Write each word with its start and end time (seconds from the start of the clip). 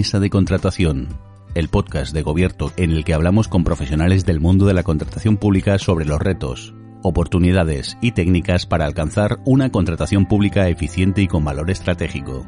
Mesa 0.00 0.18
de 0.18 0.30
Contratación, 0.30 1.08
el 1.54 1.68
podcast 1.68 2.14
de 2.14 2.22
Gobierto 2.22 2.72
en 2.78 2.90
el 2.90 3.04
que 3.04 3.12
hablamos 3.12 3.48
con 3.48 3.64
profesionales 3.64 4.24
del 4.24 4.40
mundo 4.40 4.64
de 4.64 4.72
la 4.72 4.82
contratación 4.82 5.36
pública 5.36 5.78
sobre 5.78 6.06
los 6.06 6.18
retos, 6.18 6.74
oportunidades 7.02 7.98
y 8.00 8.12
técnicas 8.12 8.64
para 8.64 8.86
alcanzar 8.86 9.40
una 9.44 9.70
contratación 9.70 10.24
pública 10.24 10.70
eficiente 10.70 11.20
y 11.20 11.26
con 11.26 11.44
valor 11.44 11.70
estratégico. 11.70 12.46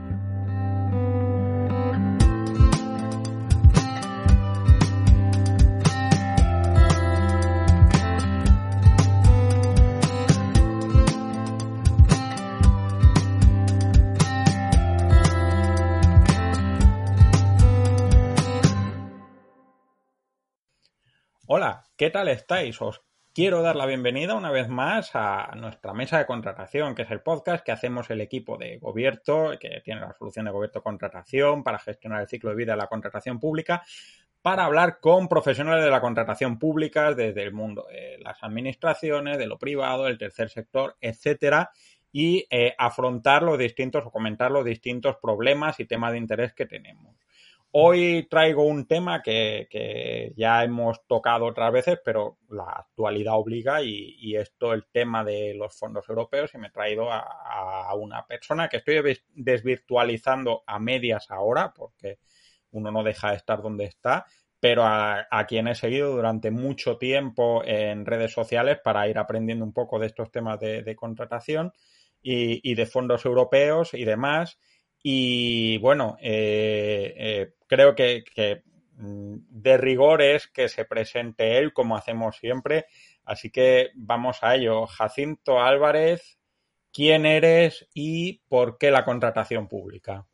¿Qué 22.02 22.10
tal 22.10 22.26
estáis? 22.26 22.82
Os 22.82 23.00
quiero 23.32 23.62
dar 23.62 23.76
la 23.76 23.86
bienvenida 23.86 24.34
una 24.34 24.50
vez 24.50 24.68
más 24.68 25.12
a 25.14 25.54
nuestra 25.54 25.94
mesa 25.94 26.18
de 26.18 26.26
contratación, 26.26 26.96
que 26.96 27.02
es 27.02 27.10
el 27.12 27.20
podcast 27.20 27.64
que 27.64 27.70
hacemos 27.70 28.10
el 28.10 28.20
equipo 28.20 28.58
de 28.58 28.78
Gobierto, 28.78 29.52
que 29.60 29.80
tiene 29.84 30.00
la 30.00 30.12
solución 30.12 30.46
de 30.46 30.50
Gobierto 30.50 30.82
Contratación 30.82 31.62
para 31.62 31.78
gestionar 31.78 32.20
el 32.20 32.26
ciclo 32.26 32.50
de 32.50 32.56
vida 32.56 32.72
de 32.72 32.78
la 32.78 32.88
contratación 32.88 33.38
pública, 33.38 33.84
para 34.42 34.64
hablar 34.64 34.98
con 34.98 35.28
profesionales 35.28 35.84
de 35.84 35.92
la 35.92 36.00
contratación 36.00 36.58
pública 36.58 37.14
desde 37.14 37.44
el 37.44 37.52
mundo 37.52 37.86
de 37.88 38.18
las 38.18 38.42
administraciones, 38.42 39.38
de 39.38 39.46
lo 39.46 39.56
privado, 39.56 40.06
del 40.06 40.18
tercer 40.18 40.50
sector, 40.50 40.96
etcétera, 41.00 41.70
y 42.10 42.48
eh, 42.50 42.74
afrontar 42.78 43.44
los 43.44 43.56
distintos 43.58 44.04
o 44.04 44.10
comentar 44.10 44.50
los 44.50 44.64
distintos 44.64 45.18
problemas 45.22 45.78
y 45.78 45.84
temas 45.84 46.10
de 46.10 46.18
interés 46.18 46.52
que 46.52 46.66
tenemos. 46.66 47.21
Hoy 47.74 48.26
traigo 48.28 48.64
un 48.64 48.86
tema 48.86 49.22
que, 49.22 50.34
ya 50.36 50.62
hemos 50.62 51.06
tocado 51.06 51.46
otras 51.46 51.72
veces, 51.72 51.98
pero 52.04 52.36
la 52.50 52.64
actualidad 52.64 53.38
obliga 53.38 53.82
y, 53.82 54.36
esto 54.36 54.74
el 54.74 54.84
tema 54.92 55.24
de 55.24 55.54
los 55.54 55.74
fondos 55.78 56.06
europeos 56.06 56.52
y 56.52 56.58
me 56.58 56.66
he 56.66 56.70
traído 56.70 57.10
a, 57.10 57.94
una 57.94 58.26
persona 58.26 58.68
que 58.68 58.78
estoy 58.78 59.18
desvirtualizando 59.34 60.64
a 60.66 60.78
medias 60.78 61.30
ahora 61.30 61.72
porque 61.74 62.18
uno 62.72 62.90
no 62.90 63.02
deja 63.02 63.30
de 63.30 63.36
estar 63.36 63.62
donde 63.62 63.84
está, 63.84 64.26
pero 64.60 64.82
a, 64.84 65.26
quien 65.48 65.66
he 65.66 65.74
seguido 65.74 66.14
durante 66.14 66.50
mucho 66.50 66.98
tiempo 66.98 67.62
en 67.64 68.04
redes 68.04 68.32
sociales 68.32 68.80
para 68.84 69.08
ir 69.08 69.16
aprendiendo 69.16 69.64
un 69.64 69.72
poco 69.72 69.98
de 69.98 70.08
estos 70.08 70.30
temas 70.30 70.60
de, 70.60 70.94
contratación 70.94 71.72
y 72.20 72.74
de 72.74 72.86
fondos 72.86 73.24
europeos 73.24 73.94
y 73.94 74.04
demás. 74.04 74.58
Y 75.02 75.78
bueno, 75.78 76.16
eh, 76.20 77.14
eh, 77.16 77.54
creo 77.66 77.94
que, 77.94 78.24
mm, 78.94 79.36
de 79.48 79.76
rigor 79.76 80.22
es 80.22 80.46
que 80.46 80.68
se 80.68 80.84
presente 80.84 81.58
él 81.58 81.72
como 81.72 81.96
hacemos 81.96 82.36
siempre. 82.36 82.86
Así 83.24 83.50
que 83.50 83.90
vamos 83.94 84.38
a 84.42 84.54
ello. 84.54 84.86
Jacinto 84.86 85.60
Álvarez, 85.60 86.38
¿quién 86.92 87.26
eres 87.26 87.88
y 87.94 88.42
por 88.48 88.78
qué 88.78 88.90
la 88.90 89.04
contratación 89.04 89.68
pública? 89.68 90.26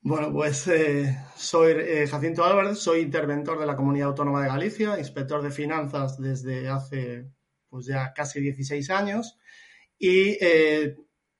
Bueno, 0.00 0.32
pues 0.32 0.68
eh, 0.68 1.18
soy 1.34 2.06
Jacinto 2.08 2.44
Álvarez, 2.44 2.78
soy 2.78 3.00
interventor 3.00 3.58
de 3.58 3.66
la 3.66 3.76
Comunidad 3.76 4.08
Autónoma 4.08 4.42
de 4.42 4.48
Galicia, 4.48 4.98
inspector 4.98 5.42
de 5.42 5.50
finanzas 5.50 6.20
desde 6.20 6.68
hace 6.68 7.26
pues 7.68 7.86
ya 7.86 8.12
casi 8.14 8.40
16 8.40 8.88
años 8.90 9.38
y 9.98 10.38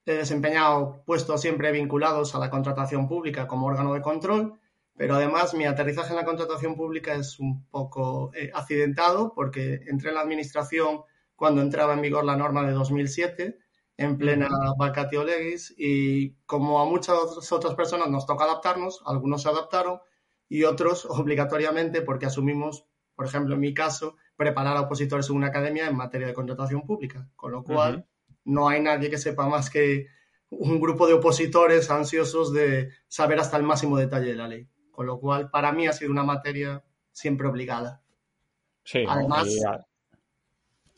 He 0.08 0.14
desempeñado 0.14 1.02
puestos 1.04 1.42
siempre 1.42 1.70
vinculados 1.70 2.34
a 2.34 2.38
la 2.38 2.48
contratación 2.48 3.06
pública 3.06 3.46
como 3.46 3.66
órgano 3.66 3.92
de 3.92 4.00
control, 4.00 4.58
pero 4.96 5.16
además 5.16 5.52
mi 5.52 5.66
aterrizaje 5.66 6.08
en 6.08 6.16
la 6.16 6.24
contratación 6.24 6.76
pública 6.76 7.12
es 7.14 7.38
un 7.38 7.66
poco 7.66 8.30
eh, 8.32 8.50
accidentado 8.54 9.34
porque 9.34 9.82
entré 9.86 10.08
en 10.08 10.14
la 10.14 10.22
administración 10.22 11.02
cuando 11.36 11.60
entraba 11.60 11.92
en 11.92 12.00
vigor 12.00 12.24
la 12.24 12.38
norma 12.38 12.66
de 12.66 12.72
2007 12.72 13.58
en 13.98 14.16
plena 14.16 14.48
vacatio 14.78 15.24
legis 15.24 15.74
y 15.76 16.32
como 16.46 16.80
a 16.80 16.86
muchas 16.86 17.52
otras 17.52 17.74
personas 17.74 18.08
nos 18.08 18.24
toca 18.24 18.44
adaptarnos, 18.44 19.02
algunos 19.04 19.42
se 19.42 19.50
adaptaron 19.50 20.00
y 20.48 20.64
otros 20.64 21.04
obligatoriamente 21.10 22.00
porque 22.00 22.24
asumimos, 22.24 22.86
por 23.14 23.26
ejemplo, 23.26 23.56
en 23.56 23.60
mi 23.60 23.74
caso, 23.74 24.16
preparar 24.36 24.78
a 24.78 24.80
opositores 24.80 25.28
en 25.28 25.36
una 25.36 25.48
academia 25.48 25.86
en 25.86 25.96
materia 25.96 26.28
de 26.28 26.32
contratación 26.32 26.86
pública, 26.86 27.28
con 27.36 27.52
lo 27.52 27.62
cual 27.62 28.06
no 28.44 28.68
hay 28.68 28.80
nadie 28.80 29.10
que 29.10 29.18
sepa 29.18 29.48
más 29.48 29.70
que 29.70 30.06
un 30.50 30.80
grupo 30.80 31.06
de 31.06 31.14
opositores 31.14 31.90
ansiosos 31.90 32.52
de 32.52 32.90
saber 33.06 33.38
hasta 33.38 33.56
el 33.56 33.62
máximo 33.62 33.96
detalle 33.96 34.30
de 34.30 34.36
la 34.36 34.48
ley. 34.48 34.68
Con 34.90 35.06
lo 35.06 35.20
cual, 35.20 35.50
para 35.50 35.72
mí 35.72 35.86
ha 35.86 35.92
sido 35.92 36.10
una 36.10 36.24
materia 36.24 36.82
siempre 37.12 37.46
obligada. 37.46 38.02
Sí, 38.84 39.04
además. 39.06 39.48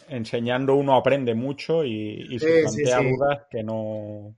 enseñando 0.09 0.75
uno 0.75 0.97
aprende 0.97 1.35
mucho 1.35 1.85
y, 1.85 2.39
se 2.39 2.63
plantea 2.63 3.03
dudas 3.03 3.43
que 3.51 3.63
no. 3.63 4.37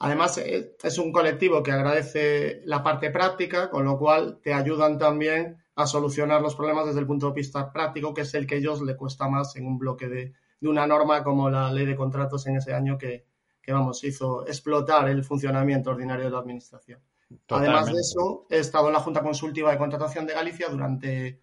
Además, 0.00 0.38
eh, 0.38 0.76
es 0.82 0.98
un 0.98 1.12
colectivo 1.12 1.62
que 1.62 1.72
agradece 1.72 2.60
la 2.64 2.82
parte 2.82 3.10
práctica, 3.10 3.70
con 3.70 3.84
lo 3.84 3.98
cual 3.98 4.40
te 4.42 4.52
ayudan 4.52 4.98
también 4.98 5.58
a 5.74 5.86
solucionar 5.86 6.42
los 6.42 6.54
problemas 6.54 6.86
desde 6.86 7.00
el 7.00 7.06
punto 7.06 7.28
de 7.28 7.34
vista 7.34 7.72
práctico, 7.72 8.12
que 8.12 8.22
es 8.22 8.34
el 8.34 8.46
que 8.46 8.56
a 8.56 8.58
ellos 8.58 8.82
le 8.82 8.96
cuesta 8.96 9.28
más 9.28 9.56
en 9.56 9.66
un 9.66 9.78
bloque 9.78 10.08
de, 10.08 10.34
de 10.60 10.68
una 10.68 10.86
norma 10.86 11.22
como 11.22 11.50
la 11.50 11.72
ley 11.72 11.86
de 11.86 11.96
contratos 11.96 12.46
en 12.46 12.56
ese 12.56 12.74
año 12.74 12.98
que, 12.98 13.26
vamos, 13.68 14.02
hizo 14.04 14.46
explotar 14.46 15.08
el 15.08 15.24
funcionamiento 15.24 15.90
ordinario 15.90 16.24
de 16.24 16.30
la 16.30 16.38
Administración. 16.38 17.00
Además 17.48 17.86
de 17.86 18.00
eso, 18.00 18.46
he 18.48 18.58
estado 18.58 18.86
en 18.86 18.94
la 18.94 19.00
Junta 19.00 19.22
Consultiva 19.22 19.70
de 19.70 19.78
Contratación 19.78 20.26
de 20.26 20.32
Galicia 20.34 20.68
durante 20.68 21.40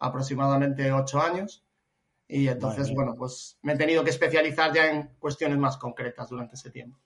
aproximadamente 0.00 0.92
ocho 0.92 1.20
años 1.20 1.64
y 2.28 2.48
entonces, 2.48 2.92
bueno, 2.92 3.14
pues 3.16 3.58
me 3.62 3.72
he 3.72 3.76
tenido 3.76 4.04
que 4.04 4.10
especializar 4.10 4.72
ya 4.74 4.90
en 4.90 5.10
cuestiones 5.18 5.56
más 5.56 5.78
concretas 5.78 6.28
durante 6.28 6.56
ese 6.56 6.70
tiempo. 6.70 6.98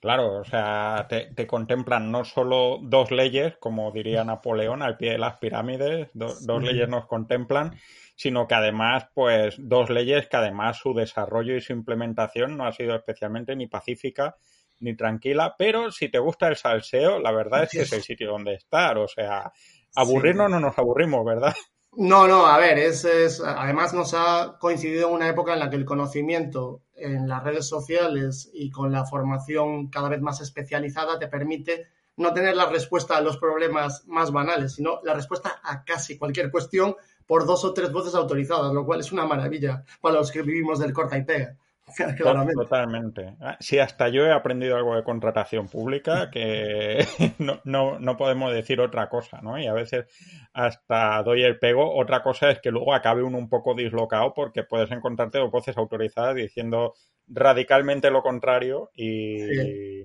Claro, 0.00 0.40
o 0.40 0.44
sea, 0.44 1.06
te, 1.08 1.46
contemplan 1.46 2.10
no 2.10 2.24
solo 2.24 2.78
dos 2.82 3.10
leyes, 3.10 3.56
como 3.58 3.90
diría 3.92 4.24
Napoleón, 4.24 4.82
al 4.82 4.96
pie 4.96 5.12
de 5.12 5.18
las 5.18 5.36
pirámides, 5.38 6.10
dos 6.14 6.62
leyes 6.62 6.88
nos 6.88 7.06
contemplan, 7.06 7.76
sino 8.18 8.48
que 8.48 8.54
además, 8.56 9.06
pues, 9.14 9.54
dos 9.60 9.90
leyes 9.90 10.26
que 10.26 10.36
además 10.36 10.76
su 10.78 10.92
desarrollo 10.92 11.54
y 11.54 11.60
su 11.60 11.72
implementación 11.72 12.56
no 12.56 12.66
ha 12.66 12.72
sido 12.72 12.96
especialmente 12.96 13.54
ni 13.54 13.68
pacífica 13.68 14.36
ni 14.80 14.96
tranquila, 14.96 15.54
pero 15.56 15.92
si 15.92 16.08
te 16.08 16.18
gusta 16.18 16.48
el 16.48 16.56
salseo, 16.56 17.20
la 17.20 17.30
verdad 17.30 17.62
es 17.62 17.70
que 17.70 17.80
es 17.82 17.92
el 17.92 18.02
sitio 18.02 18.32
donde 18.32 18.54
estar, 18.54 18.98
o 18.98 19.06
sea, 19.06 19.52
aburrirnos 19.94 20.50
no 20.50 20.58
nos 20.58 20.76
aburrimos, 20.76 21.24
¿verdad? 21.24 21.54
No, 21.92 22.26
no, 22.26 22.46
a 22.46 22.58
ver, 22.58 22.78
es, 22.78 23.04
es, 23.04 23.40
además 23.40 23.94
nos 23.94 24.14
ha 24.14 24.56
coincidido 24.58 25.08
una 25.10 25.28
época 25.28 25.52
en 25.52 25.60
la 25.60 25.70
que 25.70 25.76
el 25.76 25.84
conocimiento 25.84 26.82
en 26.96 27.28
las 27.28 27.44
redes 27.44 27.68
sociales 27.68 28.50
y 28.52 28.70
con 28.70 28.90
la 28.90 29.04
formación 29.04 29.90
cada 29.90 30.08
vez 30.08 30.20
más 30.20 30.40
especializada 30.40 31.20
te 31.20 31.28
permite 31.28 31.86
no 32.16 32.32
tener 32.32 32.56
la 32.56 32.68
respuesta 32.68 33.16
a 33.16 33.20
los 33.20 33.36
problemas 33.36 34.04
más 34.08 34.32
banales, 34.32 34.74
sino 34.74 35.00
la 35.04 35.14
respuesta 35.14 35.60
a 35.62 35.84
casi 35.84 36.18
cualquier 36.18 36.50
cuestión 36.50 36.96
por 37.28 37.46
dos 37.46 37.64
o 37.64 37.72
tres 37.72 37.92
voces 37.92 38.16
autorizadas, 38.16 38.72
lo 38.72 38.84
cual 38.84 39.00
es 39.00 39.12
una 39.12 39.26
maravilla 39.26 39.84
para 40.00 40.16
los 40.16 40.32
que 40.32 40.42
vivimos 40.42 40.80
del 40.80 40.92
corta 40.92 41.18
y 41.18 41.24
pega. 41.24 41.54
Totalmente. 42.54 43.36
Ah, 43.40 43.56
sí, 43.60 43.78
hasta 43.78 44.08
yo 44.08 44.24
he 44.26 44.32
aprendido 44.32 44.76
algo 44.76 44.96
de 44.96 45.04
contratación 45.04 45.68
pública 45.68 46.30
que 46.32 47.06
no, 47.38 47.60
no, 47.64 47.98
no, 47.98 48.16
podemos 48.16 48.52
decir 48.52 48.80
otra 48.80 49.08
cosa, 49.08 49.40
¿no? 49.42 49.58
Y 49.58 49.66
a 49.66 49.72
veces 49.72 50.06
hasta 50.52 51.22
doy 51.22 51.42
el 51.42 51.58
pego. 51.58 51.94
Otra 51.94 52.22
cosa 52.22 52.50
es 52.50 52.60
que 52.60 52.70
luego 52.70 52.94
acabe 52.94 53.22
uno 53.22 53.38
un 53.38 53.48
poco 53.48 53.74
dislocado 53.74 54.32
porque 54.34 54.64
puedes 54.64 54.90
encontrarte 54.90 55.38
dos 55.38 55.50
voces 55.50 55.76
autorizadas 55.76 56.34
diciendo 56.34 56.94
radicalmente 57.26 58.10
lo 58.10 58.22
contrario 58.22 58.90
y, 58.94 60.02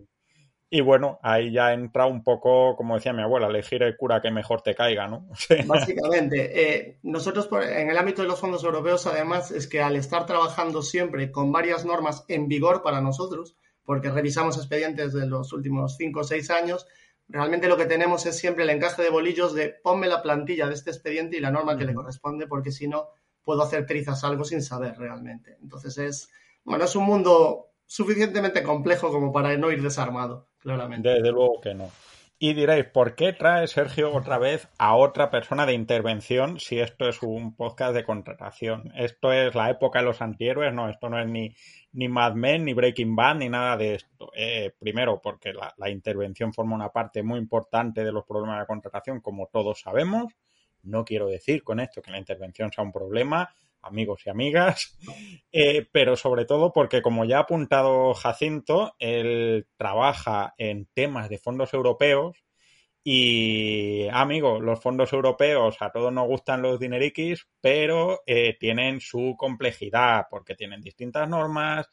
y 0.76 0.82
bueno, 0.82 1.20
ahí 1.22 1.52
ya 1.52 1.72
entra 1.72 2.08
un 2.08 2.24
poco, 2.24 2.76
como 2.76 2.96
decía 2.96 3.14
mi 3.14 3.22
abuela, 3.22 3.46
elegir 3.46 3.84
el 3.84 3.96
cura 3.96 4.24
que 4.24 4.32
mejor 4.32 4.64
te 4.64 4.74
caiga, 4.74 5.08
¿no? 5.08 5.28
Básicamente, 5.68 6.50
eh, 6.80 6.98
nosotros 7.04 7.48
en 7.70 7.92
el 7.92 7.98
ámbito 8.00 8.24
de 8.24 8.28
los 8.28 8.40
fondos 8.40 8.64
europeos, 8.64 9.06
además, 9.06 9.52
es 9.52 9.68
que 9.68 9.84
al 9.84 9.96
estar 9.96 10.26
trabajando 10.26 10.82
siempre 10.82 11.32
con 11.32 11.52
varias 11.52 11.86
normas 11.86 12.26
en 12.28 12.48
vigor 12.48 12.82
para 12.82 13.02
nosotros, 13.02 13.56
porque 13.86 14.10
revisamos 14.10 14.58
expedientes 14.58 15.14
de 15.14 15.28
los 15.28 15.54
últimos 15.54 15.96
cinco 15.96 16.22
o 16.22 16.24
seis 16.24 16.50
años, 16.50 16.88
realmente 17.28 17.68
lo 17.68 17.78
que 17.78 17.86
tenemos 17.86 18.26
es 18.26 18.36
siempre 18.36 18.64
el 18.64 18.72
encaje 18.72 19.04
de 19.04 19.12
bolillos 19.12 19.54
de 19.54 19.70
ponme 19.70 20.08
la 20.08 20.24
plantilla 20.24 20.66
de 20.66 20.74
este 20.74 20.90
expediente 20.90 21.38
y 21.38 21.40
la 21.40 21.52
norma 21.52 21.78
que 21.78 21.86
le 21.86 21.94
corresponde, 21.94 22.48
porque 22.48 22.72
si 22.72 22.88
no, 22.88 23.10
puedo 23.44 23.62
hacer 23.62 23.86
trizas 23.86 24.24
algo 24.24 24.44
sin 24.44 24.64
saber 24.64 24.98
realmente. 24.98 25.56
Entonces 25.62 26.00
es, 26.00 26.30
bueno, 26.64 26.86
es 26.86 26.96
un 26.96 27.04
mundo 27.04 27.68
suficientemente 27.86 28.64
complejo 28.64 29.12
como 29.12 29.32
para 29.32 29.56
no 29.56 29.72
ir 29.72 29.84
desarmado, 29.84 30.48
Desde 30.64 31.32
luego 31.32 31.62
que 31.62 31.74
no. 31.74 31.90
Y 32.40 32.54
diréis, 32.54 32.86
¿por 32.86 33.16
qué 33.16 33.32
trae 33.32 33.68
Sergio 33.68 34.14
otra 34.14 34.38
vez 34.38 34.68
a 34.78 34.96
otra 34.96 35.32
persona 35.32 35.66
de 35.66 35.74
intervención 35.74 36.60
si 36.60 36.78
esto 36.78 37.08
es 37.08 37.24
un 37.24 37.56
podcast 37.56 37.96
de 37.96 38.04
contratación? 38.04 38.92
Esto 38.98 39.32
es 39.32 39.56
la 39.56 39.70
época 39.70 40.00
de 40.00 40.06
los 40.06 40.22
antihéroes, 40.22 40.74
no, 40.74 40.90
esto 40.90 41.10
no 41.10 41.22
es 41.22 41.28
ni, 41.28 41.56
ni 41.94 42.10
Mad 42.10 42.34
Men, 42.34 42.66
ni 42.66 42.74
Breaking 42.74 43.16
Bad, 43.16 43.36
ni 43.36 43.48
nada 43.48 43.78
de 43.78 43.96
esto. 43.96 44.30
Eh, 44.36 44.74
primero, 44.78 45.22
porque 45.22 45.54
la, 45.54 45.74
la, 45.78 45.90
intervención 45.90 46.54
forma 46.54 46.76
una 46.76 46.90
parte 46.90 47.24
muy 47.24 47.40
importante 47.40 48.04
de 48.04 48.12
los 48.12 48.26
problemas 48.26 48.60
de 48.60 48.66
contratación, 48.66 49.22
como 49.22 49.48
todos 49.48 49.80
sabemos. 49.80 50.34
No 50.82 51.06
quiero 51.06 51.28
decir 51.28 51.64
con 51.64 51.80
esto 51.80 52.02
que 52.02 52.12
la 52.12 52.20
intervención 52.20 52.74
sea 52.74 52.84
un 52.84 52.92
problema, 52.92 53.56
amigos 53.84 54.22
y 54.26 54.30
amigas, 54.30 54.98
eh, 55.52 55.88
pero 55.92 56.16
sobre 56.16 56.46
todo 56.46 56.74
porque, 56.74 57.02
como 57.02 57.26
ya 57.26 57.38
ha 57.38 57.42
apuntado 57.42 58.14
Jacinto, 58.14 58.96
él 59.00 59.68
trabaja 59.78 60.54
en 60.58 60.88
temas 60.94 61.30
de 61.30 61.38
fondos 61.38 61.74
europeos 61.74 62.44
y, 63.04 64.08
amigo, 64.12 64.62
los 64.62 64.80
fondos 64.80 65.12
europeos 65.12 65.78
a 65.82 65.92
todos 65.92 66.14
nos 66.14 66.26
gustan 66.26 66.62
los 66.62 66.80
dineriquis, 66.80 67.46
pero 67.60 68.22
eh, 68.26 68.56
tienen 68.58 69.02
su 69.02 69.36
complejidad 69.38 70.28
porque 70.30 70.56
tienen 70.56 70.80
distintas 70.80 71.28
normas, 71.28 71.90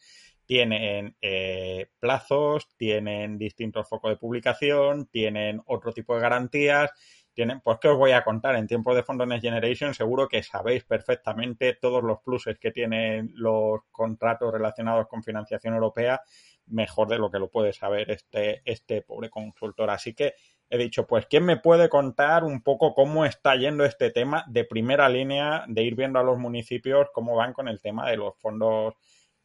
tienen 0.46 1.16
eh, 1.20 1.88
plazos, 1.98 2.68
tienen 2.76 3.38
distintos 3.38 3.88
focos 3.88 4.10
de 4.10 4.16
publicación, 4.16 5.06
tienen 5.06 5.60
otro 5.66 5.92
tipo 5.92 6.14
de 6.14 6.20
garantías 6.22 6.90
tienen, 7.32 7.60
pues, 7.60 7.78
¿qué 7.80 7.88
os 7.88 7.96
voy 7.96 8.12
a 8.12 8.24
contar? 8.24 8.56
En 8.56 8.66
tiempos 8.66 8.94
de 8.96 9.02
Fondo 9.02 9.26
Next 9.26 9.44
Generation 9.44 9.94
seguro 9.94 10.28
que 10.28 10.42
sabéis 10.42 10.84
perfectamente 10.84 11.74
todos 11.74 12.02
los 12.02 12.20
pluses 12.20 12.58
que 12.58 12.70
tienen 12.70 13.32
los 13.34 13.80
contratos 13.90 14.52
relacionados 14.52 15.06
con 15.08 15.22
financiación 15.22 15.74
europea, 15.74 16.22
mejor 16.66 17.08
de 17.08 17.18
lo 17.18 17.30
que 17.30 17.38
lo 17.38 17.48
puede 17.50 17.72
saber 17.72 18.10
este, 18.10 18.62
este 18.64 19.02
pobre 19.02 19.30
consultor. 19.30 19.90
Así 19.90 20.14
que 20.14 20.34
he 20.68 20.78
dicho, 20.78 21.06
pues, 21.06 21.26
¿quién 21.26 21.44
me 21.44 21.56
puede 21.56 21.88
contar 21.88 22.44
un 22.44 22.62
poco 22.62 22.94
cómo 22.94 23.24
está 23.24 23.56
yendo 23.56 23.84
este 23.84 24.10
tema 24.10 24.44
de 24.48 24.64
primera 24.64 25.08
línea, 25.08 25.64
de 25.66 25.82
ir 25.82 25.96
viendo 25.96 26.18
a 26.18 26.22
los 26.22 26.38
municipios 26.38 27.08
cómo 27.12 27.36
van 27.36 27.52
con 27.52 27.68
el 27.68 27.80
tema 27.80 28.08
de 28.08 28.16
los 28.16 28.36
fondos 28.38 28.94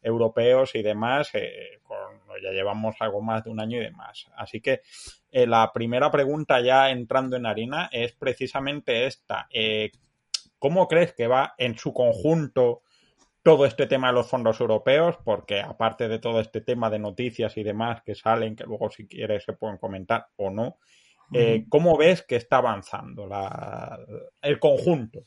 europeos 0.02 0.74
y 0.74 0.82
demás, 0.82 1.30
eh, 1.34 1.80
con, 1.82 1.98
ya 2.42 2.50
llevamos 2.50 2.96
algo 3.00 3.20
más 3.20 3.44
de 3.44 3.50
un 3.50 3.60
año 3.60 3.78
y 3.78 3.84
demás. 3.84 4.26
Así 4.36 4.60
que 4.60 4.82
eh, 5.30 5.46
la 5.46 5.72
primera 5.72 6.10
pregunta 6.10 6.60
ya 6.60 6.90
entrando 6.90 7.36
en 7.36 7.46
harina 7.46 7.88
es 7.92 8.12
precisamente 8.12 9.06
esta. 9.06 9.46
Eh, 9.50 9.90
¿Cómo 10.58 10.86
crees 10.88 11.12
que 11.12 11.26
va 11.26 11.54
en 11.58 11.76
su 11.76 11.92
conjunto 11.92 12.82
todo 13.42 13.66
este 13.66 13.86
tema 13.86 14.08
de 14.08 14.14
los 14.14 14.28
fondos 14.28 14.60
europeos? 14.60 15.16
Porque 15.24 15.60
aparte 15.60 16.08
de 16.08 16.18
todo 16.18 16.40
este 16.40 16.60
tema 16.60 16.88
de 16.90 16.98
noticias 16.98 17.56
y 17.56 17.62
demás 17.62 18.02
que 18.02 18.14
salen, 18.14 18.56
que 18.56 18.64
luego 18.64 18.90
si 18.90 19.06
quieres 19.06 19.44
se 19.44 19.52
pueden 19.52 19.78
comentar 19.78 20.28
o 20.36 20.50
no, 20.50 20.78
¿cómo 21.68 21.96
ves 21.96 22.22
que 22.22 22.36
está 22.36 22.56
avanzando 22.58 23.26
la, 23.26 23.98
el 24.40 24.58
conjunto? 24.58 25.26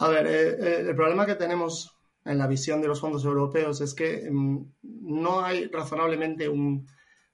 A 0.00 0.08
ver, 0.08 0.26
el 0.26 0.96
problema 0.96 1.24
que 1.24 1.36
tenemos 1.36 1.93
en 2.24 2.38
la 2.38 2.46
visión 2.46 2.80
de 2.80 2.88
los 2.88 3.00
fondos 3.00 3.24
europeos 3.24 3.80
es 3.80 3.94
que 3.94 4.28
mm, 4.30 4.72
no 4.82 5.44
hay 5.44 5.66
razonablemente 5.68 6.48
un 6.48 6.86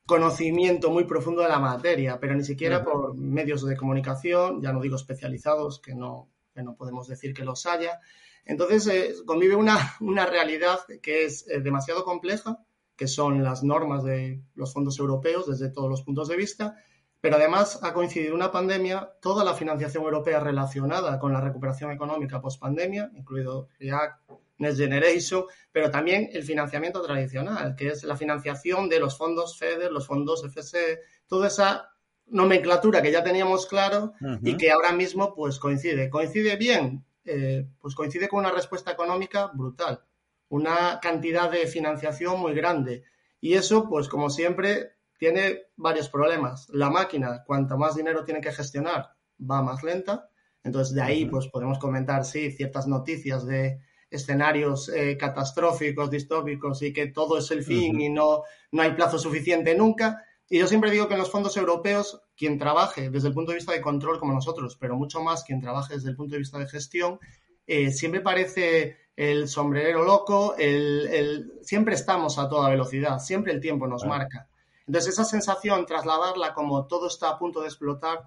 conocimiento 0.05 0.91
muy 0.91 1.05
profundo 1.05 1.43
de 1.43 1.49
la 1.49 1.61
materia, 1.61 2.19
pero 2.19 2.35
ni 2.35 2.45
siquiera 2.45 2.83
por 2.85 3.15
medios 3.15 3.65
de 3.65 3.77
comunicación, 3.77 4.61
ya 4.61 4.73
no 4.73 4.81
digo 4.81 4.97
especializados, 4.97 5.81
que 5.81 5.95
no, 5.95 6.29
no 6.57 6.75
podemos 6.75 7.07
decir 7.07 7.33
que 7.33 7.45
los 7.45 7.67
haya. 7.67 8.01
Entonces, 8.45 8.87
eh, 8.89 9.15
convive 9.25 9.55
una, 9.55 9.79
una, 10.01 10.27
realidad 10.27 10.81
que 11.01 11.25
es 11.25 11.49
eh, 11.49 11.61
demasiado 11.61 12.05
compleja, 12.05 12.59
que 12.97 13.07
son 13.07 13.45
las 13.45 13.63
normas 13.63 14.03
de 14.03 14.43
los 14.55 14.73
fondos 14.73 14.99
europeos 14.99 15.47
desde 15.47 15.71
todos 15.71 15.89
los 15.89 16.03
puntos 16.03 16.29
de 16.29 16.37
vista, 16.37 16.77
pero 17.21 17.37
además 17.37 17.79
ha 17.83 17.93
coincidido 17.93 18.35
una 18.35 18.51
pandemia, 18.51 19.13
toda 19.21 19.45
la 19.45 19.55
financiación 19.55 20.05
europea 20.05 20.41
relacionada 20.41 21.19
con 21.19 21.33
la 21.33 21.41
recuperación 21.41 21.93
económica 21.93 22.41
post-pandemia, 22.41 23.11
incluido 23.15 23.69
REACT, 23.79 24.23
Next 24.61 24.79
Generation, 24.79 25.45
pero 25.73 25.91
también 25.91 26.31
el 26.33 26.45
financiamiento 26.45 27.03
tradicional, 27.03 27.75
que 27.75 27.89
es 27.89 28.05
la 28.05 28.17
financiación 28.17 28.89
de 28.89 29.01
los 29.01 29.17
fondos 29.17 29.59
FEDER, 29.59 29.91
los 29.91 30.07
fondos 30.07 30.45
FC, 30.45 31.01
toda 31.27 31.49
esa 31.49 31.91
nomenclatura 32.27 33.03
que 33.03 33.11
ya 33.11 33.25
teníamos 33.25 33.67
claro 33.67 34.13
y 34.43 34.57
que 34.57 34.71
ahora 34.71 34.93
mismo 34.93 35.35
pues 35.35 35.59
coincide. 35.59 36.09
¿Coincide 36.09 36.57
bien? 36.57 37.05
Eh, 37.25 37.67
pues 37.81 37.95
coincide 37.95 38.29
con 38.29 38.41
una 38.41 38.53
respuesta 38.53 38.93
económica 38.93 39.51
brutal, 39.53 40.05
una 40.49 41.01
cantidad 41.01 41.51
de 41.51 41.67
financiación 41.67 42.39
muy 42.39 42.55
grande. 42.55 43.05
Y 43.41 43.55
eso, 43.55 43.89
pues 43.89 44.09
como 44.09 44.31
siempre, 44.31 44.93
tiene 45.19 45.63
varios 45.77 46.09
problemas. 46.09 46.69
La 46.71 46.91
máquina, 46.91 47.45
cuanto 47.47 47.79
más 47.79 47.95
dinero 47.97 48.25
tiene 48.25 48.41
que 48.41 48.53
gestionar, 48.53 49.11
va 49.39 49.63
más 49.63 49.83
lenta. 49.83 50.29
Entonces, 50.63 50.95
de 50.95 51.03
ahí, 51.03 51.25
pues 51.25 51.49
podemos 51.49 51.79
comentar, 51.79 52.25
sí, 52.25 52.51
ciertas 52.53 52.87
noticias 52.87 53.47
de 53.47 53.81
escenarios 54.11 54.89
eh, 54.89 55.17
catastróficos, 55.17 56.11
distópicos 56.11 56.83
y 56.83 56.93
que 56.93 57.07
todo 57.07 57.39
es 57.39 57.51
el 57.51 57.63
fin 57.63 58.01
y 58.01 58.09
no, 58.09 58.43
no 58.73 58.83
hay 58.83 58.93
plazo 58.93 59.19
suficiente 59.19 59.75
nunca. 59.75 60.25
Y 60.49 60.59
yo 60.59 60.67
siempre 60.67 60.91
digo 60.91 61.07
que 61.07 61.15
en 61.15 61.21
los 61.21 61.31
fondos 61.31 61.57
europeos, 61.57 62.21
quien 62.37 62.59
trabaje 62.59 63.09
desde 63.09 63.29
el 63.29 63.35
punto 63.35 63.53
de 63.53 63.59
vista 63.59 63.73
de 63.73 63.81
control 63.81 64.19
como 64.19 64.33
nosotros, 64.33 64.77
pero 64.81 64.97
mucho 64.97 65.23
más 65.23 65.45
quien 65.45 65.61
trabaje 65.61 65.95
desde 65.95 66.11
el 66.11 66.17
punto 66.17 66.33
de 66.33 66.41
vista 66.41 66.59
de 66.59 66.67
gestión, 66.67 67.21
eh, 67.67 67.93
siempre 67.93 68.21
parece 68.21 68.97
el 69.15 69.49
sombrerero 69.49 70.03
loco, 70.03 70.57
el, 70.59 71.53
siempre 71.63 71.95
estamos 71.95 72.39
a 72.39 72.49
toda 72.49 72.71
velocidad, 72.71 73.21
siempre 73.21 73.53
el 73.53 73.61
tiempo 73.61 73.87
nos 73.87 74.05
marca. 74.05 74.49
Entonces 74.87 75.13
esa 75.13 75.25
sensación, 75.25 75.87
trasladarla 75.87 76.53
como 76.53 76.87
todo 76.87 77.07
está 77.07 77.29
a 77.29 77.39
punto 77.39 77.61
de 77.61 77.69
explotar, 77.69 78.25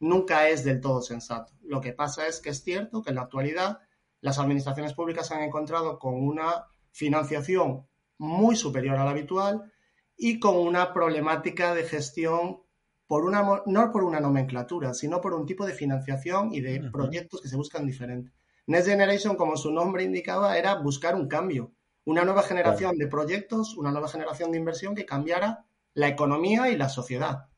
nunca 0.00 0.48
es 0.48 0.64
del 0.64 0.80
todo 0.80 1.02
sensato. 1.02 1.52
Lo 1.62 1.80
que 1.80 1.92
pasa 1.92 2.26
es 2.26 2.40
que 2.40 2.50
es 2.50 2.62
cierto 2.62 3.02
que 3.02 3.10
en 3.10 3.16
la 3.16 3.22
actualidad 3.22 3.80
las 4.20 4.38
administraciones 4.38 4.94
públicas 4.94 5.26
se 5.26 5.34
han 5.34 5.42
encontrado 5.42 5.98
con 5.98 6.14
una 6.14 6.66
financiación 6.90 7.86
muy 8.18 8.56
superior 8.56 8.96
a 8.96 9.04
la 9.04 9.10
habitual 9.10 9.72
y 10.16 10.40
con 10.40 10.56
una 10.56 10.92
problemática 10.92 11.74
de 11.74 11.84
gestión 11.84 12.62
por 13.06 13.24
una, 13.24 13.62
no 13.66 13.92
por 13.92 14.02
una 14.02 14.20
nomenclatura, 14.20 14.94
sino 14.94 15.20
por 15.20 15.34
un 15.34 15.46
tipo 15.46 15.66
de 15.66 15.74
financiación 15.74 16.52
y 16.52 16.60
de 16.60 16.90
proyectos 16.90 17.40
que 17.40 17.48
se 17.48 17.56
buscan 17.56 17.86
diferente. 17.86 18.32
Next 18.66 18.88
Generation, 18.88 19.36
como 19.36 19.56
su 19.56 19.70
nombre 19.70 20.02
indicaba, 20.02 20.58
era 20.58 20.74
buscar 20.74 21.14
un 21.14 21.28
cambio, 21.28 21.72
una 22.04 22.24
nueva 22.24 22.42
generación 22.42 22.96
de 22.96 23.06
proyectos, 23.06 23.76
una 23.76 23.92
nueva 23.92 24.08
generación 24.08 24.50
de 24.50 24.58
inversión 24.58 24.94
que 24.94 25.06
cambiara 25.06 25.66
la 25.94 26.08
economía 26.08 26.68
y 26.70 26.76
la 26.76 26.88
sociedad. 26.88 27.48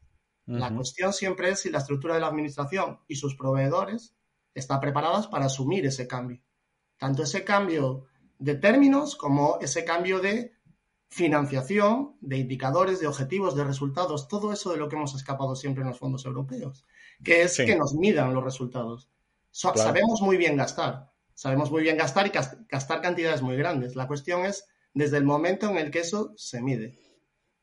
La 0.44 0.74
cuestión 0.74 1.12
siempre 1.12 1.50
es 1.50 1.60
si 1.60 1.70
la 1.70 1.78
estructura 1.78 2.14
de 2.14 2.20
la 2.20 2.26
administración 2.28 3.00
y 3.06 3.16
sus 3.16 3.36
proveedores 3.36 4.14
están 4.54 4.80
preparadas 4.80 5.28
para 5.28 5.44
asumir 5.44 5.84
ese 5.84 6.06
cambio 6.08 6.40
tanto 6.98 7.22
ese 7.22 7.44
cambio 7.44 8.06
de 8.38 8.54
términos 8.54 9.16
como 9.16 9.58
ese 9.60 9.84
cambio 9.84 10.20
de 10.20 10.52
financiación, 11.08 12.16
de 12.20 12.36
indicadores, 12.38 13.00
de 13.00 13.06
objetivos, 13.06 13.56
de 13.56 13.64
resultados, 13.64 14.28
todo 14.28 14.52
eso 14.52 14.72
de 14.72 14.76
lo 14.76 14.88
que 14.88 14.96
hemos 14.96 15.14
escapado 15.14 15.56
siempre 15.56 15.82
en 15.82 15.88
los 15.88 15.98
fondos 15.98 16.26
europeos, 16.26 16.84
que 17.24 17.42
es 17.42 17.56
que 17.56 17.76
nos 17.76 17.94
midan 17.94 18.34
los 18.34 18.44
resultados. 18.44 19.10
Sabemos 19.50 20.20
muy 20.20 20.36
bien 20.36 20.56
gastar, 20.56 21.10
sabemos 21.34 21.70
muy 21.70 21.82
bien 21.82 21.96
gastar 21.96 22.26
y 22.26 22.30
gastar 22.68 23.00
cantidades 23.00 23.42
muy 23.42 23.56
grandes. 23.56 23.96
La 23.96 24.06
cuestión 24.06 24.44
es 24.44 24.66
desde 24.92 25.16
el 25.16 25.24
momento 25.24 25.70
en 25.70 25.78
el 25.78 25.90
que 25.90 26.00
eso 26.00 26.34
se 26.36 26.60
mide. 26.60 26.98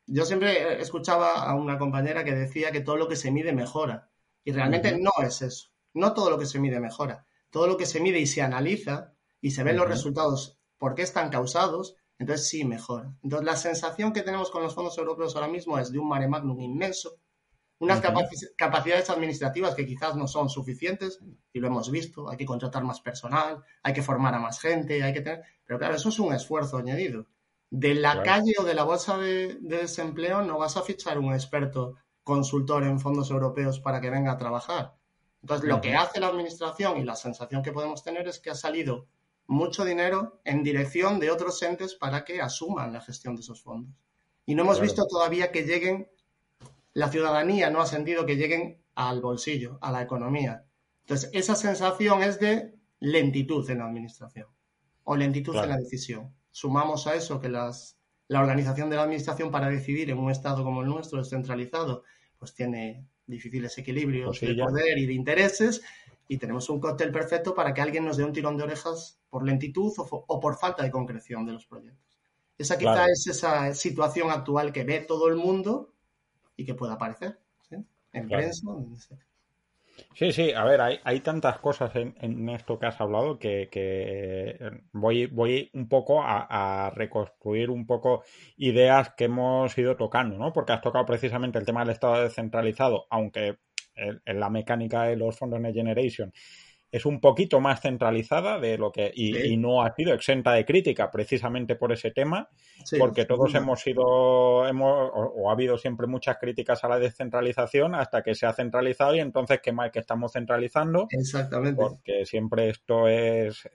Yo 0.06 0.24
siempre 0.24 0.80
escuchaba 0.80 1.42
a 1.42 1.54
una 1.54 1.78
compañera 1.78 2.24
que 2.24 2.34
decía 2.34 2.70
que 2.70 2.80
todo 2.80 2.96
lo 2.96 3.08
que 3.08 3.16
se 3.16 3.30
mide 3.30 3.52
mejora. 3.52 4.10
Y 4.44 4.52
realmente 4.52 4.96
no 4.96 5.10
es 5.24 5.42
eso. 5.42 5.70
No 5.94 6.14
todo 6.14 6.30
lo 6.30 6.38
que 6.38 6.46
se 6.46 6.60
mide 6.60 6.78
mejora. 6.78 7.26
Todo 7.50 7.66
lo 7.66 7.76
que 7.76 7.86
se 7.86 8.00
mide 8.00 8.20
y 8.20 8.26
se 8.26 8.42
analiza 8.42 9.15
y 9.46 9.52
se 9.52 9.62
ven 9.62 9.76
los 9.76 9.86
resultados, 9.86 10.58
por 10.76 10.96
qué 10.96 11.02
están 11.02 11.30
causados, 11.30 11.94
entonces 12.18 12.48
sí 12.48 12.64
mejora. 12.64 13.16
Entonces 13.22 13.46
la 13.46 13.54
sensación 13.54 14.12
que 14.12 14.22
tenemos 14.22 14.50
con 14.50 14.60
los 14.60 14.74
fondos 14.74 14.98
europeos 14.98 15.36
ahora 15.36 15.46
mismo 15.46 15.78
es 15.78 15.92
de 15.92 16.00
un 16.00 16.08
mare 16.08 16.26
magnum 16.26 16.60
inmenso, 16.60 17.20
unas 17.78 18.00
capacidades 18.56 19.08
administrativas 19.08 19.76
que 19.76 19.86
quizás 19.86 20.16
no 20.16 20.26
son 20.26 20.48
suficientes, 20.48 21.20
y 21.52 21.60
lo 21.60 21.68
hemos 21.68 21.92
visto, 21.92 22.28
hay 22.28 22.36
que 22.36 22.44
contratar 22.44 22.82
más 22.82 23.00
personal, 23.00 23.62
hay 23.84 23.92
que 23.92 24.02
formar 24.02 24.34
a 24.34 24.40
más 24.40 24.58
gente, 24.58 25.04
hay 25.04 25.12
que 25.12 25.20
tener... 25.20 25.44
Pero 25.64 25.78
claro, 25.78 25.94
eso 25.94 26.08
es 26.08 26.18
un 26.18 26.34
esfuerzo 26.34 26.78
añadido. 26.78 27.26
De 27.70 27.94
la 27.94 28.24
calle 28.24 28.54
o 28.58 28.64
de 28.64 28.74
la 28.74 28.82
bolsa 28.82 29.16
de, 29.16 29.58
desempleo 29.60 30.42
no 30.42 30.58
vas 30.58 30.76
a 30.76 30.82
fichar 30.82 31.20
un 31.20 31.32
experto 31.32 31.94
consultor 32.24 32.82
en 32.82 32.98
fondos 32.98 33.30
europeos 33.30 33.78
para 33.78 34.00
que 34.00 34.10
venga 34.10 34.32
a 34.32 34.38
trabajar. 34.38 34.96
Entonces, 35.40 35.68
lo 35.68 35.80
que 35.80 35.94
hace 35.94 36.18
la 36.18 36.26
administración 36.26 36.98
y 36.98 37.04
la 37.04 37.14
sensación 37.14 37.62
que 37.62 37.70
podemos 37.70 38.02
tener 38.02 38.26
es 38.26 38.40
que 38.40 38.50
ha 38.50 38.56
salido 38.56 39.06
mucho 39.46 39.84
dinero 39.84 40.40
en 40.44 40.62
dirección 40.62 41.20
de 41.20 41.30
otros 41.30 41.62
entes 41.62 41.94
para 41.94 42.24
que 42.24 42.40
asuman 42.40 42.92
la 42.92 43.00
gestión 43.00 43.36
de 43.36 43.42
esos 43.42 43.62
fondos. 43.62 43.94
Y 44.44 44.54
no 44.54 44.62
hemos 44.62 44.80
visto 44.80 45.06
todavía 45.06 45.50
que 45.50 45.64
lleguen, 45.64 46.08
la 46.92 47.10
ciudadanía 47.10 47.70
no 47.70 47.80
ha 47.80 47.86
sentido 47.86 48.26
que 48.26 48.36
lleguen 48.36 48.82
al 48.94 49.20
bolsillo, 49.20 49.78
a 49.82 49.92
la 49.92 50.02
economía. 50.02 50.64
Entonces, 51.00 51.30
esa 51.32 51.54
sensación 51.54 52.22
es 52.22 52.40
de 52.40 52.74
lentitud 53.00 53.68
en 53.70 53.78
la 53.78 53.86
administración 53.86 54.48
o 55.04 55.16
lentitud 55.16 55.56
en 55.56 55.68
la 55.68 55.76
decisión. 55.76 56.34
Sumamos 56.50 57.06
a 57.06 57.14
eso 57.14 57.40
que 57.40 57.48
las, 57.48 57.98
la 58.28 58.40
organización 58.40 58.90
de 58.90 58.96
la 58.96 59.02
administración 59.02 59.50
para 59.50 59.68
decidir 59.68 60.10
en 60.10 60.18
un 60.18 60.30
estado 60.30 60.64
como 60.64 60.82
el 60.82 60.88
nuestro, 60.88 61.18
descentralizado, 61.18 62.02
pues 62.38 62.54
tiene 62.54 63.06
difíciles 63.26 63.76
equilibrios 63.78 64.40
de 64.40 64.54
poder 64.54 64.98
y 64.98 65.06
de 65.06 65.12
intereses, 65.12 65.82
y 66.28 66.38
tenemos 66.38 66.68
un 66.68 66.80
cóctel 66.80 67.12
perfecto 67.12 67.54
para 67.54 67.72
que 67.72 67.80
alguien 67.80 68.04
nos 68.04 68.16
dé 68.16 68.24
un 68.24 68.32
tirón 68.32 68.56
de 68.56 68.64
orejas 68.64 69.20
por 69.30 69.44
lentitud 69.44 69.92
o, 69.96 70.40
por 70.40 70.56
falta 70.56 70.82
de 70.82 70.90
concreción 70.90 71.46
de 71.46 71.52
los 71.52 71.66
proyectos. 71.66 72.18
Esa 72.58 72.78
quizá 72.78 73.06
es 73.06 73.26
esa 73.26 73.74
situación 73.74 74.30
actual 74.30 74.72
que 74.72 74.84
ve 74.84 75.00
todo 75.00 75.28
el 75.28 75.36
mundo 75.36 75.92
y 76.56 76.64
que 76.64 76.74
puede 76.74 76.94
aparecer 76.94 77.38
en 78.12 78.28
prensa. 78.28 78.66
Sí, 80.14 80.32
sí, 80.32 80.52
a 80.52 80.64
ver, 80.64 80.80
hay, 80.80 81.20
tantas 81.20 81.58
cosas 81.58 81.90
en, 81.94 82.48
esto 82.50 82.78
que 82.78 82.86
has 82.86 83.00
hablado 83.00 83.38
que, 83.38 84.58
voy, 84.92 85.26
voy 85.26 85.70
un 85.72 85.88
poco 85.88 86.22
a, 86.22 86.90
reconstruir 86.94 87.70
un 87.70 87.86
poco 87.86 88.22
ideas 88.56 89.10
que 89.16 89.24
hemos 89.24 89.76
ido 89.78 89.96
tocando, 89.96 90.38
¿no? 90.38 90.52
Porque 90.52 90.72
has 90.72 90.82
tocado 90.82 91.06
precisamente 91.06 91.58
el 91.58 91.66
tema 91.66 91.80
del 91.80 91.90
Estado 91.90 92.22
descentralizado, 92.22 93.06
aunque 93.10 93.58
en 93.96 94.40
la 94.40 94.50
mecánica 94.50 95.04
de 95.04 95.16
los 95.16 95.36
fondos 95.36 95.60
Next 95.60 95.76
Generation. 95.76 96.32
Es 96.88 97.04
un 97.04 97.20
poquito 97.20 97.60
más 97.60 97.80
centralizada 97.80 98.60
de 98.60 98.78
lo 98.78 98.92
que 98.92 99.10
y, 99.12 99.56
no 99.56 99.82
ha 99.82 99.92
sido 99.94 100.14
exenta 100.14 100.52
de 100.52 100.64
crítica 100.64 101.10
precisamente 101.10 101.74
por 101.74 101.92
ese 101.92 102.12
tema 102.12 102.48
porque 102.96 103.24
todos 103.24 103.54
hemos 103.56 103.80
sido 103.80 104.66
hemos 104.68 105.10
o, 105.12 105.50
ha 105.50 105.52
habido 105.52 105.76
siempre 105.76 106.06
muchas 106.06 106.38
críticas 106.38 106.84
a 106.84 106.88
la 106.88 107.00
descentralización 107.00 107.96
hasta 107.96 108.22
que 108.22 108.36
se 108.36 108.46
ha 108.46 108.52
centralizado 108.52 109.16
y 109.16 109.20
entonces 109.20 109.60
qué 109.60 109.72
mal 109.72 109.90
que 109.90 109.98
estamos 109.98 110.32
centralizando 110.32 111.08
exactamente. 111.10 111.82
Porque 111.82 112.24
siempre 112.24 112.70
esto 112.70 113.08
es, 113.08 113.68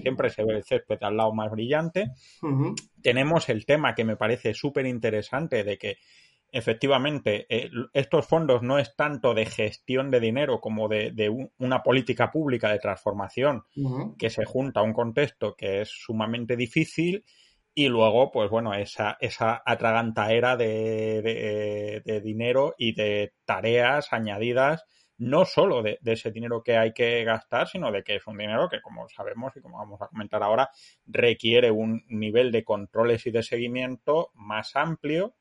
siempre 0.00 0.30
se 0.30 0.44
ve 0.44 0.54
el 0.54 0.64
césped 0.64 0.98
al 1.02 1.16
lado 1.16 1.34
más 1.34 1.50
brillante. 1.50 2.12
Tenemos 3.02 3.48
el 3.48 3.66
tema 3.66 3.94
que 3.94 4.04
me 4.04 4.16
parece 4.16 4.54
súper 4.54 4.86
interesante 4.86 5.64
de 5.64 5.76
que 5.76 5.98
efectivamente, 6.56 7.46
eh, 7.50 7.70
estos 7.92 8.26
fondos 8.26 8.62
no 8.62 8.78
es 8.78 8.96
tanto 8.96 9.34
de 9.34 9.44
gestión 9.44 10.10
de 10.10 10.20
dinero 10.20 10.60
como 10.60 10.88
de, 10.88 11.50
una 11.58 11.82
política 11.82 12.30
pública 12.30 12.70
de 12.70 12.78
transformación 12.78 13.64
que 14.18 14.30
se 14.30 14.44
junta 14.46 14.80
a 14.80 14.82
un 14.82 14.94
contexto 14.94 15.54
que 15.54 15.82
es 15.82 15.90
sumamente 15.90 16.56
difícil 16.56 17.24
y 17.74 17.88
luego, 17.88 18.32
pues 18.32 18.48
bueno, 18.48 18.72
esa, 18.72 19.18
esa 19.20 19.62
atragantaera 19.66 20.56
de, 20.56 22.02
de, 22.02 22.20
dinero 22.22 22.74
y 22.78 22.94
de 22.94 23.34
tareas 23.44 24.14
añadidas, 24.14 24.86
no 25.18 25.44
solo 25.44 25.82
de, 25.82 25.98
ese 26.06 26.30
dinero 26.30 26.62
que 26.62 26.78
hay 26.78 26.94
que 26.94 27.22
gastar, 27.24 27.68
sino 27.68 27.92
de 27.92 28.02
que 28.02 28.16
es 28.16 28.26
un 28.26 28.38
dinero 28.38 28.70
que, 28.70 28.80
como 28.80 29.06
sabemos 29.10 29.54
y 29.56 29.60
como 29.60 29.76
vamos 29.76 30.00
a 30.00 30.08
comentar 30.08 30.42
ahora, 30.42 30.70
requiere 31.04 31.70
un 31.70 32.02
nivel 32.08 32.50
de 32.50 32.64
controles 32.64 33.26
y 33.26 33.30
de 33.30 33.42
seguimiento 33.42 34.30
más 34.32 34.74
amplio 34.74 35.34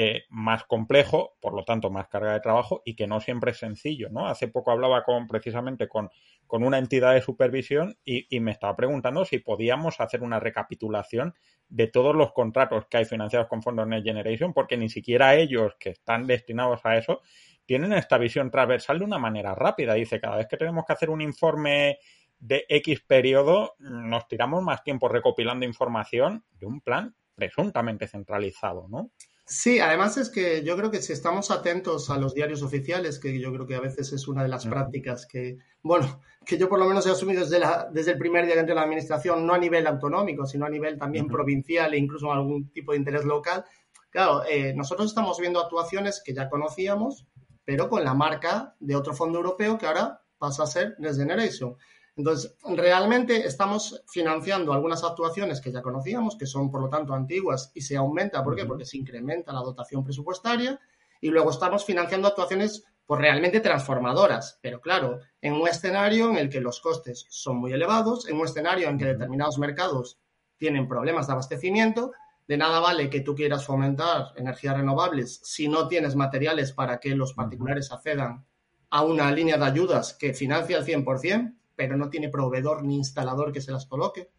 eh, 0.00 0.26
más 0.28 0.62
complejo, 0.62 1.34
por 1.40 1.54
lo 1.54 1.64
tanto 1.64 1.90
más 1.90 2.06
carga 2.06 2.32
de 2.32 2.38
trabajo 2.38 2.82
y 2.84 2.94
que 2.94 3.08
no 3.08 3.18
siempre 3.18 3.50
es 3.50 3.58
sencillo, 3.58 4.08
¿no? 4.10 4.28
Hace 4.28 4.46
poco 4.46 4.70
hablaba 4.70 5.02
con 5.02 5.26
precisamente 5.26 5.88
con, 5.88 6.08
una 6.46 6.78
entidad 6.78 7.14
de 7.14 7.20
supervisión 7.20 7.98
y, 8.04 8.28
me 8.38 8.52
estaba 8.52 8.76
preguntando 8.76 9.24
si 9.24 9.40
podíamos 9.40 9.98
hacer 9.98 10.22
una 10.22 10.38
recapitulación 10.38 11.34
de 11.68 11.88
todos 11.88 12.14
los 12.14 12.32
contratos 12.32 12.86
que 12.86 12.98
hay 12.98 13.06
financiados 13.06 13.48
con 13.48 13.60
fondos 13.60 13.88
Next 13.88 14.06
Generation, 14.06 14.52
porque 14.52 14.76
ni 14.76 14.88
siquiera 14.88 15.34
ellos 15.34 15.74
que 15.80 15.90
están 15.90 16.28
destinados 16.28 16.80
a 16.84 16.96
eso 16.96 17.20
tienen 17.66 17.92
esta 17.92 18.18
visión 18.18 18.52
transversal 18.52 19.00
de 19.00 19.04
una 19.04 19.18
manera 19.18 19.56
rápida. 19.56 19.94
Dice, 19.94 20.20
cada 20.20 20.36
vez 20.36 20.46
que 20.46 20.56
tenemos 20.56 20.84
que 20.86 20.92
hacer 20.92 21.10
un 21.10 21.22
informe 21.22 21.98
de 22.38 22.66
X 22.68 23.00
periodo, 23.00 23.74
nos 23.80 24.28
tiramos 24.28 24.62
más 24.62 24.84
tiempo 24.84 25.08
recopilando 25.08 25.66
información 25.66 26.44
de 26.52 26.66
un 26.66 26.82
plan 26.82 27.16
presuntamente 27.34 28.06
centralizado, 28.06 28.86
¿no? 28.88 29.10
Sí, 29.50 29.80
además 29.80 30.18
es 30.18 30.28
que 30.28 30.62
yo 30.62 30.76
creo 30.76 30.90
que 30.90 31.00
si 31.00 31.14
estamos 31.14 31.50
atentos 31.50 32.10
a 32.10 32.18
los 32.18 32.34
diarios 32.34 32.62
oficiales, 32.62 33.18
que 33.18 33.40
yo 33.40 33.50
creo 33.50 33.66
que 33.66 33.76
a 33.76 33.80
veces 33.80 34.12
es 34.12 34.28
una 34.28 34.42
de 34.42 34.50
las 34.50 34.66
prácticas 34.66 35.24
que, 35.24 35.56
bueno, 35.82 36.20
que 36.44 36.58
yo 36.58 36.68
por 36.68 36.78
lo 36.78 36.84
menos 36.84 37.06
he 37.06 37.10
asumido 37.10 37.40
desde, 37.40 37.58
la, 37.58 37.88
desde 37.90 38.12
el 38.12 38.18
primer 38.18 38.44
día 38.44 38.52
que 38.54 38.60
entré 38.60 38.72
en 38.72 38.76
la 38.76 38.82
administración, 38.82 39.46
no 39.46 39.54
a 39.54 39.58
nivel 39.58 39.86
autonómico, 39.86 40.44
sino 40.44 40.66
a 40.66 40.68
nivel 40.68 40.98
también 40.98 41.28
provincial 41.28 41.94
e 41.94 41.96
incluso 41.96 42.30
algún 42.30 42.70
tipo 42.72 42.92
de 42.92 42.98
interés 42.98 43.24
local. 43.24 43.64
Claro, 44.10 44.44
eh, 44.44 44.74
nosotros 44.74 45.08
estamos 45.08 45.38
viendo 45.38 45.60
actuaciones 45.60 46.22
que 46.22 46.34
ya 46.34 46.50
conocíamos, 46.50 47.26
pero 47.64 47.88
con 47.88 48.04
la 48.04 48.12
marca 48.12 48.76
de 48.80 48.96
otro 48.96 49.14
fondo 49.14 49.38
europeo 49.38 49.78
que 49.78 49.86
ahora 49.86 50.20
pasa 50.36 50.64
a 50.64 50.66
ser 50.66 50.94
Next 50.98 51.18
Generation. 51.18 51.74
Entonces, 52.18 52.56
realmente 52.64 53.46
estamos 53.46 54.02
financiando 54.08 54.72
algunas 54.72 55.04
actuaciones 55.04 55.60
que 55.60 55.70
ya 55.70 55.82
conocíamos, 55.82 56.36
que 56.36 56.46
son 56.46 56.68
por 56.68 56.80
lo 56.80 56.88
tanto 56.88 57.14
antiguas 57.14 57.70
y 57.74 57.80
se 57.80 57.96
aumenta, 57.96 58.42
¿por 58.42 58.56
qué? 58.56 58.64
Porque 58.66 58.84
se 58.84 58.98
incrementa 58.98 59.52
la 59.52 59.60
dotación 59.60 60.02
presupuestaria 60.02 60.80
y 61.20 61.28
luego 61.28 61.50
estamos 61.50 61.84
financiando 61.84 62.26
actuaciones 62.26 62.84
pues 63.06 63.20
realmente 63.20 63.60
transformadoras, 63.60 64.58
pero 64.60 64.80
claro, 64.80 65.20
en 65.40 65.52
un 65.54 65.68
escenario 65.68 66.28
en 66.28 66.38
el 66.38 66.50
que 66.50 66.60
los 66.60 66.80
costes 66.80 67.24
son 67.30 67.58
muy 67.58 67.72
elevados, 67.72 68.28
en 68.28 68.36
un 68.36 68.46
escenario 68.46 68.88
en 68.88 68.98
que 68.98 69.04
determinados 69.04 69.56
mercados 69.56 70.18
tienen 70.56 70.88
problemas 70.88 71.28
de 71.28 71.34
abastecimiento, 71.34 72.10
de 72.48 72.56
nada 72.56 72.80
vale 72.80 73.08
que 73.10 73.20
tú 73.20 73.36
quieras 73.36 73.64
fomentar 73.64 74.32
energías 74.34 74.76
renovables 74.76 75.40
si 75.44 75.68
no 75.68 75.86
tienes 75.86 76.16
materiales 76.16 76.72
para 76.72 76.98
que 76.98 77.14
los 77.14 77.32
particulares 77.32 77.92
accedan 77.92 78.44
a 78.90 79.02
una 79.04 79.30
línea 79.30 79.56
de 79.56 79.66
ayudas 79.66 80.14
que 80.14 80.34
financia 80.34 80.78
al 80.78 80.84
100%, 80.84 81.57
pero 81.78 81.96
no 81.96 82.10
tiene 82.10 82.28
proveedor 82.28 82.82
ni 82.82 82.96
instalador 82.96 83.52
que 83.52 83.60
se 83.60 83.70
las 83.70 83.86
coloque. 83.86 84.32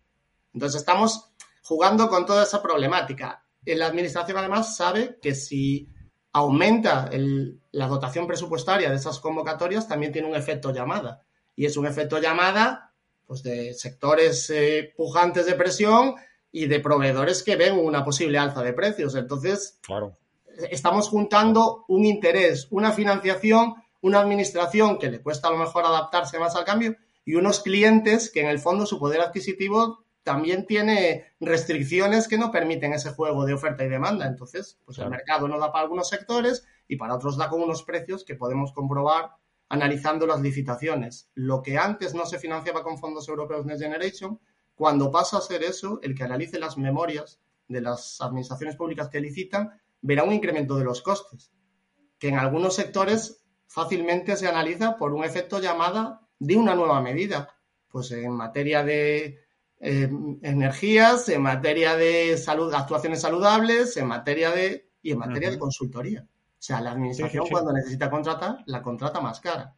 Entonces 0.54 0.82
estamos 0.82 1.32
jugando 1.64 2.10
con 2.10 2.26
toda 2.26 2.44
esa 2.44 2.62
problemática. 2.62 3.46
La 3.64 3.88
administración 3.88 4.38
además 4.38 4.76
sabe 4.76 5.20
que 5.22 5.34
si 5.34 5.88
aumenta 6.34 7.10
la 7.72 7.88
dotación 7.88 8.28
presupuestaria 8.28 8.90
de 8.90 8.98
esas 8.98 9.20
convocatorias, 9.20 9.88
también 9.88 10.12
tiene 10.12 10.28
un 10.28 10.36
efecto 10.36 10.74
llamada. 10.74 11.24
Y 11.56 11.66
es 11.66 11.78
un 11.78 11.88
efecto 11.88 12.20
llamada 12.20 12.92
pues, 13.26 13.42
de 13.42 13.74
sectores 13.74 14.50
eh, 14.50 14.94
pujantes 14.98 15.46
de 15.46 15.54
presión 15.54 16.16
y 16.52 16.66
de 16.66 16.82
proveedores 16.82 17.42
que 17.42 17.56
ven 17.56 17.80
una 17.80 18.04
posible 18.04 18.38
alza 18.38 18.64
de 18.64 18.74
precios. 18.74 19.16
Entonces, 19.16 19.80
claro. 19.82 20.18
estamos 20.70 21.08
juntando 21.08 21.86
un 21.88 22.04
interés, 22.04 22.68
una 22.70 22.92
financiación, 22.92 23.76
una 24.02 24.20
administración 24.20 25.00
que 25.00 25.10
le 25.10 25.22
cuesta 25.22 25.48
a 25.48 25.52
lo 25.52 25.58
mejor 25.58 25.86
adaptarse 25.86 26.38
más 26.38 26.58
al 26.58 26.66
cambio 26.66 26.98
y 27.26 27.36
unos 27.36 27.62
clientes 27.62 28.32
que 28.32 28.42
en 28.42 28.48
el 28.48 28.60
fondo 28.60 28.86
su 28.86 29.00
poder 29.00 29.22
adquisitivo 29.22 30.04
también 30.24 30.66
tiene 30.66 31.34
restricciones 31.40 32.28
que 32.28 32.38
no 32.38 32.52
permiten 32.52 32.94
ese 32.94 33.12
juego 33.12 33.46
de 33.46 33.54
oferta 33.54 33.84
y 33.84 33.90
demanda. 33.90 34.28
Entonces, 34.28 34.78
pues 34.86 34.98
el 35.00 35.10
mercado 35.10 35.48
no 35.48 35.58
da 35.58 35.72
para 35.72 35.84
algunos 35.84 36.10
sectores 36.10 36.66
y 36.88 36.98
para 36.98 37.16
otros 37.16 37.38
da 37.38 37.50
con 37.50 37.62
unos 37.62 37.84
precios 37.84 38.24
que 38.24 38.36
podemos 38.36 38.72
comprobar 38.74 39.32
analizando 39.70 40.26
las 40.28 40.42
licitaciones. 40.42 41.30
Lo 41.36 41.62
que 41.62 41.78
antes 41.78 42.14
no 42.14 42.26
se 42.26 42.40
financiaba 42.40 42.84
con 42.84 42.98
fondos 42.98 43.28
europeos 43.28 43.66
Next 43.66 43.82
Generation, 43.82 44.40
cuando 44.76 45.12
pasa 45.12 45.38
a 45.38 45.42
ser 45.42 45.64
eso, 45.64 46.00
el 46.04 46.16
que 46.16 46.24
analice 46.24 46.60
las 46.60 46.78
memorias 46.78 47.40
de 47.68 47.82
las 47.82 48.20
administraciones 48.22 48.76
públicas 48.76 49.10
que 49.10 49.22
licitan, 49.22 49.80
verá 50.02 50.24
un 50.24 50.34
incremento 50.34 50.76
de 50.76 50.86
los 50.86 51.02
costes, 51.02 51.52
que 52.18 52.30
en 52.30 52.38
algunos 52.38 52.76
sectores 52.76 53.44
fácilmente 53.68 54.36
se 54.36 54.48
analiza 54.48 54.98
por 54.98 55.14
un 55.14 55.24
efecto 55.24 55.60
llamada 55.60 56.28
de 56.40 56.56
una 56.56 56.74
nueva 56.76 57.02
medida, 57.02 57.50
pues 57.90 58.12
en 58.12 58.32
materia 58.32 58.84
de 58.84 59.40
eh, 59.80 60.10
energías, 60.42 61.30
en 61.30 61.42
materia 61.42 61.96
de 61.96 62.38
salud, 62.38 62.74
actuaciones 62.74 63.22
saludables, 63.22 63.96
en 63.98 64.08
materia 64.08 64.52
de 64.52 64.90
y 65.02 65.12
en 65.12 65.20
materia 65.20 65.52
de 65.52 65.60
consultoría. 65.60 66.26
O 66.26 66.62
sea, 66.62 66.82
la 66.82 66.92
administración 66.92 67.46
cuando 67.50 67.72
necesita 67.72 68.10
contratar, 68.10 68.64
la 68.66 68.82
contrata 68.82 69.22
más 69.22 69.40
cara. 69.40 69.76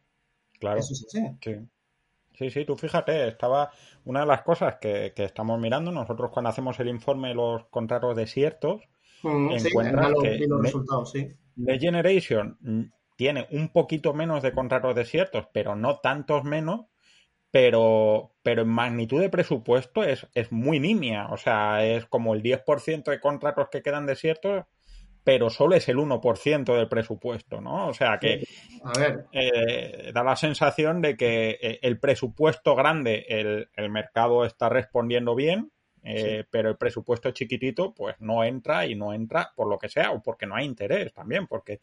Claro. 0.58 0.80
Eso 0.80 0.94
es 0.94 1.06
así. 1.06 1.20
Sí. 1.40 2.50
Sí, 2.50 2.64
tú 2.64 2.76
fíjate, 2.76 3.28
estaba 3.28 3.70
una 4.04 4.20
de 4.20 4.26
las 4.26 4.42
cosas 4.42 4.76
que, 4.80 5.12
estamos 5.16 5.60
mirando, 5.60 5.92
nosotros 5.92 6.30
cuando 6.32 6.50
hacemos 6.50 6.78
el 6.80 6.88
informe 6.88 7.28
de 7.28 7.34
los 7.34 7.66
contratos 7.66 8.16
desiertos, 8.16 8.82
encuentran 9.22 10.14
que 10.20 10.46
los 10.48 10.60
resultados, 10.60 11.12
sí. 11.12 11.28
The 11.64 11.78
Generation 11.78 12.92
tiene 13.22 13.46
un 13.52 13.68
poquito 13.68 14.14
menos 14.14 14.42
de 14.42 14.50
contratos 14.50 14.96
desiertos, 14.96 15.46
pero 15.52 15.76
no 15.76 16.00
tantos 16.00 16.42
menos, 16.42 16.86
pero, 17.52 18.32
pero 18.42 18.62
en 18.62 18.68
magnitud 18.68 19.20
de 19.20 19.28
presupuesto 19.28 20.02
es, 20.02 20.26
es 20.34 20.50
muy 20.50 20.80
nimia. 20.80 21.28
O 21.28 21.36
sea, 21.36 21.86
es 21.86 22.04
como 22.06 22.34
el 22.34 22.42
10% 22.42 23.04
de 23.04 23.20
contratos 23.20 23.68
que 23.70 23.80
quedan 23.80 24.06
desiertos, 24.06 24.64
pero 25.22 25.50
solo 25.50 25.76
es 25.76 25.88
el 25.88 25.98
1% 25.98 26.76
del 26.76 26.88
presupuesto, 26.88 27.60
¿no? 27.60 27.86
O 27.86 27.94
sea 27.94 28.18
que 28.18 28.44
a 28.82 28.98
ver. 28.98 29.26
Eh, 29.30 30.10
da 30.12 30.24
la 30.24 30.34
sensación 30.34 31.00
de 31.00 31.16
que 31.16 31.50
eh, 31.62 31.78
el 31.82 32.00
presupuesto 32.00 32.74
grande, 32.74 33.24
el, 33.28 33.68
el 33.76 33.88
mercado 33.88 34.44
está 34.44 34.68
respondiendo 34.68 35.36
bien, 35.36 35.70
eh, 36.04 36.44
pero 36.50 36.68
el 36.68 36.76
presupuesto 36.76 37.30
chiquitito, 37.30 37.94
pues 37.94 38.16
no 38.18 38.42
entra 38.42 38.86
y 38.86 38.94
no 38.94 39.12
entra 39.12 39.52
por 39.54 39.68
lo 39.68 39.78
que 39.78 39.88
sea, 39.88 40.10
o 40.10 40.20
porque 40.20 40.46
no 40.46 40.56
hay 40.56 40.66
interés 40.66 41.12
también, 41.12 41.46
porque 41.46 41.80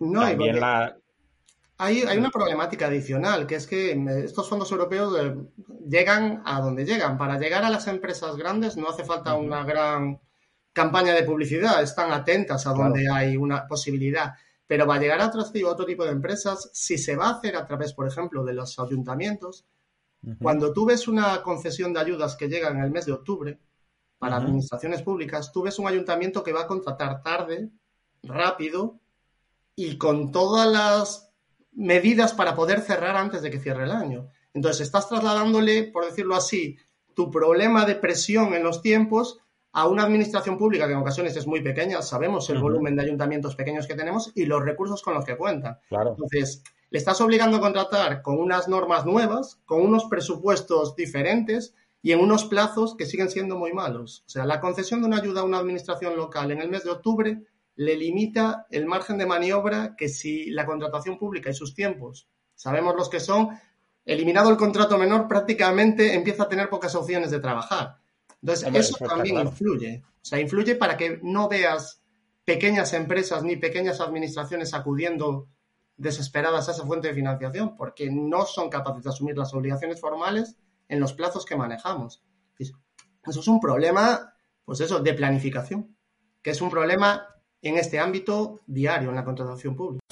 no, 0.00 0.20
también 0.20 0.60
la... 0.60 0.96
Hay, 1.78 2.02
hay, 2.02 2.18
una 2.18 2.30
problemática 2.30 2.86
adicional, 2.86 3.46
que 3.46 3.56
es 3.56 3.66
que 3.66 3.92
estos 4.24 4.48
fondos 4.48 4.70
europeos 4.70 5.18
eh, 5.18 5.34
llegan 5.88 6.42
a 6.44 6.60
donde 6.60 6.84
llegan. 6.84 7.18
Para 7.18 7.38
llegar 7.38 7.64
a 7.64 7.70
las 7.70 7.88
empresas 7.88 8.36
grandes 8.36 8.76
no 8.76 8.88
hace 8.88 9.04
falta 9.04 9.34
una 9.34 9.64
gran 9.64 10.20
campaña 10.72 11.12
de 11.14 11.24
publicidad, 11.24 11.82
están 11.82 12.12
atentas 12.12 12.66
a 12.66 12.72
donde 12.72 13.08
hay 13.10 13.36
una 13.36 13.66
posibilidad. 13.66 14.34
pero 14.66 14.86
va 14.86 14.94
a 14.94 15.00
llegar 15.00 15.20
a 15.20 15.26
otro, 15.26 15.42
otro 15.66 15.84
tipo 15.84 16.04
de 16.04 16.12
empresas 16.12 16.70
si 16.72 16.96
se 16.98 17.16
va 17.16 17.28
a 17.28 17.32
hacer 17.32 17.56
a 17.56 17.66
través, 17.66 17.92
por 17.94 18.06
ejemplo, 18.06 18.44
de 18.44 18.54
los 18.54 18.78
ayuntamientos. 18.78 19.66
Cuando 20.40 20.72
tú 20.72 20.86
ves 20.86 21.08
una 21.08 21.42
concesión 21.42 21.92
de 21.92 22.00
ayudas 22.00 22.36
que 22.36 22.48
llega 22.48 22.68
en 22.70 22.78
el 22.78 22.90
mes 22.90 23.06
de 23.06 23.12
octubre 23.12 23.58
para 24.18 24.36
administraciones 24.36 25.02
públicas, 25.02 25.50
tú 25.52 25.62
ves 25.62 25.78
un 25.78 25.88
ayuntamiento 25.88 26.44
que 26.44 26.52
va 26.52 26.62
a 26.62 26.66
contratar 26.68 27.22
tarde, 27.22 27.70
rápido 28.22 29.00
y 29.74 29.98
con 29.98 30.30
todas 30.30 30.70
las 30.70 31.32
medidas 31.72 32.34
para 32.34 32.54
poder 32.54 32.82
cerrar 32.82 33.16
antes 33.16 33.42
de 33.42 33.50
que 33.50 33.58
cierre 33.58 33.84
el 33.84 33.90
año. 33.90 34.28
Entonces, 34.54 34.82
estás 34.82 35.08
trasladándole, 35.08 35.84
por 35.84 36.04
decirlo 36.04 36.36
así, 36.36 36.76
tu 37.14 37.30
problema 37.30 37.84
de 37.84 37.96
presión 37.96 38.54
en 38.54 38.62
los 38.62 38.82
tiempos 38.82 39.38
a 39.72 39.88
una 39.88 40.04
administración 40.04 40.58
pública 40.58 40.86
que 40.86 40.92
en 40.92 40.98
ocasiones 40.98 41.36
es 41.36 41.46
muy 41.46 41.62
pequeña, 41.62 42.02
sabemos 42.02 42.48
el 42.50 42.58
volumen 42.58 42.94
de 42.94 43.02
ayuntamientos 43.02 43.56
pequeños 43.56 43.86
que 43.86 43.94
tenemos 43.94 44.30
y 44.34 44.44
los 44.44 44.62
recursos 44.62 45.02
con 45.02 45.14
los 45.14 45.24
que 45.24 45.36
cuentan. 45.36 45.78
Entonces, 45.90 46.62
le 46.92 46.98
estás 46.98 47.22
obligando 47.22 47.56
a 47.56 47.60
contratar 47.60 48.20
con 48.20 48.38
unas 48.38 48.68
normas 48.68 49.06
nuevas, 49.06 49.58
con 49.64 49.80
unos 49.80 50.04
presupuestos 50.04 50.94
diferentes 50.94 51.74
y 52.02 52.12
en 52.12 52.20
unos 52.20 52.44
plazos 52.44 52.94
que 52.96 53.06
siguen 53.06 53.30
siendo 53.30 53.56
muy 53.56 53.72
malos. 53.72 54.24
O 54.26 54.28
sea, 54.28 54.44
la 54.44 54.60
concesión 54.60 55.00
de 55.00 55.06
una 55.06 55.16
ayuda 55.16 55.40
a 55.40 55.44
una 55.44 55.56
administración 55.56 56.16
local 56.16 56.50
en 56.50 56.60
el 56.60 56.68
mes 56.68 56.84
de 56.84 56.90
octubre 56.90 57.42
le 57.76 57.96
limita 57.96 58.66
el 58.70 58.84
margen 58.84 59.16
de 59.16 59.24
maniobra 59.24 59.96
que 59.96 60.10
si 60.10 60.50
la 60.50 60.66
contratación 60.66 61.18
pública 61.18 61.48
y 61.48 61.54
sus 61.54 61.74
tiempos, 61.74 62.28
sabemos 62.54 62.94
los 62.94 63.08
que 63.08 63.20
son, 63.20 63.58
eliminado 64.04 64.50
el 64.50 64.58
contrato 64.58 64.98
menor, 64.98 65.28
prácticamente 65.28 66.12
empieza 66.12 66.42
a 66.42 66.48
tener 66.50 66.68
pocas 66.68 66.94
opciones 66.94 67.30
de 67.30 67.40
trabajar. 67.40 67.96
Entonces, 68.42 68.68
eso, 68.74 68.98
también 68.98 69.38
influye. 69.38 70.02
O 70.04 70.24
sea, 70.24 70.38
influye 70.38 70.74
para 70.74 70.98
que 70.98 71.20
no 71.22 71.48
veas 71.48 72.02
pequeñas 72.44 72.92
empresas 72.92 73.42
ni 73.44 73.56
pequeñas 73.56 74.02
administraciones 74.02 74.74
acudiendo 74.74 75.48
desesperadas 76.02 76.68
a 76.68 76.72
esa 76.72 76.84
fuente 76.84 77.08
de 77.08 77.14
financiación, 77.14 77.76
porque 77.76 78.10
no 78.10 78.44
son 78.44 78.68
capaces 78.68 79.04
de 79.04 79.10
asumir 79.10 79.38
las 79.38 79.54
obligaciones 79.54 80.00
formales 80.00 80.56
en 80.88 81.00
los 81.00 81.12
plazos 81.12 81.46
que 81.46 81.56
manejamos. 81.56 82.22
Eso 82.58 83.40
es 83.40 83.48
un 83.48 83.60
problema, 83.60 84.34
pues 84.64 84.80
eso, 84.80 84.98
de 84.98 85.14
planificación, 85.14 85.96
que 86.42 86.50
es 86.50 86.60
un 86.60 86.70
problema 86.70 87.26
en 87.62 87.78
este 87.78 88.00
ámbito 88.00 88.60
diario 88.66 89.10
en 89.10 89.14
la 89.14 89.24
contratación 89.24 89.76
pública. 89.76 90.02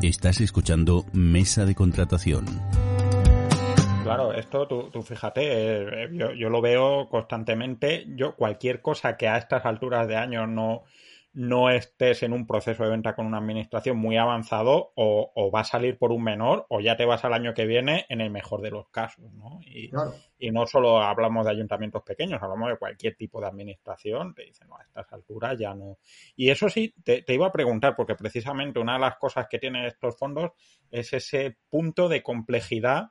Estás 0.00 0.40
escuchando 0.40 1.04
Mesa 1.12 1.64
de 1.64 1.74
Contratación 1.74 2.46
Claro, 4.04 4.32
esto 4.32 4.68
tú, 4.68 5.02
fíjate, 5.02 5.42
eh, 5.42 6.04
eh, 6.04 6.08
yo, 6.12 6.32
yo, 6.32 6.48
lo 6.48 6.60
veo 6.60 7.08
constantemente. 7.08 8.04
Yo 8.14 8.36
cualquier 8.36 8.80
cosa 8.80 9.16
que 9.16 9.26
a 9.26 9.36
estas 9.36 9.64
alturas 9.64 10.06
de 10.06 10.14
año 10.14 10.46
no, 10.46 10.84
no 11.36 11.68
estés 11.68 12.22
en 12.22 12.32
un 12.32 12.46
proceso 12.46 12.82
de 12.82 12.88
venta 12.88 13.14
con 13.14 13.26
una 13.26 13.36
administración 13.36 13.98
muy 13.98 14.16
avanzado 14.16 14.94
o, 14.96 15.50
va 15.54 15.60
a 15.60 15.64
salir 15.64 15.98
por 15.98 16.10
un 16.10 16.24
menor 16.24 16.64
o 16.70 16.80
ya 16.80 16.96
te 16.96 17.04
vas 17.04 17.26
al 17.26 17.34
año 17.34 17.52
que 17.52 17.66
viene 17.66 18.06
en 18.08 18.22
el 18.22 18.30
mejor 18.30 18.62
de 18.62 18.70
los 18.70 18.88
casos, 18.88 19.30
¿no? 19.34 19.60
Y, 19.60 19.90
y 20.38 20.50
no 20.50 20.66
solo 20.66 20.98
hablamos 20.98 21.44
de 21.44 21.50
ayuntamientos 21.50 22.02
pequeños, 22.04 22.42
hablamos 22.42 22.70
de 22.70 22.78
cualquier 22.78 23.16
tipo 23.16 23.38
de 23.38 23.48
administración, 23.48 24.34
te 24.34 24.44
dicen, 24.44 24.66
no, 24.66 24.78
a 24.78 24.82
estas 24.82 25.12
alturas 25.12 25.58
ya 25.58 25.74
no. 25.74 25.98
Y 26.36 26.48
eso 26.48 26.70
sí, 26.70 26.94
te, 27.04 27.20
te 27.20 27.34
iba 27.34 27.48
a 27.48 27.52
preguntar, 27.52 27.94
porque 27.94 28.14
precisamente 28.14 28.78
una 28.78 28.94
de 28.94 29.00
las 29.00 29.16
cosas 29.16 29.46
que 29.46 29.58
tienen 29.58 29.84
estos 29.84 30.16
fondos 30.16 30.52
es 30.90 31.12
ese 31.12 31.58
punto 31.68 32.08
de 32.08 32.22
complejidad 32.22 33.10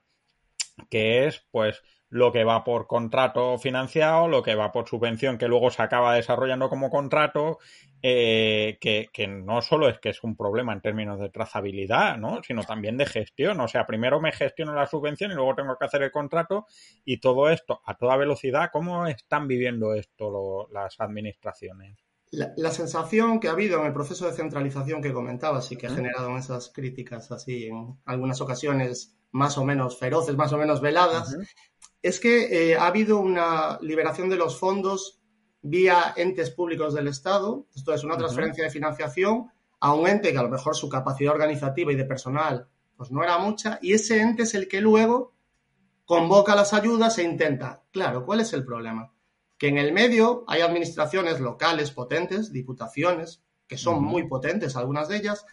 que 0.90 1.28
es 1.28 1.46
pues 1.52 1.82
lo 2.16 2.32
que 2.32 2.46
va 2.46 2.64
por 2.64 2.88
contrato 2.88 3.58
financiado, 3.58 4.30
lo 4.30 4.42
que 4.42 4.56
va 4.56 4.72
por 4.72 4.88
subvención 4.88 5.38
que 5.38 5.50
luego 5.50 5.70
se 5.70 5.82
acaba 5.82 6.16
desarrollando 6.16 6.70
como 6.70 6.90
contrato, 6.90 7.60
eh, 8.02 8.78
que, 8.80 9.10
que, 9.12 9.28
no 9.28 9.62
solo 9.62 9.90
es 9.90 10.00
que 10.00 10.12
es 10.12 10.24
un 10.24 10.38
problema 10.38 10.72
en 10.72 10.80
términos 10.80 11.20
de 11.20 11.30
trazabilidad, 11.30 12.18
¿no? 12.18 12.42
sino 12.42 12.64
también 12.64 12.96
de 12.96 13.06
gestión. 13.06 13.60
O 13.60 13.68
sea, 13.68 13.86
primero 13.86 14.22
me 14.22 14.32
gestiono 14.32 14.74
la 14.74 14.88
subvención 14.88 15.32
y 15.32 15.36
luego 15.36 15.56
tengo 15.56 15.76
que 15.78 15.84
hacer 15.84 16.04
el 16.04 16.12
contrato 16.12 16.68
y 17.04 17.20
todo 17.20 17.50
esto 17.50 17.82
a 17.86 17.98
toda 17.98 18.16
velocidad. 18.16 18.70
¿Cómo 18.72 19.08
están 19.08 19.50
viviendo 19.50 19.94
esto 19.94 20.70
las 20.72 20.98
administraciones? 21.02 21.98
La, 22.32 22.54
la, 22.56 22.72
sensación 22.72 23.42
que 23.42 23.50
ha 23.50 23.52
habido 23.52 23.82
en 23.82 23.88
el 23.88 23.94
proceso 23.94 24.26
de 24.26 24.34
centralización 24.34 25.02
que 25.02 25.12
comentabas 25.12 25.70
y 25.74 25.76
que 25.76 25.88
ha 25.88 25.92
generado 25.92 26.38
esas 26.38 26.70
críticas 26.70 27.30
así 27.32 27.68
en 27.68 28.00
algunas 28.06 28.40
ocasiones 28.40 29.16
más 29.36 29.58
o 29.58 29.66
menos 29.66 30.00
feroces, 30.00 30.38
más 30.38 30.54
o 30.54 30.58
menos 30.58 30.80
veladas, 30.80 31.36
es 32.06 32.20
que 32.20 32.72
eh, 32.72 32.78
ha 32.78 32.86
habido 32.86 33.18
una 33.18 33.80
liberación 33.82 34.30
de 34.30 34.36
los 34.36 34.60
fondos 34.60 35.20
vía 35.64 36.14
entes 36.16 36.52
públicos 36.52 36.94
del 36.94 37.08
Estado. 37.08 37.66
Esto 37.76 37.96
es 37.96 38.04
una 38.04 38.16
transferencia 38.16 38.64
de 38.64 38.70
financiación 38.70 39.52
a 39.80 39.92
un 39.96 40.08
ente 40.08 40.32
que 40.32 40.38
a 40.38 40.44
lo 40.44 40.50
mejor 40.50 40.76
su 40.76 40.88
capacidad 40.88 41.34
organizativa 41.34 41.92
y 41.92 41.96
de 41.96 42.06
personal 42.06 42.68
pues 42.96 43.10
no 43.10 43.24
era 43.24 43.40
mucha, 43.40 43.80
y 43.82 43.94
ese 43.94 44.22
ente 44.22 44.44
es 44.44 44.54
el 44.54 44.68
que 44.68 44.82
luego 44.82 45.34
convoca 46.06 46.56
las 46.56 46.74
ayudas 46.74 47.18
e 47.18 47.24
intenta. 47.24 47.84
Claro, 47.92 48.24
¿cuál 48.24 48.42
es 48.42 48.54
el 48.54 48.64
problema? 48.64 49.12
Que 49.58 49.70
en 49.70 49.80
el 49.80 49.92
medio 49.92 50.44
hay 50.48 50.62
administraciones 50.62 51.40
locales 51.40 51.90
potentes, 51.90 52.54
diputaciones, 52.54 53.44
que 53.68 53.80
son 53.80 54.04
muy 54.04 54.28
potentes, 54.28 54.76
algunas 54.76 55.10
de 55.10 55.18
ellas, 55.18 55.44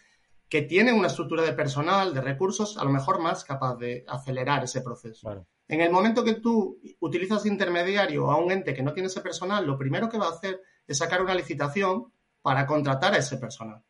que 0.52 0.60
tienen 0.60 0.96
una 0.96 1.06
estructura 1.06 1.42
de 1.42 1.54
personal, 1.54 2.12
de 2.12 2.20
recursos, 2.20 2.76
a 2.76 2.84
lo 2.84 2.90
mejor 2.90 3.22
más 3.22 3.42
capaz 3.42 3.74
de 3.76 4.04
acelerar 4.06 4.62
ese 4.62 4.82
proceso. 4.82 5.46
En 5.66 5.80
el 5.80 5.90
momento 5.90 6.22
que 6.22 6.34
tú 6.34 6.78
utilizas 7.00 7.46
intermediario 7.46 8.30
a 8.30 8.36
un 8.36 8.52
ente 8.52 8.74
que 8.74 8.82
no 8.82 8.92
tiene 8.92 9.06
ese 9.06 9.22
personal, 9.22 9.66
lo 9.66 9.78
primero 9.78 10.10
que 10.10 10.18
va 10.18 10.26
a 10.26 10.32
hacer 10.32 10.60
es 10.86 10.98
sacar 10.98 11.22
una 11.22 11.34
licitación 11.34 12.12
para 12.42 12.66
contratar 12.66 13.14
a 13.14 13.16
ese 13.16 13.38
personal. 13.38 13.82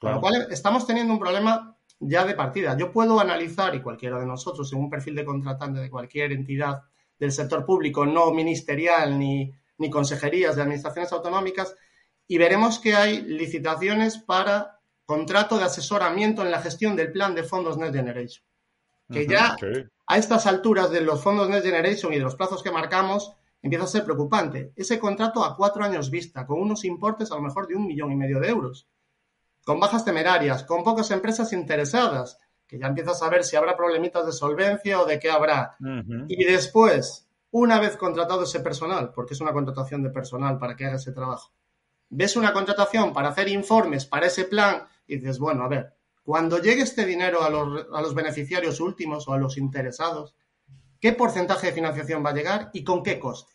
Con 0.00 0.14
lo 0.14 0.20
cual 0.20 0.48
estamos 0.50 0.84
teniendo 0.84 1.12
un 1.12 1.20
problema 1.20 1.78
ya 2.00 2.24
de 2.24 2.34
partida. 2.34 2.76
Yo 2.76 2.90
puedo 2.90 3.20
analizar, 3.20 3.76
y 3.76 3.80
cualquiera 3.80 4.18
de 4.18 4.26
nosotros, 4.26 4.72
en 4.72 4.80
un 4.80 4.90
perfil 4.90 5.14
de 5.14 5.24
contratante 5.24 5.78
de 5.78 5.88
cualquier 5.88 6.32
entidad 6.32 6.82
del 7.16 7.30
sector 7.30 7.64
público, 7.64 8.04
no 8.04 8.32
ministerial 8.32 9.16
ni, 9.16 9.54
ni 9.76 9.88
consejerías 9.88 10.56
de 10.56 10.62
administraciones 10.62 11.12
autonómicas, 11.12 11.76
y 12.26 12.38
veremos 12.38 12.80
que 12.80 12.96
hay 12.96 13.22
licitaciones 13.22 14.18
para 14.18 14.77
contrato 15.08 15.56
de 15.56 15.64
asesoramiento 15.64 16.42
en 16.42 16.50
la 16.50 16.60
gestión 16.60 16.94
del 16.94 17.10
plan 17.10 17.34
de 17.34 17.42
fondos 17.42 17.78
Next 17.78 17.94
Generation. 17.94 18.44
Que 19.10 19.26
ya 19.26 19.56
a 20.06 20.18
estas 20.18 20.46
alturas 20.46 20.90
de 20.90 21.00
los 21.00 21.22
fondos 21.22 21.48
Next 21.48 21.64
Generation 21.64 22.12
y 22.12 22.18
de 22.18 22.24
los 22.24 22.36
plazos 22.36 22.62
que 22.62 22.70
marcamos, 22.70 23.32
empieza 23.62 23.86
a 23.86 23.88
ser 23.88 24.04
preocupante. 24.04 24.74
Ese 24.76 24.98
contrato 24.98 25.42
a 25.42 25.56
cuatro 25.56 25.82
años 25.82 26.10
vista, 26.10 26.44
con 26.44 26.60
unos 26.60 26.84
importes 26.84 27.32
a 27.32 27.36
lo 27.36 27.40
mejor 27.40 27.66
de 27.66 27.76
un 27.76 27.86
millón 27.86 28.12
y 28.12 28.16
medio 28.16 28.38
de 28.38 28.50
euros, 28.50 28.86
con 29.64 29.80
bajas 29.80 30.04
temerarias, 30.04 30.64
con 30.64 30.84
pocas 30.84 31.10
empresas 31.10 31.54
interesadas, 31.54 32.38
que 32.66 32.78
ya 32.78 32.88
empiezas 32.88 33.22
a 33.22 33.30
ver 33.30 33.44
si 33.44 33.56
habrá 33.56 33.78
problemitas 33.78 34.26
de 34.26 34.32
solvencia 34.32 35.00
o 35.00 35.06
de 35.06 35.18
qué 35.18 35.30
habrá. 35.30 35.78
Y 36.28 36.44
después, 36.44 37.26
una 37.50 37.80
vez 37.80 37.96
contratado 37.96 38.42
ese 38.42 38.60
personal, 38.60 39.10
porque 39.14 39.32
es 39.32 39.40
una 39.40 39.54
contratación 39.54 40.02
de 40.02 40.10
personal 40.10 40.58
para 40.58 40.76
que 40.76 40.84
haga 40.84 40.96
ese 40.96 41.12
trabajo, 41.12 41.50
ves 42.10 42.36
una 42.36 42.52
contratación 42.52 43.14
para 43.14 43.30
hacer 43.30 43.48
informes 43.48 44.04
para 44.04 44.26
ese 44.26 44.44
plan 44.44 44.86
y 45.08 45.16
dices, 45.16 45.38
bueno, 45.38 45.64
a 45.64 45.68
ver, 45.68 45.94
cuando 46.22 46.60
llegue 46.60 46.82
este 46.82 47.06
dinero 47.06 47.42
a 47.42 47.50
los, 47.50 47.86
a 47.92 48.02
los 48.02 48.14
beneficiarios 48.14 48.80
últimos 48.80 49.26
o 49.26 49.32
a 49.32 49.38
los 49.38 49.56
interesados, 49.56 50.36
¿qué 51.00 51.12
porcentaje 51.12 51.68
de 51.68 51.72
financiación 51.72 52.24
va 52.24 52.30
a 52.30 52.34
llegar 52.34 52.70
y 52.72 52.84
con 52.84 53.02
qué 53.02 53.18
coste? 53.18 53.54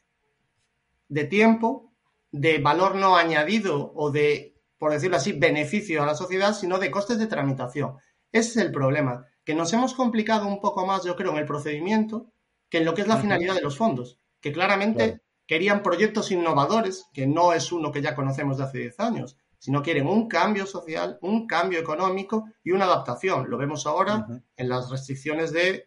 De 1.07 1.25
tiempo, 1.25 1.93
de 2.31 2.57
valor 2.57 2.95
no 2.95 3.15
añadido 3.15 3.93
o 3.95 4.09
de, 4.09 4.55
por 4.79 4.91
decirlo 4.91 5.17
así, 5.17 5.33
beneficio 5.33 6.01
a 6.01 6.07
la 6.07 6.15
sociedad, 6.15 6.53
sino 6.53 6.79
de 6.79 6.89
costes 6.89 7.19
de 7.19 7.27
tramitación. 7.27 7.97
Ese 8.31 8.49
es 8.49 8.57
el 8.57 8.71
problema, 8.71 9.27
que 9.45 9.53
nos 9.53 9.71
hemos 9.73 9.93
complicado 9.93 10.47
un 10.47 10.59
poco 10.59 10.85
más, 10.85 11.03
yo 11.03 11.15
creo, 11.15 11.31
en 11.31 11.37
el 11.37 11.45
procedimiento 11.45 12.31
que 12.69 12.79
en 12.79 12.85
lo 12.85 12.95
que 12.95 13.01
es 13.01 13.07
la 13.07 13.17
finalidad 13.17 13.53
de 13.53 13.61
los 13.61 13.77
fondos, 13.77 14.19
que 14.41 14.51
claramente 14.51 15.21
querían 15.45 15.83
proyectos 15.83 16.31
innovadores, 16.31 17.05
que 17.13 17.27
no 17.27 17.53
es 17.53 17.71
uno 17.71 17.91
que 17.91 18.01
ya 18.01 18.15
conocemos 18.15 18.57
de 18.57 18.63
hace 18.63 18.77
10 18.79 18.99
años, 18.99 19.37
sino 19.63 19.81
quieren 19.81 20.07
un 20.07 20.27
cambio 20.27 20.65
social, 20.65 21.17
un 21.21 21.47
cambio 21.47 21.79
económico 21.79 22.49
y 22.65 22.71
una 22.71 22.83
adaptación. 22.83 23.49
Lo 23.49 23.57
vemos 23.57 23.87
ahora 23.87 24.27
en 24.57 24.67
las 24.67 24.89
restricciones 24.89 25.53
de 25.53 25.85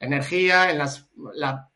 energía, 0.00 0.72
en 0.72 0.78
las, 0.78 1.08
la, 1.32 1.70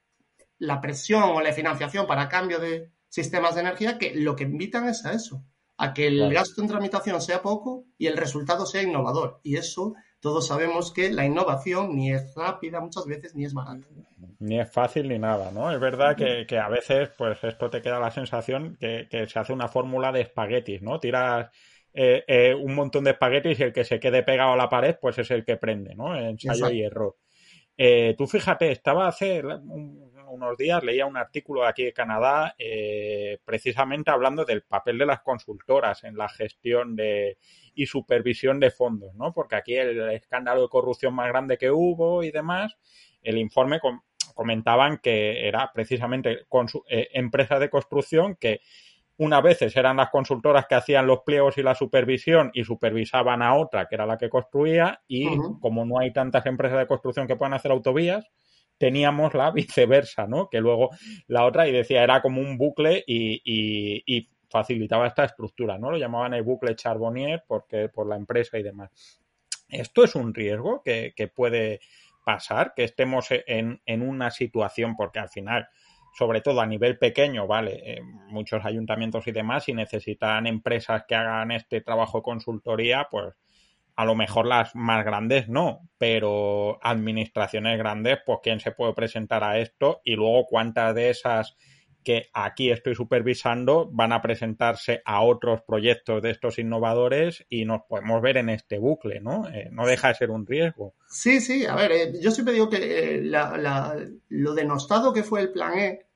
la, 0.59 0.80
presión 0.80 1.22
o 1.22 1.40
la 1.40 1.52
financiación 1.52 2.04
para 2.04 2.28
cambio 2.28 2.59
de 2.59 2.90
sistemas 3.09 3.54
de 3.54 3.61
energía, 3.61 3.96
que 3.96 4.12
lo 4.16 4.35
que 4.35 4.42
invitan 4.42 4.88
es 4.88 5.06
a 5.06 5.12
eso, 5.12 5.44
a 5.76 5.94
que 5.94 6.09
el 6.09 6.35
gasto 6.35 6.62
en 6.62 6.66
tramitación 6.66 7.22
sea 7.22 7.42
poco 7.42 7.85
y 7.96 8.09
el 8.09 8.16
resultado 8.16 8.66
sea 8.66 8.82
innovador. 8.82 9.38
Y 9.44 9.54
eso 9.54 9.94
todos 10.20 10.46
sabemos 10.46 10.92
que 10.92 11.11
la 11.11 11.24
innovación 11.24 11.94
ni 11.94 12.12
es 12.12 12.35
rápida 12.35 12.81
muchas 12.81 13.07
veces 13.07 13.35
ni 13.35 13.44
es 13.44 13.55
barata. 13.55 13.87
Ni 14.38 14.61
es 14.61 14.70
fácil 14.70 15.09
ni 15.09 15.18
nada, 15.18 15.50
¿no? 15.50 15.70
Es 15.70 15.81
verdad 15.81 16.16
que, 16.16 16.59
a 16.59 16.68
veces, 16.68 17.11
pues 17.16 17.42
esto 17.44 17.70
te 17.70 17.81
queda 17.81 17.98
la 17.98 18.11
sensación 18.11 18.76
que, 18.79 19.09
se 19.11 19.38
hace 19.38 19.52
una 19.52 19.68
fórmula 19.68 20.12
de 20.12 20.22
espaguetis, 20.22 20.83
¿no? 20.83 20.98
Tiras 20.98 21.50
eh, 21.92 22.24
eh, 22.26 22.55
un 22.55 22.74
montón 22.74 23.05
de 23.05 23.12
espaguetis 23.12 23.59
y 23.61 23.62
el 23.62 23.72
que 23.72 23.85
se 23.85 23.98
quede 23.98 24.22
pegado 24.22 24.52
a 24.52 24.57
la 24.57 24.68
pared, 24.68 24.96
pues 25.00 25.18
es 25.18 25.31
el 25.31 25.44
que 25.44 25.57
prende, 25.57 25.94
¿no? 25.94 26.16
Ensayo 26.16 26.70
y 26.70 26.83
error. 26.83 27.16
Eh, 27.79 28.14
tú 28.16 28.26
fíjate, 28.26 28.70
estaba 28.70 29.07
hace 29.07 29.42
un, 29.44 30.05
unos 30.37 30.57
días 30.57 30.83
leía 30.83 31.07
un 31.07 31.16
artículo 31.16 31.62
de 31.62 31.68
aquí 31.68 31.85
de 31.85 31.92
Canadá 31.92 32.55
eh, 32.59 33.38
precisamente 33.44 34.11
hablando 34.11 34.44
del 34.44 34.62
papel 34.62 34.99
de 34.99 35.07
las 35.07 35.20
consultoras 35.20 36.05
en 36.05 36.16
la 36.16 36.29
gestión 36.29 36.94
de 36.94 37.38
y 37.75 37.87
supervisión 37.87 38.61
de 38.61 38.70
fondos, 38.70 39.14
¿no? 39.14 39.33
Porque 39.33 39.57
aquí 39.57 39.75
el 39.75 40.11
escándalo 40.11 40.62
de 40.62 40.68
corrupción 40.68 41.14
más 41.14 41.29
grande 41.29 41.59
que 41.59 41.70
hubo 41.70 42.22
y 42.22 42.31
demás, 42.31 42.77
el 43.22 43.38
informe 43.38 43.81
comentaban 44.35 44.99
que 44.99 45.46
era 45.46 45.70
precisamente 45.72 46.46
eh, 46.88 47.09
empresas 47.12 47.61
de 47.61 47.70
construcción 47.70 48.37
que 48.37 48.61
unas 49.18 49.42
veces 49.42 49.75
eran 49.77 49.96
las 49.96 50.11
consultoras 50.11 50.66
que 50.66 50.75
hacían 50.75 51.07
los 51.07 51.20
pliegos 51.20 51.57
y 51.59 51.62
la 51.62 51.75
supervisión 51.75 52.51
y 52.53 52.64
supervisaban 52.64 53.42
a 53.42 53.55
otra 53.55 53.87
que 53.87 53.94
era 53.94 54.07
la 54.07 54.18
que 54.18 54.29
construía 54.29 55.01
y 55.09 55.27
como 55.61 55.87
no 55.87 55.99
hay 55.99 56.12
tantas 56.12 56.44
empresas 56.46 56.79
de 56.79 56.87
construcción 56.87 57.27
que 57.27 57.37
puedan 57.37 57.55
hacer 57.55 57.70
autovías, 57.70 58.27
teníamos 58.78 59.34
la 59.34 59.50
viceversa, 59.52 60.26
¿no? 60.26 60.48
Que 60.48 60.60
luego 60.60 60.90
la 61.26 61.44
otra 61.44 61.66
y 61.68 61.72
decía 61.72 62.02
era 62.02 62.22
como 62.22 62.40
un 62.40 62.58
bucle 62.58 63.04
y, 63.06 63.42
y, 63.44 64.28
facilitaba 64.48 65.08
esta 65.08 65.24
estructura, 65.24 65.76
¿no? 65.76 65.90
Lo 65.90 65.98
llamaban 65.98 66.32
el 66.32 66.44
bucle 66.44 66.76
Charbonnier 66.76 67.42
porque 67.48 67.88
por 67.88 68.08
la 68.08 68.14
empresa 68.14 68.58
y 68.58 68.62
demás. 68.62 69.20
Esto 69.68 70.04
es 70.04 70.14
un 70.14 70.32
riesgo 70.32 70.82
que, 70.84 71.12
que 71.16 71.26
puede 71.26 71.80
pasar, 72.24 72.72
que 72.74 72.84
estemos 72.84 73.26
en, 73.30 73.82
en 73.84 74.02
una 74.02 74.30
situación, 74.30 74.94
porque 74.96 75.18
al 75.18 75.28
final 75.28 75.68
sobre 76.16 76.40
todo 76.40 76.62
a 76.62 76.66
nivel 76.66 76.96
pequeño, 76.96 77.46
¿vale? 77.46 77.82
Eh, 77.84 78.02
muchos 78.28 78.64
ayuntamientos 78.64 79.26
y 79.26 79.32
demás, 79.32 79.64
si 79.64 79.74
necesitan 79.74 80.46
empresas 80.46 81.04
que 81.06 81.14
hagan 81.14 81.50
este 81.50 81.82
trabajo 81.82 82.18
de 82.18 82.22
consultoría, 82.22 83.06
pues 83.10 83.34
a 83.96 84.04
lo 84.04 84.14
mejor 84.14 84.46
las 84.46 84.74
más 84.74 85.04
grandes 85.04 85.48
no, 85.48 85.88
pero 85.98 86.78
administraciones 86.82 87.78
grandes, 87.78 88.18
pues 88.24 88.40
quién 88.42 88.61
se 88.61 88.72
puede 88.72 88.92
presentar 88.92 89.42
a 89.42 89.59
esto 89.59 90.00
y 90.04 90.14
luego 90.14 90.46
cuántas 90.46 90.94
de 90.94 91.11
esas 91.11 91.56
que 92.04 92.28
aquí 92.32 92.70
estoy 92.70 92.94
supervisando 92.94 93.88
van 93.90 94.12
a 94.12 94.22
presentarse 94.22 95.02
a 95.04 95.22
otros 95.22 95.62
proyectos 95.66 96.22
de 96.22 96.30
estos 96.30 96.61
innovadores 96.61 97.44
y 97.48 97.64
nos 97.64 97.82
podemos 97.88 98.22
ver 98.22 98.37
en 98.37 98.48
este 98.48 98.78
bucle, 98.78 99.20
¿no? 99.20 99.48
Eh, 99.48 99.70
no 99.72 99.87
deja 99.87 100.09
de 100.09 100.14
ser 100.14 100.30
un 100.30 100.46
riesgo. 100.46 100.94
Sí, 101.09 101.40
sí, 101.40 101.66
a 101.66 101.74
ver, 101.74 101.90
eh, 101.90 102.12
yo 102.22 102.30
siempre 102.30 102.54
digo 102.54 102.70
que 102.70 103.28
lo 104.28 104.54
denostado 104.54 105.12
que 105.12 105.24
fue 105.24 105.40
el 105.40 105.50
plan 105.50 105.76
E 105.78 106.06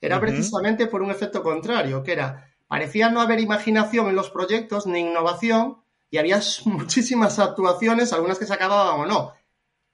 era 0.00 0.20
precisamente 0.20 0.86
por 0.86 1.02
un 1.02 1.10
efecto 1.10 1.42
contrario, 1.42 2.04
que 2.04 2.12
era, 2.12 2.54
parecía 2.68 3.10
no 3.10 3.20
haber 3.20 3.40
imaginación 3.40 4.08
en 4.08 4.14
los 4.14 4.30
proyectos 4.30 4.86
ni 4.86 5.00
innovación 5.00 5.81
y 6.12 6.18
había 6.18 6.40
muchísimas 6.66 7.40
actuaciones, 7.40 8.12
algunas 8.12 8.38
que 8.38 8.46
se 8.46 8.54
acababan 8.54 9.00
o 9.00 9.06
no. 9.06 9.32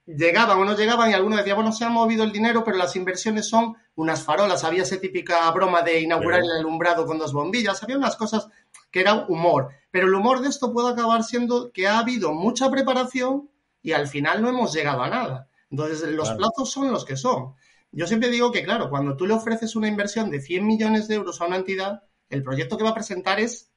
Llegaban 0.05 0.57
o 0.57 0.65
no 0.65 0.75
llegaban 0.75 1.09
y 1.09 1.13
algunos 1.13 1.37
decían, 1.37 1.55
bueno, 1.55 1.71
se 1.71 1.85
ha 1.85 1.89
movido 1.89 2.23
el 2.23 2.31
dinero, 2.31 2.63
pero 2.63 2.77
las 2.77 2.95
inversiones 2.95 3.47
son 3.47 3.77
unas 3.95 4.23
farolas. 4.23 4.63
Había 4.63 4.81
esa 4.81 4.99
típica 4.99 5.49
broma 5.51 5.81
de 5.81 6.01
inaugurar 6.01 6.41
el 6.41 6.51
alumbrado 6.51 7.05
con 7.05 7.19
dos 7.19 7.31
bombillas. 7.31 7.81
Había 7.83 7.97
unas 7.97 8.15
cosas 8.15 8.49
que 8.91 9.01
eran 9.01 9.25
humor. 9.29 9.69
Pero 9.91 10.07
el 10.07 10.15
humor 10.15 10.41
de 10.41 10.49
esto 10.49 10.73
puede 10.73 10.89
acabar 10.89 11.23
siendo 11.23 11.71
que 11.71 11.87
ha 11.87 11.99
habido 11.99 12.33
mucha 12.33 12.69
preparación 12.71 13.49
y 13.83 13.91
al 13.93 14.07
final 14.07 14.41
no 14.41 14.49
hemos 14.49 14.73
llegado 14.73 15.03
a 15.03 15.09
nada. 15.09 15.47
Entonces, 15.69 16.09
los 16.09 16.31
plazos 16.31 16.71
son 16.71 16.91
los 16.91 17.05
que 17.05 17.15
son. 17.15 17.53
Yo 17.91 18.07
siempre 18.07 18.29
digo 18.29 18.51
que, 18.51 18.63
claro, 18.63 18.89
cuando 18.89 19.15
tú 19.15 19.25
le 19.27 19.35
ofreces 19.35 19.75
una 19.75 19.87
inversión 19.87 20.31
de 20.31 20.41
100 20.41 20.65
millones 20.65 21.07
de 21.07 21.15
euros 21.15 21.39
a 21.39 21.45
una 21.45 21.57
entidad, 21.57 22.03
el 22.29 22.43
proyecto 22.43 22.77
que 22.77 22.83
va 22.83 22.89
a 22.89 22.95
presentar 22.95 23.39
es 23.39 23.71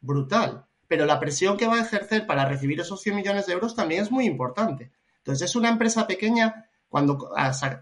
brutal, 0.00 0.67
pero 0.88 1.06
la 1.06 1.20
presión 1.20 1.56
que 1.56 1.68
va 1.68 1.76
a 1.76 1.82
ejercer 1.82 2.26
para 2.26 2.46
recibir 2.46 2.80
esos 2.80 3.00
100 3.02 3.16
millones 3.16 3.46
de 3.46 3.52
euros 3.52 3.76
también 3.76 4.02
es 4.02 4.10
muy 4.10 4.24
importante. 4.24 4.90
Entonces, 5.18 5.50
es 5.50 5.56
una 5.56 5.68
empresa 5.68 6.06
pequeña, 6.06 6.68
cuando 6.88 7.30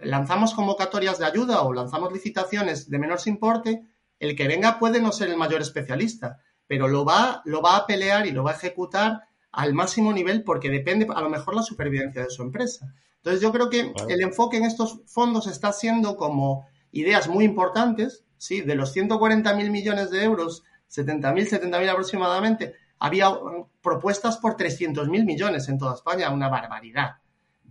lanzamos 0.01 0.53
convocatorias 0.53 1.19
de 1.19 1.27
ayuda 1.27 1.63
o 1.63 1.73
lanzamos 1.73 2.13
licitaciones 2.13 2.91
de 2.91 2.99
menor 2.99 3.21
importe, 3.27 3.87
el 4.19 4.35
que 4.35 4.49
venga 4.49 4.79
puede 4.79 5.01
no 5.01 5.13
ser 5.13 5.29
el 5.29 5.37
mayor 5.37 5.63
especialista, 5.63 6.41
pero 6.67 6.89
lo 6.89 7.05
va, 7.05 7.43
lo 7.45 7.63
va 7.63 7.77
a 7.77 7.87
pelear 7.87 8.27
y 8.27 8.33
lo 8.33 8.43
va 8.43 8.51
a 8.51 8.57
ejecutar 8.57 9.29
al 9.53 9.73
máximo 9.73 10.13
nivel 10.13 10.43
porque 10.43 10.69
depende 10.69 11.07
a 11.15 11.21
lo 11.21 11.31
mejor 11.31 11.55
la 11.55 11.63
supervivencia 11.63 12.23
de 12.23 12.31
su 12.31 12.43
empresa. 12.43 12.93
Entonces 13.19 13.41
yo 13.41 13.53
creo 13.53 13.71
que 13.71 13.93
el 14.09 14.21
enfoque 14.23 14.57
en 14.57 14.65
estos 14.65 15.01
fondos 15.07 15.47
está 15.47 15.73
siendo 15.73 16.17
como 16.17 16.67
ideas 16.93 17.29
muy 17.29 17.45
importantes, 17.45 18.25
¿sí? 18.39 18.61
De 18.61 18.75
los 18.75 18.95
140.000 18.95 19.71
millones 19.71 20.11
de 20.11 20.25
euros, 20.25 20.65
70.000, 20.91 21.61
70.000 21.61 21.89
aproximadamente, 21.89 22.75
había 22.99 23.31
uh, 23.31 23.69
propuestas 23.83 24.39
por 24.39 24.57
300.000 24.57 25.25
millones 25.25 25.69
en 25.69 25.79
toda 25.79 25.95
España, 25.95 26.31
una 26.31 26.49
barbaridad. 26.49 27.17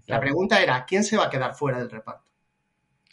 La 0.08 0.20
pregunta 0.20 0.62
era, 0.62 0.86
¿quién 0.86 1.04
se 1.04 1.18
va 1.18 1.26
a 1.26 1.30
quedar 1.30 1.56
fuera 1.56 1.80
del 1.80 1.90
reparto? 1.90 2.26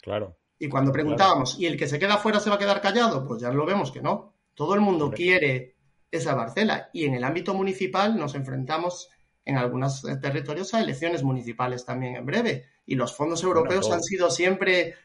Claro. 0.01 0.37
Y 0.59 0.69
cuando 0.69 0.91
preguntábamos, 0.91 1.59
¿y 1.59 1.65
el 1.65 1.77
que 1.77 1.87
se 1.87 1.97
queda 1.97 2.17
fuera 2.17 2.39
se 2.39 2.49
va 2.49 2.57
a 2.57 2.59
quedar 2.59 2.81
callado? 2.81 3.25
Pues 3.27 3.41
ya 3.41 3.49
lo 3.49 3.65
vemos 3.65 3.91
que 3.91 4.01
no. 4.01 4.33
Todo 4.53 4.75
el 4.75 4.81
mundo 4.81 5.11
quiere 5.11 5.75
esa 6.11 6.35
parcela. 6.35 6.89
Y 6.93 7.05
en 7.05 7.15
el 7.15 7.23
ámbito 7.23 7.53
municipal 7.53 8.15
nos 8.15 8.35
enfrentamos 8.35 9.09
en 9.45 9.57
algunos 9.57 10.05
eh, 10.05 10.15
territorios 10.17 10.73
a 10.73 10.81
elecciones 10.81 11.23
municipales 11.23 11.85
también 11.85 12.15
en 12.15 12.25
breve. 12.25 12.65
Y 12.85 12.95
los 12.95 13.15
fondos 13.15 13.43
europeos 13.43 13.91
han 13.91 14.03
sido 14.03 14.29
siempre 14.29 14.95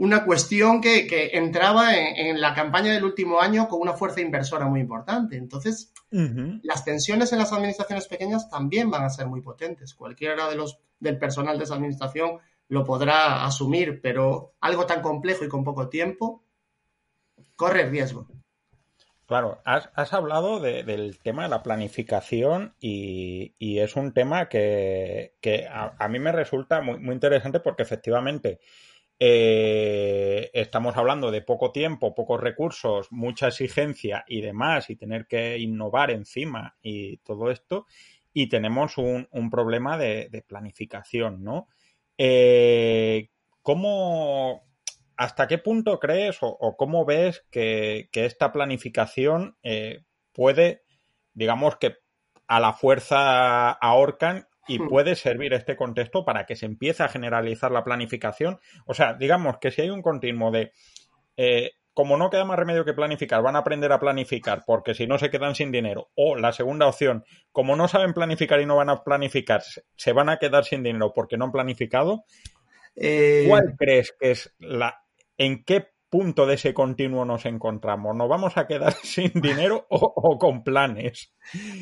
una 0.00 0.24
cuestión 0.24 0.80
que, 0.80 1.30
entraba 1.34 1.94
en, 1.94 2.40
la 2.40 2.54
campaña 2.54 2.90
del 2.94 3.04
último 3.04 3.38
año 3.38 3.68
con 3.68 3.82
una 3.82 3.92
fuerza 3.92 4.22
inversora 4.22 4.66
muy 4.66 4.80
importante. 4.80 5.36
Entonces, 5.36 5.92
las 6.62 6.86
tensiones 6.86 7.34
en 7.34 7.38
las 7.38 7.52
administraciones 7.52 8.08
pequeñas 8.08 8.48
también 8.48 8.90
van 8.90 9.04
a 9.04 9.10
ser 9.10 9.26
muy 9.26 9.42
potentes. 9.42 9.92
Cualquiera 9.92 10.48
de 10.48 10.56
los 10.56 10.78
del 11.00 11.18
personal 11.18 11.58
de 11.58 11.64
esa 11.64 11.74
administración 11.74 12.38
lo 12.68 12.82
podrá 12.82 13.44
asumir, 13.44 14.00
pero 14.00 14.54
algo 14.62 14.86
tan 14.86 15.02
complejo 15.02 15.44
y 15.44 15.48
con 15.48 15.64
poco 15.64 15.90
tiempo 15.90 16.44
corre 17.54 17.84
riesgo. 17.90 18.26
Claro, 19.26 19.60
has, 19.66 20.14
hablado 20.14 20.60
del 20.60 21.18
tema 21.18 21.42
de 21.42 21.50
la 21.50 21.62
planificación 21.62 22.74
y, 22.80 23.54
es 23.60 23.96
un 23.96 24.14
tema 24.14 24.48
que, 24.48 25.34
a, 25.70 26.08
mí 26.08 26.18
me 26.18 26.32
resulta 26.32 26.80
muy, 26.80 27.12
interesante 27.12 27.60
porque 27.60 27.82
efectivamente 27.82 28.60
eh, 29.22 30.50
estamos 30.54 30.96
hablando 30.96 31.30
de 31.30 31.42
poco 31.42 31.72
tiempo, 31.72 32.14
pocos 32.14 32.40
recursos, 32.40 33.12
mucha 33.12 33.48
exigencia 33.48 34.24
y 34.26 34.40
demás 34.40 34.88
y 34.88 34.96
tener 34.96 35.26
que 35.26 35.58
innovar 35.58 36.10
encima 36.10 36.78
y 36.80 37.18
todo 37.18 37.50
esto 37.50 37.86
y 38.32 38.48
tenemos 38.48 38.96
un, 38.96 39.28
problema 39.50 39.98
de, 39.98 40.44
planificación, 40.46 41.44
¿no? 41.44 41.68
Eh, 42.16 43.28
¿Cómo, 43.60 44.62
¿hasta 45.16 45.46
qué 45.46 45.58
punto 45.58 45.98
crees 46.00 46.38
o, 46.40 46.76
cómo 46.78 47.04
ves 47.04 47.44
que, 47.50 48.08
esta 48.14 48.52
planificación 48.52 49.58
eh, 49.62 50.04
puede, 50.32 50.82
digamos 51.34 51.76
que 51.76 51.96
a 52.46 52.58
la 52.58 52.72
fuerza 52.72 53.70
ahorcan 53.70 54.48
y 54.70 54.78
hmm. 54.78 54.88
puede 54.88 55.16
servir 55.16 55.52
este 55.52 55.76
contexto 55.76 56.24
para 56.24 56.46
que 56.46 56.56
se 56.56 56.66
empiece 56.66 57.02
a 57.02 57.08
generalizar 57.08 57.72
la 57.72 57.84
planificación? 57.84 58.60
O 58.86 58.94
sea, 58.94 59.14
digamos 59.14 59.58
que 59.58 59.70
si 59.70 59.82
hay 59.82 59.90
un 59.90 60.02
continuo 60.02 60.50
de... 60.50 60.72
Eh, 61.36 61.72
como 61.92 62.16
no 62.16 62.30
queda 62.30 62.44
más 62.44 62.58
remedio 62.58 62.84
que 62.84 62.94
planificar, 62.94 63.42
van 63.42 63.56
a 63.56 63.58
aprender 63.58 63.90
a 63.92 63.98
planificar 63.98 64.62
porque 64.64 64.94
si 64.94 65.06
no 65.06 65.18
se 65.18 65.28
quedan 65.28 65.56
sin 65.56 65.72
dinero. 65.72 66.10
O 66.14 66.36
la 66.36 66.52
segunda 66.52 66.86
opción, 66.86 67.24
como 67.52 67.74
no 67.74 67.88
saben 67.88 68.14
planificar 68.14 68.60
y 68.60 68.66
no 68.66 68.76
van 68.76 68.90
a 68.90 69.02
planificar, 69.02 69.62
se 69.96 70.12
van 70.12 70.28
a 70.28 70.38
quedar 70.38 70.64
sin 70.64 70.82
dinero 70.84 71.12
porque 71.12 71.36
no 71.36 71.46
han 71.46 71.52
planificado. 71.52 72.24
Eh, 72.94 73.44
¿Cuál 73.48 73.74
crees 73.76 74.14
que 74.18 74.30
es 74.30 74.54
la, 74.58 75.02
en 75.36 75.64
qué 75.64 75.88
punto 76.10 76.44
de 76.44 76.54
ese 76.54 76.74
continuo 76.74 77.24
nos 77.24 77.46
encontramos. 77.46 78.14
¿Nos 78.16 78.28
vamos 78.28 78.56
a 78.56 78.66
quedar 78.66 78.92
sin 79.02 79.30
dinero 79.34 79.86
o, 79.88 80.38
con 80.38 80.62
planes? 80.62 81.32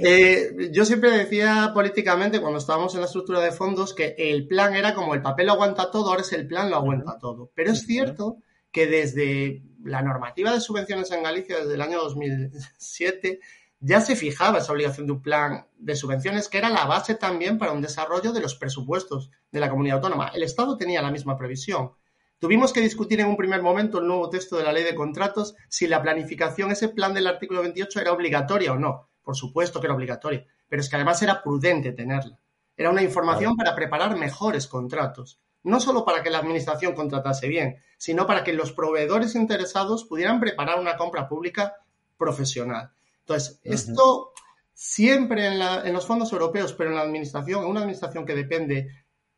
Eh, 0.00 0.70
yo 0.70 0.84
siempre 0.84 1.10
decía 1.10 1.72
políticamente, 1.74 2.40
cuando 2.40 2.58
estábamos 2.58 2.94
en 2.94 3.00
la 3.00 3.06
estructura 3.06 3.40
de 3.40 3.50
fondos, 3.50 3.94
que 3.94 4.14
el 4.18 4.46
plan 4.46 4.74
era 4.76 4.94
como 4.94 5.14
el 5.14 5.22
papel 5.22 5.46
lo 5.46 5.54
aguanta 5.54 5.90
todo, 5.90 6.10
ahora 6.10 6.20
es 6.20 6.32
el 6.32 6.46
plan 6.46 6.70
lo 6.70 6.76
aguanta 6.76 7.18
todo. 7.18 7.50
Pero 7.54 7.72
es 7.72 7.80
cierto 7.86 8.36
que 8.70 8.86
desde 8.86 9.62
la 9.82 10.02
normativa 10.02 10.52
de 10.52 10.60
subvenciones 10.60 11.10
en 11.10 11.22
Galicia, 11.22 11.58
desde 11.58 11.74
el 11.74 11.80
año 11.80 11.98
2007, 11.98 13.40
ya 13.80 14.00
se 14.00 14.16
fijaba 14.16 14.58
esa 14.58 14.72
obligación 14.72 15.06
de 15.06 15.12
un 15.12 15.22
plan 15.22 15.66
de 15.78 15.94
subvenciones 15.94 16.48
que 16.48 16.58
era 16.58 16.68
la 16.68 16.84
base 16.84 17.14
también 17.14 17.58
para 17.58 17.72
un 17.72 17.80
desarrollo 17.80 18.32
de 18.32 18.40
los 18.40 18.56
presupuestos 18.56 19.30
de 19.52 19.60
la 19.60 19.70
comunidad 19.70 19.98
autónoma. 19.98 20.28
El 20.34 20.42
Estado 20.42 20.76
tenía 20.76 21.00
la 21.00 21.12
misma 21.12 21.36
previsión. 21.36 21.92
Tuvimos 22.38 22.72
que 22.72 22.80
discutir 22.80 23.20
en 23.20 23.26
un 23.26 23.36
primer 23.36 23.62
momento 23.62 23.98
el 23.98 24.06
nuevo 24.06 24.30
texto 24.30 24.56
de 24.56 24.62
la 24.62 24.72
ley 24.72 24.84
de 24.84 24.94
contratos 24.94 25.56
si 25.68 25.88
la 25.88 26.00
planificación, 26.00 26.70
ese 26.70 26.88
plan 26.88 27.12
del 27.12 27.26
artículo 27.26 27.62
28, 27.62 28.00
era 28.00 28.12
obligatoria 28.12 28.72
o 28.72 28.78
no. 28.78 29.08
Por 29.22 29.36
supuesto 29.36 29.80
que 29.80 29.88
era 29.88 29.94
obligatoria, 29.94 30.46
pero 30.68 30.80
es 30.80 30.88
que 30.88 30.96
además 30.96 31.20
era 31.20 31.42
prudente 31.42 31.92
tenerla. 31.92 32.38
Era 32.76 32.90
una 32.90 33.02
información 33.02 33.56
para 33.56 33.74
preparar 33.74 34.16
mejores 34.16 34.68
contratos, 34.68 35.40
no 35.64 35.80
solo 35.80 36.04
para 36.04 36.22
que 36.22 36.30
la 36.30 36.38
administración 36.38 36.94
contratase 36.94 37.48
bien, 37.48 37.82
sino 37.98 38.26
para 38.26 38.44
que 38.44 38.52
los 38.52 38.72
proveedores 38.72 39.34
interesados 39.34 40.04
pudieran 40.04 40.38
preparar 40.38 40.78
una 40.78 40.96
compra 40.96 41.28
pública 41.28 41.74
profesional. 42.16 42.92
Entonces, 43.20 43.60
esto 43.64 44.32
siempre 44.72 45.46
en, 45.46 45.60
en 45.60 45.92
los 45.92 46.06
fondos 46.06 46.32
europeos, 46.32 46.72
pero 46.72 46.90
en 46.90 46.96
la 46.96 47.02
administración, 47.02 47.64
en 47.64 47.70
una 47.70 47.80
administración 47.80 48.24
que 48.24 48.36
depende 48.36 48.88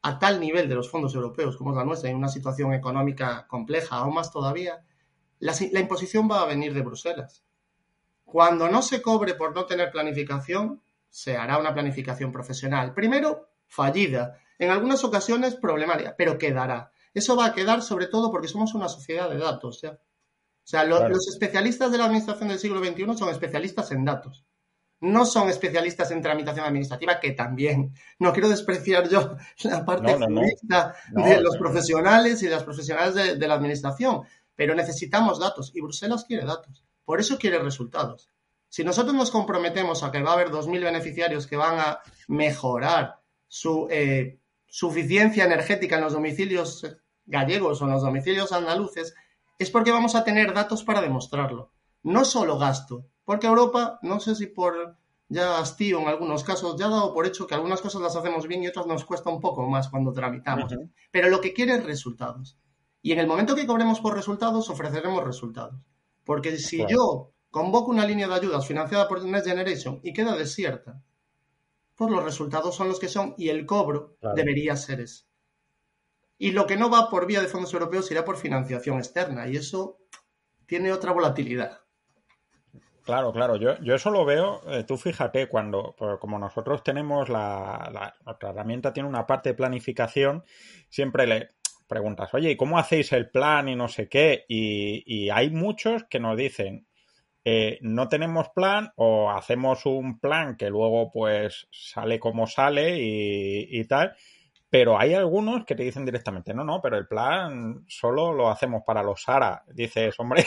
a 0.02 0.18
tal 0.18 0.40
nivel 0.40 0.68
de 0.68 0.74
los 0.74 0.90
fondos 0.90 1.14
europeos 1.14 1.56
como 1.56 1.70
es 1.70 1.76
la 1.76 1.84
nuestra, 1.84 2.10
en 2.10 2.16
una 2.16 2.28
situación 2.28 2.72
económica 2.72 3.46
compleja, 3.46 3.96
aún 3.96 4.14
más 4.14 4.32
todavía, 4.32 4.84
la, 5.38 5.54
la 5.72 5.80
imposición 5.80 6.30
va 6.30 6.42
a 6.42 6.46
venir 6.46 6.72
de 6.74 6.82
Bruselas. 6.82 7.44
Cuando 8.24 8.68
no 8.68 8.82
se 8.82 9.02
cobre 9.02 9.34
por 9.34 9.54
no 9.54 9.66
tener 9.66 9.90
planificación, 9.90 10.82
se 11.08 11.36
hará 11.36 11.58
una 11.58 11.74
planificación 11.74 12.30
profesional. 12.30 12.94
Primero, 12.94 13.48
fallida, 13.66 14.38
en 14.58 14.70
algunas 14.70 15.02
ocasiones 15.04 15.56
problemática, 15.56 16.14
pero 16.16 16.38
quedará. 16.38 16.92
Eso 17.12 17.36
va 17.36 17.46
a 17.46 17.52
quedar 17.52 17.82
sobre 17.82 18.06
todo 18.06 18.30
porque 18.30 18.48
somos 18.48 18.74
una 18.74 18.88
sociedad 18.88 19.28
de 19.28 19.38
datos. 19.38 19.80
¿ya? 19.82 19.92
O 19.92 19.98
sea, 20.70 20.84
los 20.84 21.26
especialistas 21.28 21.90
de 21.90 21.98
la 21.98 22.04
administración 22.04 22.48
del 22.48 22.58
siglo 22.58 22.78
XXI 22.78 23.18
son 23.18 23.30
especialistas 23.30 23.90
en 23.90 24.04
datos. 24.04 24.44
No 25.00 25.24
son 25.24 25.48
especialistas 25.48 26.10
en 26.10 26.20
tramitación 26.20 26.66
administrativa, 26.66 27.18
que 27.18 27.32
también. 27.32 27.94
No 28.18 28.32
quiero 28.32 28.48
despreciar 28.48 29.08
yo 29.08 29.36
la 29.62 29.84
parte 29.84 30.16
de 30.16 31.40
los 31.40 31.56
profesionales 31.56 32.42
y 32.42 32.46
de 32.46 32.52
las 32.52 32.64
profesionales 32.64 33.38
de 33.38 33.48
la 33.48 33.54
administración, 33.54 34.22
pero 34.54 34.74
necesitamos 34.74 35.38
datos 35.38 35.72
y 35.74 35.80
Bruselas 35.80 36.24
quiere 36.24 36.44
datos. 36.44 36.84
Por 37.04 37.18
eso 37.18 37.38
quiere 37.38 37.58
resultados. 37.58 38.30
Si 38.68 38.84
nosotros 38.84 39.14
nos 39.14 39.32
comprometemos 39.32 40.04
a 40.04 40.12
que 40.12 40.22
va 40.22 40.30
a 40.30 40.34
haber 40.34 40.50
2.000 40.50 40.84
beneficiarios 40.84 41.48
que 41.48 41.56
van 41.56 41.80
a 41.80 42.00
mejorar 42.28 43.18
su 43.48 43.88
eh, 43.90 44.38
suficiencia 44.66 45.44
energética 45.44 45.96
en 45.96 46.02
los 46.02 46.12
domicilios 46.12 46.86
gallegos 47.26 47.82
o 47.82 47.86
en 47.86 47.90
los 47.90 48.02
domicilios 48.02 48.52
andaluces, 48.52 49.14
es 49.58 49.70
porque 49.70 49.90
vamos 49.90 50.14
a 50.14 50.22
tener 50.22 50.54
datos 50.54 50.84
para 50.84 51.00
demostrarlo. 51.00 51.72
No 52.04 52.24
solo 52.24 52.58
gasto, 52.58 53.06
porque 53.31 53.47
Europa, 53.47 54.01
no 54.03 54.19
sé 54.19 54.35
si 54.35 54.49
por 54.49 54.97
ya 55.29 55.61
hastío 55.61 56.01
en 56.01 56.09
algunos 56.09 56.43
casos, 56.43 56.75
ya 56.77 56.87
ha 56.87 56.90
dado 56.90 57.14
por 57.14 57.29
hecho 57.29 57.47
que 57.47 57.55
algunas 57.55 57.81
cosas 57.81 58.03
las 58.03 58.16
hacemos 58.16 58.49
bien 58.49 58.64
y 58.64 58.66
otras 58.66 58.87
nos 58.87 59.05
cuesta 59.05 59.31
un 59.31 59.40
poco 59.40 59.69
más 59.69 59.88
cuando 59.88 60.12
tramitamos. 60.12 60.75
Pero 61.12 61.29
lo 61.29 61.40
que 61.40 61.53
quiere 61.53 61.75
es 61.75 61.85
resultados. 61.85 62.59
Y 63.03 63.12
en 63.12 63.21
el 63.21 63.29
momento 63.29 63.55
que 63.55 63.69
cobremos 63.69 64.01
por 64.01 64.16
resultados, 64.16 64.69
ofreceremos 64.69 65.23
resultados. 65.23 65.81
Porque 66.25 66.59
si 66.59 66.85
yo 66.88 67.31
convoco 67.53 67.93
una 67.93 68.05
línea 68.05 68.27
de 68.27 68.35
ayudas 68.35 68.66
financiada 68.66 69.07
por 69.07 69.25
Next 69.25 69.47
Generation 69.47 70.01
y 70.03 70.12
queda 70.12 70.35
desierta, 70.35 71.01
pues 71.95 72.11
los 72.11 72.25
resultados 72.25 72.75
son 72.75 72.88
los 72.88 72.99
que 72.99 73.07
son 73.07 73.37
y 73.38 73.51
el 73.51 73.64
cobro 73.64 74.16
debería 74.35 74.75
ser 74.75 75.03
ese. 75.03 75.27
Y 76.37 76.51
lo 76.51 76.66
que 76.66 76.77
no 76.77 76.90
va 76.90 77.09
por 77.09 77.27
vía 77.27 77.40
de 77.40 77.47
fondos 77.47 77.73
europeos 77.75 78.11
irá 78.11 78.25
por 78.25 78.38
financiación 78.38 78.99
externa 78.99 79.47
y 79.47 79.55
eso 79.55 80.01
tiene 80.66 80.90
otra 80.90 81.12
volatilidad. 81.12 81.83
Claro, 83.11 83.33
claro, 83.33 83.57
yo, 83.57 83.77
yo 83.81 83.96
eso 83.96 84.09
lo 84.12 84.25
veo, 84.25 84.62
eh, 84.70 84.85
tú 84.85 84.96
fíjate, 84.96 85.49
cuando, 85.49 85.96
pues, 85.99 86.16
como 86.20 86.38
nosotros 86.38 86.85
tenemos 86.85 87.29
la, 87.29 87.90
la, 87.92 88.37
herramienta 88.49 88.92
tiene 88.92 89.09
una 89.09 89.27
parte 89.27 89.49
de 89.49 89.57
planificación, 89.57 90.44
siempre 90.88 91.27
le, 91.27 91.49
preguntas, 91.88 92.33
oye, 92.35 92.53
¿y 92.53 92.57
cómo 92.57 92.79
hacéis 92.79 93.12
el 93.12 93.29
plan 93.29 93.68
y 93.68 93.75
no 93.75 93.88
sé 93.88 94.09
qué? 94.09 94.44
Y, 94.46 95.29
hay 95.29 95.51
muchos 95.51 96.05
que 96.05 96.20
nos 96.20 96.37
dicen, 96.37 96.87
eh, 97.44 97.79
no 97.81 98.09
tenemos 98.09 98.51
plan 98.51 98.92
o 98.94 99.33
hacemos 99.33 99.87
un 99.87 100.20
plan 100.20 100.57
que 100.57 100.70
luego 100.70 101.11
pues 101.11 101.66
sale 101.73 102.20
como 102.20 102.46
sale 102.46 102.96
y, 103.01 103.85
tal. 103.87 104.14
Pero 104.68 105.01
hay 105.01 105.14
algunos 105.14 105.64
que 105.64 105.75
te 105.75 105.83
dicen 105.83 106.05
directamente, 106.05 106.55
no, 106.55 106.62
no, 106.62 106.81
pero 106.81 106.96
el 106.96 107.09
plan 107.09 107.85
solo 107.88 108.33
lo 108.33 108.51
hacemos 108.51 108.85
para 108.87 109.03
los 109.03 109.25
SARA. 109.25 109.64
Dices, 109.75 110.14
hombre, 110.20 110.46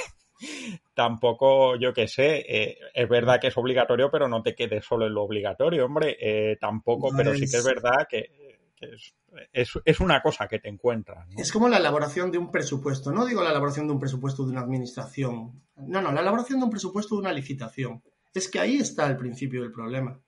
tampoco, 0.94 1.76
yo 1.76 1.94
qué 1.94 2.08
sé, 2.08 2.46
eh, 2.48 2.78
es 2.94 3.10
verdad 3.10 3.40
que 3.40 3.48
es 3.48 3.58
obligatorio, 3.58 4.10
pero 4.12 4.28
no 4.28 4.42
te 4.42 4.56
quedes 4.56 4.86
solo 4.86 5.08
en 5.08 5.14
lo 5.14 5.24
obligatorio, 5.24 5.86
hombre, 5.86 6.18
eh, 6.20 6.58
tampoco, 6.60 7.10
pero 7.16 7.34
sí 7.34 7.50
que 7.50 7.58
es 7.58 7.66
verdad 7.66 8.08
que 8.10 8.54
es, 9.52 10.00
una 10.00 10.22
cosa 10.22 10.48
que 10.48 10.60
te 10.60 10.70
encuentras. 10.70 11.28
Es 11.38 11.52
como 11.52 11.70
la 11.70 11.78
elaboración 11.78 12.32
de 12.32 12.38
un 12.38 12.52
presupuesto. 12.52 13.12
No 13.12 13.26
digo 13.26 13.44
la 13.44 13.52
elaboración 13.52 13.88
de 13.88 13.94
un 13.94 14.00
presupuesto 14.00 14.44
de 14.44 14.52
una 14.52 14.62
administración. 14.62 15.64
No, 15.76 16.02
no, 16.02 16.12
la 16.12 16.22
elaboración 16.22 16.60
de 16.60 16.66
un 16.66 16.72
presupuesto 16.72 17.16
de 17.16 17.22
una 17.22 17.34
licitación. 17.34 18.04
Es 18.34 18.50
que 18.50 18.60
ahí 18.60 18.78
está 18.78 19.08
el 19.08 19.18
principio 19.18 19.62
del 19.62 19.72
problema. 19.72 20.20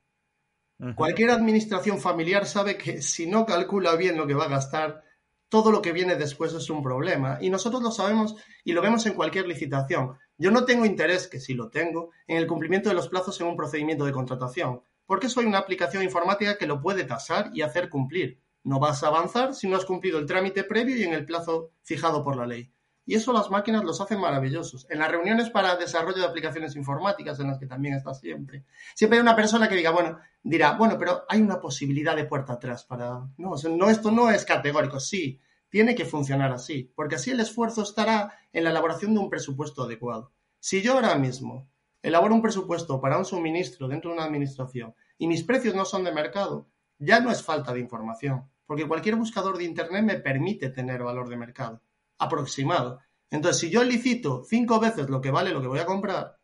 Cualquier 0.95 1.31
administración 1.31 1.99
familiar 1.99 2.45
sabe 2.45 2.77
que 2.77 3.01
si 3.01 3.27
no 3.27 3.45
calcula 3.45 3.95
bien 3.95 4.17
lo 4.17 4.27
que 4.27 4.33
va 4.33 4.45
a 4.45 4.49
gastar, 4.49 5.03
todo 5.47 5.71
lo 5.71 5.81
que 5.81 5.93
viene 5.93 6.15
después 6.15 6.53
es 6.53 6.69
un 6.69 6.83
problema. 6.83 7.37
Y 7.39 7.49
nosotros 7.49 7.81
lo 7.81 7.91
sabemos 7.91 8.35
y 8.63 8.73
lo 8.73 8.81
vemos 8.81 9.05
en 9.05 9.13
cualquier 9.13 9.47
licitación. 9.47 10.17
Yo 10.37 10.51
no 10.51 10.65
tengo 10.65 10.85
interés, 10.85 11.27
que 11.27 11.39
sí 11.39 11.53
lo 11.53 11.69
tengo, 11.69 12.11
en 12.27 12.37
el 12.37 12.47
cumplimiento 12.47 12.89
de 12.89 12.95
los 12.95 13.07
plazos 13.07 13.39
en 13.39 13.47
un 13.47 13.55
procedimiento 13.55 14.05
de 14.05 14.11
contratación, 14.11 14.81
porque 15.05 15.29
soy 15.29 15.45
una 15.45 15.59
aplicación 15.59 16.03
informática 16.03 16.57
que 16.57 16.67
lo 16.67 16.81
puede 16.81 17.05
tasar 17.05 17.51
y 17.53 17.61
hacer 17.61 17.89
cumplir. 17.89 18.39
No 18.63 18.79
vas 18.79 19.03
a 19.03 19.07
avanzar 19.07 19.53
si 19.53 19.67
no 19.67 19.77
has 19.77 19.85
cumplido 19.85 20.19
el 20.19 20.25
trámite 20.25 20.63
previo 20.63 20.97
y 20.97 21.03
en 21.03 21.13
el 21.13 21.25
plazo 21.25 21.71
fijado 21.83 22.23
por 22.23 22.35
la 22.35 22.47
ley. 22.47 22.71
Y 23.05 23.13
eso 23.13 23.31
las 23.31 23.51
máquinas 23.51 23.83
los 23.83 24.01
hacen 24.01 24.19
maravillosos. 24.19 24.87
En 24.89 24.99
las 24.99 25.11
reuniones 25.11 25.51
para 25.51 25.75
desarrollo 25.75 26.17
de 26.17 26.25
aplicaciones 26.25 26.75
informáticas, 26.75 27.39
en 27.39 27.47
las 27.47 27.59
que 27.59 27.67
también 27.67 27.93
está 27.93 28.15
siempre, 28.15 28.65
siempre 28.95 29.19
hay 29.19 29.21
una 29.21 29.35
persona 29.35 29.69
que 29.69 29.75
diga, 29.75 29.91
bueno, 29.91 30.17
dirá, 30.41 30.71
bueno, 30.71 30.97
pero 30.97 31.23
hay 31.29 31.39
una 31.39 31.61
posibilidad 31.61 32.15
de 32.15 32.25
puerta 32.25 32.53
atrás 32.53 32.83
para. 32.83 33.27
No, 33.37 33.53
no 33.69 33.89
esto 33.89 34.11
no 34.11 34.31
es 34.31 34.43
categórico. 34.43 34.99
Sí, 34.99 35.39
tiene 35.69 35.95
que 35.95 36.05
funcionar 36.05 36.51
así, 36.51 36.91
porque 36.95 37.15
así 37.15 37.31
el 37.31 37.39
esfuerzo 37.39 37.83
estará 37.83 38.39
en 38.53 38.63
la 38.63 38.69
elaboración 38.69 39.13
de 39.13 39.19
un 39.19 39.29
presupuesto 39.29 39.83
adecuado. 39.83 40.31
Si 40.59 40.81
yo 40.81 40.93
ahora 40.93 41.15
mismo 41.15 41.67
elaboro 42.01 42.35
un 42.35 42.41
presupuesto 42.41 43.01
para 43.01 43.17
un 43.17 43.25
suministro 43.25 43.87
dentro 43.87 44.11
de 44.11 44.17
una 44.17 44.25
administración 44.25 44.95
y 45.17 45.27
mis 45.27 45.43
precios 45.43 45.75
no 45.75 45.85
son 45.85 46.03
de 46.03 46.11
mercado, 46.11 46.67
ya 46.97 47.19
no 47.19 47.31
es 47.31 47.43
falta 47.43 47.73
de 47.73 47.79
información, 47.79 48.49
porque 48.65 48.87
cualquier 48.87 49.15
buscador 49.15 49.57
de 49.57 49.65
Internet 49.65 50.03
me 50.03 50.19
permite 50.19 50.69
tener 50.69 51.03
valor 51.03 51.29
de 51.29 51.37
mercado 51.37 51.81
aproximado. 52.17 52.99
Entonces, 53.29 53.59
si 53.59 53.69
yo 53.69 53.83
licito 53.83 54.43
cinco 54.47 54.79
veces 54.79 55.09
lo 55.09 55.19
que 55.19 55.31
vale 55.31 55.51
lo 55.51 55.61
que 55.61 55.67
voy 55.67 55.79
a 55.79 55.85
comprar, 55.85 56.37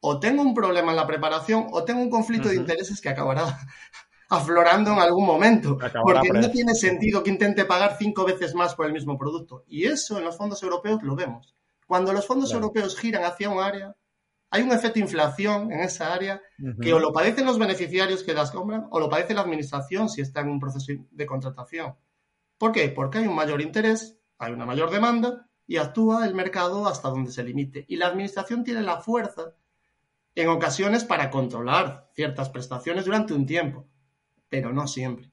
o 0.00 0.18
tengo 0.18 0.42
un 0.42 0.54
problema 0.54 0.90
en 0.90 0.96
la 0.96 1.06
preparación 1.06 1.68
o 1.70 1.84
tengo 1.84 2.02
un 2.02 2.10
conflicto 2.10 2.48
de 2.48 2.56
intereses 2.56 3.00
que 3.00 3.08
acabará 3.08 3.58
aflorando 4.32 4.92
en 4.92 4.98
algún 4.98 5.26
momento. 5.26 5.78
porque 6.02 6.30
no 6.30 6.50
tiene 6.50 6.74
sentido 6.74 7.22
que 7.22 7.30
intente 7.30 7.66
pagar 7.66 7.96
cinco 7.98 8.24
veces 8.24 8.54
más 8.54 8.74
por 8.74 8.86
el 8.86 8.92
mismo 8.92 9.18
producto. 9.18 9.64
Y 9.68 9.84
eso 9.84 10.18
en 10.18 10.24
los 10.24 10.36
fondos 10.36 10.62
europeos 10.62 11.02
lo 11.02 11.14
vemos. 11.14 11.54
Cuando 11.86 12.14
los 12.14 12.26
fondos 12.26 12.50
europeos 12.52 12.98
giran 12.98 13.24
hacia 13.24 13.50
un 13.50 13.62
área, 13.62 13.94
hay 14.50 14.62
un 14.62 14.72
efecto 14.72 14.98
inflación 14.98 15.70
en 15.70 15.80
esa 15.80 16.14
área 16.14 16.40
que 16.80 16.94
o 16.94 16.98
lo 16.98 17.12
padecen 17.12 17.44
los 17.44 17.58
beneficiarios 17.58 18.22
que 18.22 18.32
las 18.32 18.50
compran 18.50 18.86
o 18.90 19.00
lo 19.00 19.10
padece 19.10 19.34
la 19.34 19.42
administración 19.42 20.08
si 20.08 20.22
está 20.22 20.40
en 20.40 20.48
un 20.48 20.60
proceso 20.60 20.92
de 21.10 21.26
contratación. 21.26 21.94
¿Por 22.56 22.72
qué? 22.72 22.88
Porque 22.88 23.18
hay 23.18 23.26
un 23.26 23.34
mayor 23.34 23.60
interés, 23.60 24.16
hay 24.38 24.52
una 24.52 24.64
mayor 24.64 24.90
demanda 24.90 25.46
y 25.66 25.76
actúa 25.76 26.26
el 26.26 26.34
mercado 26.34 26.86
hasta 26.86 27.10
donde 27.10 27.32
se 27.32 27.44
limite. 27.44 27.84
Y 27.86 27.96
la 27.96 28.06
administración 28.06 28.64
tiene 28.64 28.80
la 28.82 29.00
fuerza 29.00 29.54
en 30.34 30.48
ocasiones 30.48 31.04
para 31.04 31.30
controlar 31.30 32.10
ciertas 32.14 32.48
prestaciones 32.48 33.04
durante 33.04 33.34
un 33.34 33.44
tiempo, 33.44 33.86
pero 34.52 34.70
no 34.70 34.86
siempre. 34.86 35.30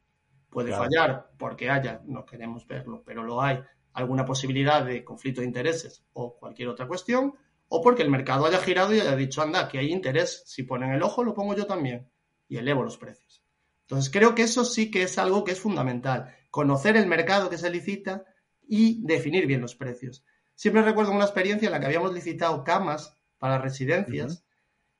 Puede 0.49 0.71
fallar 0.71 1.31
porque 1.37 1.69
haya, 1.69 2.01
no 2.05 2.25
queremos 2.25 2.65
verlo, 2.65 3.03
pero 3.05 3.21
lo 3.21 3.41
hay, 3.41 3.59
alguna 3.91 4.23
posibilidad 4.23 4.85
de 4.85 5.03
conflicto 5.03 5.41
de 5.41 5.47
intereses 5.47 6.05
o 6.13 6.37
cualquier 6.37 6.69
otra 6.69 6.87
cuestión, 6.87 7.33
o 7.67 7.81
porque 7.81 8.01
el 8.01 8.09
mercado 8.09 8.45
haya 8.45 8.59
girado 8.59 8.93
y 8.93 9.01
haya 9.01 9.17
dicho, 9.17 9.41
anda, 9.41 9.67
que 9.67 9.77
hay 9.77 9.91
interés, 9.91 10.43
si 10.45 10.63
ponen 10.63 10.93
el 10.93 11.03
ojo, 11.03 11.25
lo 11.25 11.33
pongo 11.33 11.53
yo 11.53 11.67
también, 11.67 12.09
y 12.47 12.55
elevo 12.55 12.81
los 12.81 12.97
precios. 12.97 13.43
Entonces, 13.81 14.09
creo 14.09 14.35
que 14.35 14.43
eso 14.43 14.63
sí 14.63 14.89
que 14.89 15.03
es 15.03 15.17
algo 15.17 15.43
que 15.43 15.51
es 15.51 15.59
fundamental, 15.59 16.33
conocer 16.49 16.95
el 16.95 17.05
mercado 17.05 17.49
que 17.49 17.57
se 17.57 17.69
licita 17.69 18.23
y 18.65 19.05
definir 19.05 19.47
bien 19.47 19.59
los 19.59 19.75
precios. 19.75 20.23
Siempre 20.55 20.81
recuerdo 20.81 21.11
una 21.11 21.25
experiencia 21.25 21.65
en 21.65 21.73
la 21.73 21.81
que 21.81 21.87
habíamos 21.87 22.13
licitado 22.13 22.63
camas 22.63 23.17
para 23.37 23.57
residencias 23.57 24.45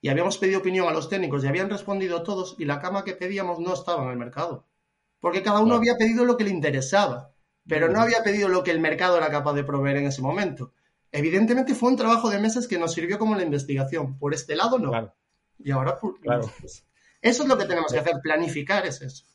y 0.02 0.10
habíamos 0.10 0.38
pedido 0.38 0.60
opinión 0.60 0.88
a 0.88 0.92
los 0.92 1.10
técnicos 1.10 1.44
y 1.44 1.48
habían 1.48 1.70
respondido 1.70 2.24
todos 2.24 2.56
y 2.58 2.66
la 2.66 2.80
cama 2.80 3.04
que 3.04 3.14
pedíamos 3.14 3.60
no 3.60 3.74
estaba 3.74 4.04
en 4.04 4.12
el 4.12 4.18
mercado. 4.18 4.66
Porque 5.20 5.44
cada 5.44 5.60
uno 5.60 5.76
había 5.76 5.98
pedido 5.98 6.24
lo 6.24 6.38
que 6.38 6.46
le 6.46 6.52
interesaba, 6.52 7.32
pero 7.68 7.90
no 7.90 8.00
había 8.00 8.24
pedido 8.24 8.48
lo 8.48 8.64
que 8.64 8.72
el 8.72 8.80
mercado 8.80 9.18
era 9.18 9.30
capaz 9.30 9.54
de 9.54 9.64
proveer 9.64 9.98
en 9.98 10.08
ese 10.08 10.22
momento. 10.22 10.74
Evidentemente 11.12 11.76
fue 11.76 11.90
un 11.90 11.98
trabajo 11.98 12.30
de 12.30 12.40
meses 12.40 12.68
que 12.68 12.78
nos 12.78 12.94
sirvió 12.94 13.20
como 13.20 13.36
la 13.36 13.44
investigación. 13.44 14.18
Por 14.18 14.34
este 14.34 14.56
lado 14.56 14.80
no. 14.80 15.14
Y 15.58 15.72
ahora 15.72 16.00
claro. 16.22 16.50
Eso 17.22 17.44
es 17.44 17.50
lo 17.50 17.58
que 17.58 17.66
tenemos 17.66 17.92
que 17.92 18.00
hacer, 18.00 18.16
planificar 18.24 18.86
es 18.86 19.02
eso. 19.02 19.26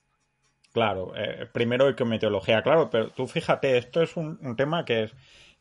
Claro, 0.72 1.12
eh, 1.16 1.46
primero 1.52 1.86
hay 1.86 1.94
que 1.94 2.04
meteorología, 2.04 2.62
claro, 2.62 2.90
pero 2.90 3.10
tú 3.10 3.26
fíjate, 3.28 3.78
esto 3.78 4.02
es 4.02 4.16
un, 4.16 4.56
tema 4.56 4.84
que 4.84 5.04
es, 5.04 5.12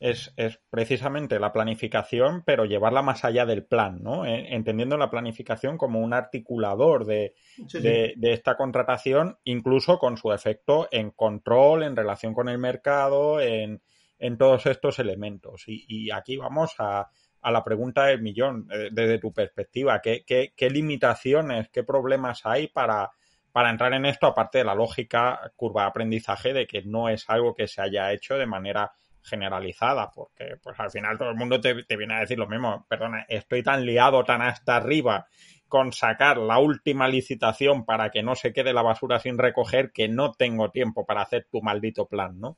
es, 0.04 0.60
precisamente 0.70 1.40
la 1.40 1.54
planificación, 1.54 2.44
pero 2.46 2.66
llevarla 2.66 3.02
más 3.02 3.24
allá 3.24 3.46
del 3.46 3.64
plan, 3.64 4.04
¿no? 4.04 4.26
Entendiendo 4.26 4.98
la 4.98 5.10
planificación 5.10 5.78
como 5.78 6.02
un 6.02 6.14
articulador 6.14 7.06
de, 7.06 7.36
de, 7.72 8.34
esta 8.34 8.58
contratación, 8.58 9.38
incluso 9.46 10.00
con 10.00 10.18
su 10.18 10.34
efecto 10.34 10.90
en 10.92 11.12
control, 11.12 11.84
en 11.84 11.96
relación 11.96 12.34
con 12.34 12.50
el 12.50 12.58
mercado, 12.58 13.40
en, 13.40 13.82
en 14.20 14.38
todos 14.38 14.66
estos 14.66 15.00
elementos. 15.00 15.64
Y, 15.68 16.12
aquí 16.12 16.36
vamos 16.36 16.76
a, 16.80 17.10
la 17.42 17.64
pregunta 17.64 18.06
del 18.08 18.22
millón, 18.22 18.68
eh, 18.72 18.90
desde 18.92 19.20
tu 19.20 19.32
perspectiva, 19.32 20.02
¿qué, 20.02 20.54
limitaciones, 20.70 21.70
qué 21.70 21.84
problemas 21.84 22.46
hay 22.46 22.68
para, 22.68 23.12
para 23.54 23.70
entrar 23.70 23.94
en 23.94 24.06
esto, 24.06 24.28
aparte 24.28 24.58
de 24.58 24.64
la 24.66 24.76
lógica 24.76 25.54
curva 25.56 25.84
de 25.84 25.88
aprendizaje 25.88 26.52
de 26.52 26.68
que 26.68 26.82
no 26.82 27.08
es 27.08 27.30
algo 27.30 27.56
que 27.56 27.68
se 27.68 27.82
haya 27.82 28.12
hecho 28.12 28.36
de 28.36 28.48
manera 28.48 28.92
generalizada, 29.24 30.12
porque 30.12 30.58
pues 30.62 30.80
al 30.80 30.92
final 30.92 31.18
todo 31.18 31.30
el 31.30 31.36
mundo 31.36 31.60
te, 31.60 31.74
viene 31.96 32.16
a 32.16 32.20
decir 32.20 32.38
lo 32.38 32.48
mismo, 32.48 32.86
perdona, 32.88 33.26
estoy 33.30 33.64
tan 33.64 33.86
liado, 33.86 34.24
tan 34.24 34.42
hasta 34.42 34.76
arriba 34.76 35.28
con 35.68 35.92
sacar 35.92 36.38
la 36.38 36.60
última 36.60 37.08
licitación 37.08 37.84
para 37.86 38.12
que 38.12 38.22
no 38.22 38.36
se 38.36 38.54
quede 38.54 38.74
la 38.74 38.84
basura 38.84 39.20
sin 39.20 39.38
recoger 39.38 39.92
que 39.92 40.08
no 40.08 40.34
tengo 40.34 40.70
tiempo 40.70 41.06
para 41.06 41.24
hacer 41.24 41.48
tu 41.50 41.62
maldito 41.62 42.06
plan, 42.06 42.40
¿no? 42.40 42.58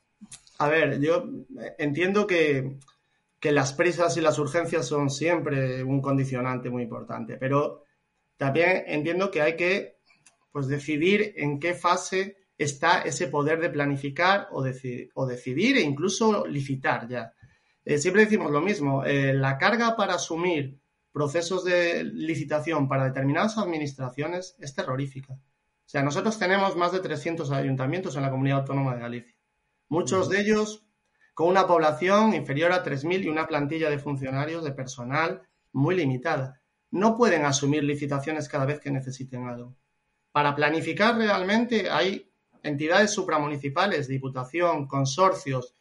A 0.57 0.67
ver, 0.67 0.99
yo 0.99 1.25
entiendo 1.77 2.27
que, 2.27 2.77
que 3.39 3.51
las 3.51 3.73
prisas 3.73 4.17
y 4.17 4.21
las 4.21 4.37
urgencias 4.37 4.87
son 4.87 5.09
siempre 5.09 5.83
un 5.83 6.01
condicionante 6.01 6.69
muy 6.69 6.83
importante, 6.83 7.37
pero 7.37 7.83
también 8.37 8.83
entiendo 8.87 9.31
que 9.31 9.41
hay 9.41 9.55
que 9.55 9.95
pues, 10.51 10.67
decidir 10.67 11.33
en 11.37 11.59
qué 11.59 11.73
fase 11.73 12.37
está 12.57 13.01
ese 13.01 13.27
poder 13.27 13.59
de 13.59 13.69
planificar 13.69 14.47
o, 14.51 14.63
o 15.13 15.25
decidir 15.25 15.77
e 15.77 15.81
incluso 15.81 16.45
licitar 16.45 17.07
ya. 17.07 17.33
Eh, 17.83 17.97
siempre 17.99 18.23
decimos 18.23 18.51
lo 18.51 18.61
mismo, 18.61 19.03
eh, 19.05 19.33
la 19.33 19.57
carga 19.57 19.95
para 19.95 20.15
asumir 20.15 20.79
procesos 21.11 21.63
de 21.63 22.03
licitación 22.03 22.87
para 22.87 23.05
determinadas 23.05 23.57
administraciones 23.57 24.55
es 24.59 24.73
terrorífica. 24.73 25.33
O 25.33 25.87
sea, 25.87 26.01
nosotros 26.01 26.37
tenemos 26.39 26.75
más 26.75 26.91
de 26.91 26.99
300 26.99 27.51
ayuntamientos 27.51 28.15
en 28.15 28.23
la 28.23 28.31
comunidad 28.31 28.59
autónoma 28.59 28.95
de 28.95 29.01
Galicia. 29.01 29.35
Muchos 29.87 30.29
de 30.29 30.41
ellos 30.41 30.83
con 31.35 31.47
una 31.47 31.67
población 31.67 32.33
inferior 32.33 32.71
a 32.71 32.83
3.000 32.83 33.25
y 33.25 33.29
una 33.29 33.45
plantilla 33.45 33.89
de 33.89 33.99
funcionarios, 33.99 34.63
de 34.63 34.71
personal 34.71 35.43
muy 35.73 35.95
limitada. 35.95 36.61
No 36.89 37.17
pueden 37.17 37.45
asumir 37.45 37.83
licitaciones 37.83 38.49
cada 38.49 38.65
vez 38.65 38.79
que 38.79 38.89
necesiten 38.89 39.47
algo. 39.47 39.75
Para 40.31 40.55
planificar 40.55 41.17
realmente 41.17 41.89
hay 41.89 42.31
entidades 42.65 43.11
supramunicipales, 43.11 44.07
diputación, 44.07 44.87
consorcios, 44.87 45.75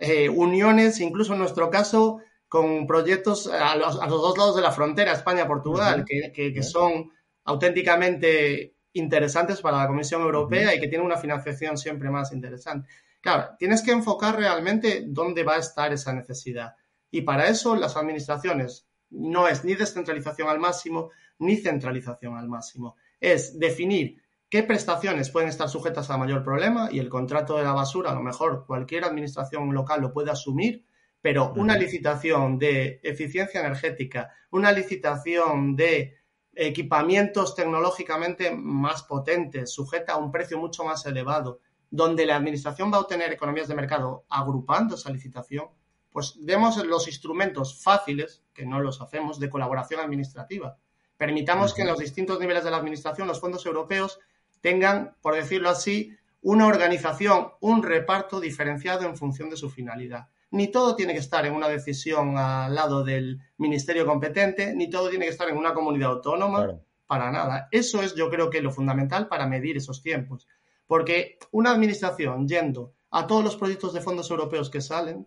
eh, 0.00 0.28
uniones, 0.28 1.00
incluso 1.00 1.32
en 1.32 1.40
nuestro 1.40 1.70
caso, 1.70 2.20
con 2.48 2.86
proyectos 2.86 3.46
a 3.46 3.76
los, 3.76 3.98
dos 3.98 4.38
lados 4.38 4.56
de 4.56 4.62
la 4.62 4.72
frontera, 4.72 5.12
España-Portugal, 5.12 6.04
que, 6.06 6.62
son 6.62 7.10
auténticamente 7.44 8.74
interesantes 8.92 9.60
para 9.60 9.78
la 9.78 9.86
Comisión 9.86 10.22
Europea 10.22 10.74
y 10.74 10.80
que 10.80 10.88
tienen 10.88 11.06
una 11.06 11.18
financiación 11.18 11.76
siempre 11.76 12.10
más 12.10 12.32
interesante. 12.32 12.88
Claro, 13.20 13.50
tienes 13.58 13.82
que 13.82 13.90
enfocar 13.90 14.36
realmente 14.36 15.04
dónde 15.06 15.44
va 15.44 15.56
a 15.56 15.58
estar 15.58 15.92
esa 15.92 16.12
necesidad. 16.12 16.74
Y 17.10 17.22
para 17.22 17.48
eso 17.48 17.76
las 17.76 17.96
administraciones 17.96 18.86
no 19.10 19.48
es 19.48 19.64
ni 19.64 19.74
descentralización 19.74 20.48
al 20.48 20.58
máximo 20.58 21.10
ni 21.38 21.56
centralización 21.56 22.36
al 22.36 22.48
máximo. 22.48 22.96
Es 23.20 23.58
definir 23.58 24.22
qué 24.48 24.62
prestaciones 24.62 25.30
pueden 25.30 25.48
estar 25.48 25.68
sujetas 25.68 26.10
a 26.10 26.16
mayor 26.16 26.42
problema 26.42 26.88
y 26.90 26.98
el 26.98 27.08
contrato 27.08 27.56
de 27.56 27.64
la 27.64 27.72
basura, 27.72 28.10
a 28.10 28.14
lo 28.14 28.22
mejor 28.22 28.64
cualquier 28.66 29.04
administración 29.04 29.72
local 29.74 30.00
lo 30.00 30.12
puede 30.12 30.30
asumir, 30.30 30.84
pero 31.20 31.52
una 31.56 31.76
licitación 31.76 32.58
de 32.58 33.00
eficiencia 33.02 33.60
energética, 33.60 34.32
una 34.50 34.72
licitación 34.72 35.76
de 35.76 36.16
equipamientos 36.54 37.54
tecnológicamente 37.54 38.50
más 38.54 39.02
potentes, 39.02 39.72
sujeta 39.72 40.14
a 40.14 40.16
un 40.16 40.30
precio 40.30 40.58
mucho 40.58 40.84
más 40.84 41.04
elevado, 41.06 41.60
donde 41.90 42.26
la 42.26 42.36
administración 42.36 42.92
va 42.92 42.98
a 42.98 43.00
obtener 43.00 43.32
economías 43.32 43.68
de 43.68 43.74
mercado 43.74 44.24
agrupando 44.28 44.94
esa 44.94 45.10
licitación, 45.10 45.66
pues 46.10 46.34
demos 46.40 46.84
los 46.84 47.06
instrumentos 47.06 47.82
fáciles, 47.82 48.42
que 48.54 48.66
no 48.66 48.80
los 48.80 49.00
hacemos, 49.00 49.38
de 49.38 49.50
colaboración 49.50 50.00
administrativa. 50.00 50.78
Permitamos 51.16 51.74
que 51.74 51.82
en 51.82 51.88
los 51.88 51.98
distintos 51.98 52.38
niveles 52.40 52.64
de 52.64 52.70
la 52.70 52.76
administración 52.76 53.28
los 53.28 53.40
fondos 53.40 53.66
europeos 53.66 54.20
tengan, 54.60 55.16
por 55.20 55.34
decirlo 55.34 55.70
así, 55.70 56.16
una 56.42 56.66
organización, 56.66 57.48
un 57.60 57.82
reparto 57.82 58.40
diferenciado 58.40 59.06
en 59.06 59.16
función 59.16 59.50
de 59.50 59.56
su 59.56 59.70
finalidad. 59.70 60.28
Ni 60.50 60.68
todo 60.68 60.96
tiene 60.96 61.12
que 61.12 61.18
estar 61.18 61.44
en 61.44 61.52
una 61.52 61.68
decisión 61.68 62.38
al 62.38 62.74
lado 62.74 63.04
del 63.04 63.40
ministerio 63.58 64.06
competente, 64.06 64.74
ni 64.74 64.88
todo 64.88 65.10
tiene 65.10 65.26
que 65.26 65.32
estar 65.32 65.48
en 65.48 65.56
una 65.56 65.74
comunidad 65.74 66.10
autónoma, 66.10 66.80
para 67.06 67.30
nada. 67.30 67.68
Eso 67.70 68.02
es, 68.02 68.14
yo 68.14 68.30
creo 68.30 68.50
que, 68.50 68.62
lo 68.62 68.70
fundamental 68.70 69.28
para 69.28 69.46
medir 69.46 69.76
esos 69.76 70.02
tiempos. 70.02 70.46
Porque 70.86 71.38
una 71.50 71.70
administración 71.70 72.46
yendo 72.46 72.94
a 73.10 73.26
todos 73.26 73.42
los 73.42 73.56
proyectos 73.56 73.92
de 73.92 74.00
fondos 74.00 74.30
europeos 74.30 74.70
que 74.70 74.80
salen 74.80 75.26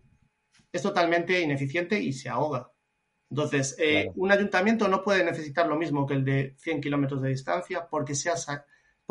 es 0.71 0.81
totalmente 0.81 1.41
ineficiente 1.41 1.99
y 1.99 2.13
se 2.13 2.29
ahoga. 2.29 2.71
Entonces, 3.29 3.75
eh, 3.79 4.11
un 4.15 4.31
ayuntamiento 4.31 4.87
no 4.87 5.03
puede 5.03 5.23
necesitar 5.23 5.67
lo 5.67 5.75
mismo 5.75 6.05
que 6.05 6.13
el 6.15 6.25
de 6.25 6.55
100 6.57 6.81
kilómetros 6.81 7.21
de 7.21 7.29
distancia 7.29 7.87
porque 7.89 8.13
se 8.13 8.29
ha 8.29 8.37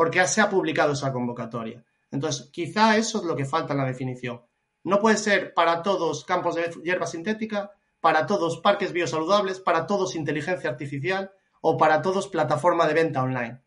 porque 0.01 0.27
se 0.27 0.41
ha 0.41 0.49
publicado 0.49 0.95
esa 0.95 1.13
convocatoria. 1.13 1.85
Entonces, 2.11 2.49
quizá 2.51 2.97
eso 2.97 3.19
es 3.19 3.25
lo 3.25 3.37
que 3.37 3.45
falta 3.45 3.75
en 3.75 3.81
la 3.81 3.85
definición. 3.85 4.41
No 4.83 4.99
puede 4.99 5.19
ser 5.19 5.53
para 5.53 5.83
todos 5.83 6.25
campos 6.25 6.55
de 6.55 6.71
hierba 6.83 7.07
sintética, 7.07 7.73
para 8.01 8.25
todos 8.25 8.61
parques 8.61 8.95
biosaludables, 8.95 9.61
para 9.61 9.87
todos 9.87 10.17
inteligencia 10.17 10.71
artificial 10.71 11.33
o 11.61 11.77
para 11.77 12.01
todos 12.01 12.29
plataforma 12.29 12.87
de 12.87 12.95
venta 12.95 13.23
online. 13.23 13.61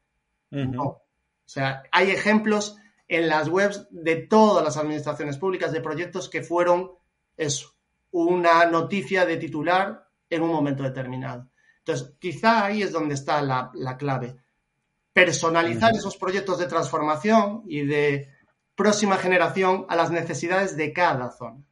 No. 0.50 0.84
O 0.84 1.04
sea, 1.46 1.84
hay 1.92 2.10
ejemplos 2.10 2.78
en 3.08 3.30
las 3.30 3.48
webs 3.48 3.86
de 3.92 4.16
todas 4.16 4.66
las 4.66 4.78
administraciones 4.78 5.38
públicas 5.38 5.72
de 5.72 5.82
proyectos 5.82 6.30
que 6.30 6.42
fueron 6.42 6.94
eso, 7.38 7.76
una 8.10 8.66
noticia 8.66 9.28
de 9.28 9.38
titular 9.38 10.10
en 10.32 10.42
un 10.42 10.50
momento 10.50 10.82
determinado. 10.82 11.52
Entonces, 11.78 12.16
quizá 12.18 12.66
ahí 12.66 12.82
es 12.82 12.92
donde 12.92 13.14
está 13.14 13.40
la 13.44 13.98
clave 14.00 14.38
personalizar 15.14 15.96
esos 15.96 16.18
proyectos 16.18 16.60
de 16.60 16.68
transformación 16.68 17.64
y 17.68 17.86
de 17.86 18.30
próxima 18.76 19.18
generación 19.18 19.86
a 19.90 19.96
las 19.96 20.12
necesidades 20.12 20.76
de 20.76 20.92
cada 20.94 21.32
zona. 21.32 21.64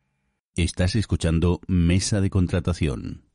Estás 0.56 0.96
escuchando 0.96 1.62
Mesa 1.68 2.22
de 2.22 2.30
Contratación. 2.30 3.31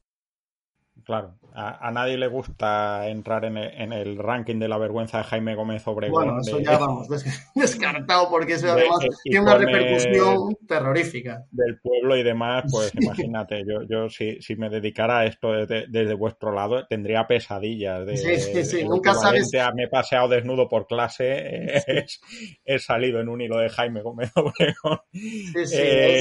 Claro, 1.07 1.38
a, 1.55 1.88
nadie 1.92 2.16
le 2.16 2.27
gusta 2.27 3.09
entrar 3.09 3.45
en 3.45 3.57
el, 3.92 4.19
ranking 4.19 4.59
de 4.59 4.66
la 4.66 4.77
vergüenza 4.77 5.19
de 5.19 5.25
Jaime 5.25 5.55
Gómez 5.55 5.87
Obregón. 5.87 6.25
Bueno, 6.25 6.40
eso 6.40 6.59
ya 6.59 6.77
vamos, 6.79 7.07
descartado 7.55 8.29
porque 8.29 8.55
eso 8.55 8.73
además 8.73 8.99
tiene 9.23 9.40
una 9.40 9.57
repercusión 9.57 10.57
terrorífica. 10.66 11.47
Del 11.53 11.79
pueblo 11.79 12.16
y 12.16 12.25
demás, 12.25 12.64
pues 12.73 12.92
imagínate, 12.97 13.62
yo, 13.64 13.83
yo 13.88 14.11
si, 14.11 14.42
si, 14.42 14.57
me 14.57 14.69
dedicara 14.69 15.21
a 15.21 15.27
esto 15.27 15.53
desde, 15.53 16.14
vuestro 16.14 16.53
lado, 16.53 16.85
tendría 16.88 17.29
pesadillas. 17.29 18.05
De, 18.05 18.16
sí, 18.16 18.40
sí, 18.40 18.64
sí, 18.64 18.85
nunca 18.85 19.14
sabes. 19.14 19.53
me 19.77 19.85
he 19.85 19.88
paseado 19.88 20.27
desnudo 20.27 20.69
por 20.69 20.88
clase, 20.88 21.85
he 22.64 22.79
salido 22.81 23.21
en 23.21 23.29
un 23.29 23.40
hilo 23.42 23.59
de 23.59 23.69
Jaime 23.69 24.03
Gómez 24.03 24.33
Obregón. 24.35 24.99
Sí, 25.12 25.66
sí, 25.66 25.77
eh, 25.79 26.21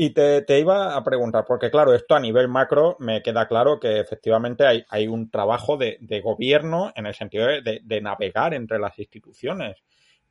y 0.00 0.10
te, 0.10 0.60
iba 0.60 0.96
a 0.96 1.02
preguntar, 1.02 1.44
porque 1.44 1.72
claro, 1.72 1.92
esto 1.92 2.14
a 2.14 2.20
nivel 2.20 2.46
macro 2.46 2.96
me 3.00 3.20
queda 3.20 3.48
claro 3.48 3.80
que 3.80 3.98
efectivamente 3.98 4.64
hay, 4.64 4.84
hay 4.90 5.08
un 5.08 5.28
trabajo 5.28 5.76
de, 5.76 5.98
gobierno 6.22 6.92
en 6.94 7.06
el 7.06 7.14
sentido 7.14 7.48
de, 7.48 8.00
navegar 8.00 8.54
entre 8.54 8.78
las 8.78 8.96
instituciones. 8.96 9.82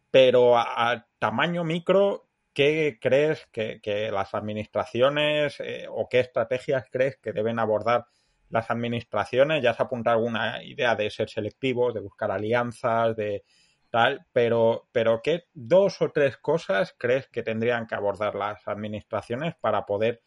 Pero 0.09 0.57
a, 0.57 1.05
tamaño 1.19 1.65
micro, 1.65 2.29
¿qué 2.53 2.97
crees 3.01 3.45
que, 3.51 4.09
las 4.09 4.33
administraciones 4.33 5.59
eh, 5.59 5.85
o 5.89 6.07
qué 6.07 6.21
estrategias 6.21 6.85
crees 6.89 7.17
que 7.17 7.33
deben 7.33 7.59
abordar 7.59 8.05
las 8.49 8.71
administraciones? 8.71 9.61
Ya 9.61 9.73
se 9.73 9.83
apunta 9.83 10.13
alguna 10.13 10.63
idea 10.63 10.95
de 10.95 11.09
ser 11.09 11.27
selectivos, 11.29 11.93
de 11.93 11.99
buscar 11.99 12.31
alianzas, 12.31 13.17
de, 13.17 13.43
tal, 13.89 14.25
pero, 14.33 14.87
pero 14.91 15.21
¿qué 15.23 15.45
dos 15.53 16.01
o 16.01 16.11
tres 16.11 16.37
cosas 16.37 16.95
crees 16.97 17.27
que 17.27 17.43
tendrían 17.43 17.87
que 17.87 17.95
abordar 17.95 18.35
las 18.35 18.67
administraciones 18.67 19.55
para 19.59 19.85
poder 19.85 20.21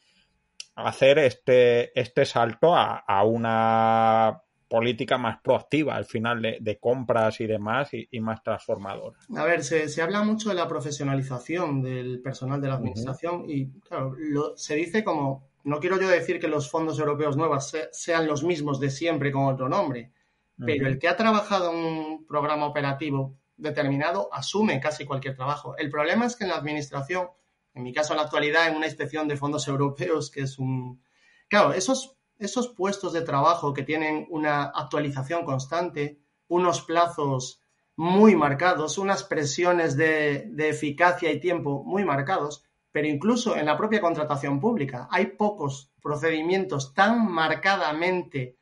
hacer 0.75 1.19
este, 1.19 1.99
este 1.99 2.25
salto 2.25 2.75
a, 2.75 3.25
una 3.25 4.41
política 4.69 5.19
más 5.19 5.41
proactiva 5.43 5.97
al 5.97 6.05
final 6.05 6.41
de, 6.41 6.79
compras 6.79 7.41
y 7.41 7.47
demás 7.47 7.91
y, 7.93 8.21
más 8.21 8.43
transformadora. 8.43 9.19
A 9.37 9.45
ver, 9.45 9.65
se, 9.65 10.01
habla 10.01 10.23
mucho 10.23 10.49
de 10.49 10.55
la 10.55 10.69
profesionalización 10.69 11.83
del 11.83 12.21
personal 12.23 12.61
de 12.61 12.69
la 12.69 12.75
administración 12.75 13.45
y 13.49 13.67
claro, 13.81 14.17
se 14.57 14.77
dice 14.77 15.03
como, 15.03 15.49
no 15.65 15.81
quiero 15.81 16.01
yo 16.01 16.09
decir 16.09 16.39
que 16.39 16.49
los 16.49 16.71
fondos 16.71 16.99
europeos 16.99 17.37
nuevos 17.37 17.73
sean 17.93 18.27
los 18.27 18.45
mismos 18.45 18.79
de 18.79 18.91
siempre 18.91 19.33
con 19.33 19.47
otro 19.47 19.69
nombre, 19.69 20.13
pero 20.57 20.87
el 20.87 20.99
que 20.99 21.09
ha 21.09 21.17
trabajado 21.17 21.73
en 21.73 21.79
un 21.79 22.27
programa 22.27 22.67
operativo 22.67 23.40
determinado 23.61 24.29
asume 24.33 24.81
casi 24.81 25.05
cualquier 25.05 25.35
trabajo. 25.35 25.77
El 25.77 25.91
problema 25.91 26.27
es 26.27 26.37
que 26.37 26.45
en 26.45 26.51
la 26.51 26.57
administración, 26.57 27.29
en 27.75 27.83
mi 27.83 27.93
caso 27.93 28.13
en 28.13 28.19
la 28.19 28.25
actualidad, 28.25 28.69
en 28.69 28.77
una 28.77 28.87
inspección 28.87 29.29
de 29.29 29.37
fondos 29.37 29.69
europeos, 29.69 30.31
que 30.31 30.43
es 30.43 30.59
un... 30.59 31.03
Claro, 31.49 31.73
esos, 31.73 32.17
esos 32.39 32.69
puestos 32.69 33.13
de 33.13 33.23
trabajo 33.23 33.73
que 33.73 33.83
tienen 33.83 34.27
una 34.31 34.65
actualización 34.65 35.45
constante, 35.45 36.21
unos 36.49 36.83
plazos 36.83 37.63
muy 37.97 38.35
marcados, 38.35 38.99
unas 38.99 39.25
presiones 39.25 39.97
de, 39.97 40.47
de 40.51 40.69
eficacia 40.71 41.31
y 41.31 41.41
tiempo 41.41 41.83
muy 41.85 42.05
marcados, 42.05 42.65
pero 42.93 43.07
incluso 43.07 43.57
en 43.57 43.67
la 43.67 43.77
propia 43.77 44.01
contratación 44.01 44.61
pública 44.61 45.09
hay 45.11 45.27
pocos 45.27 45.93
procedimientos 46.01 46.95
tan 46.95 47.31
marcadamente 47.31 48.57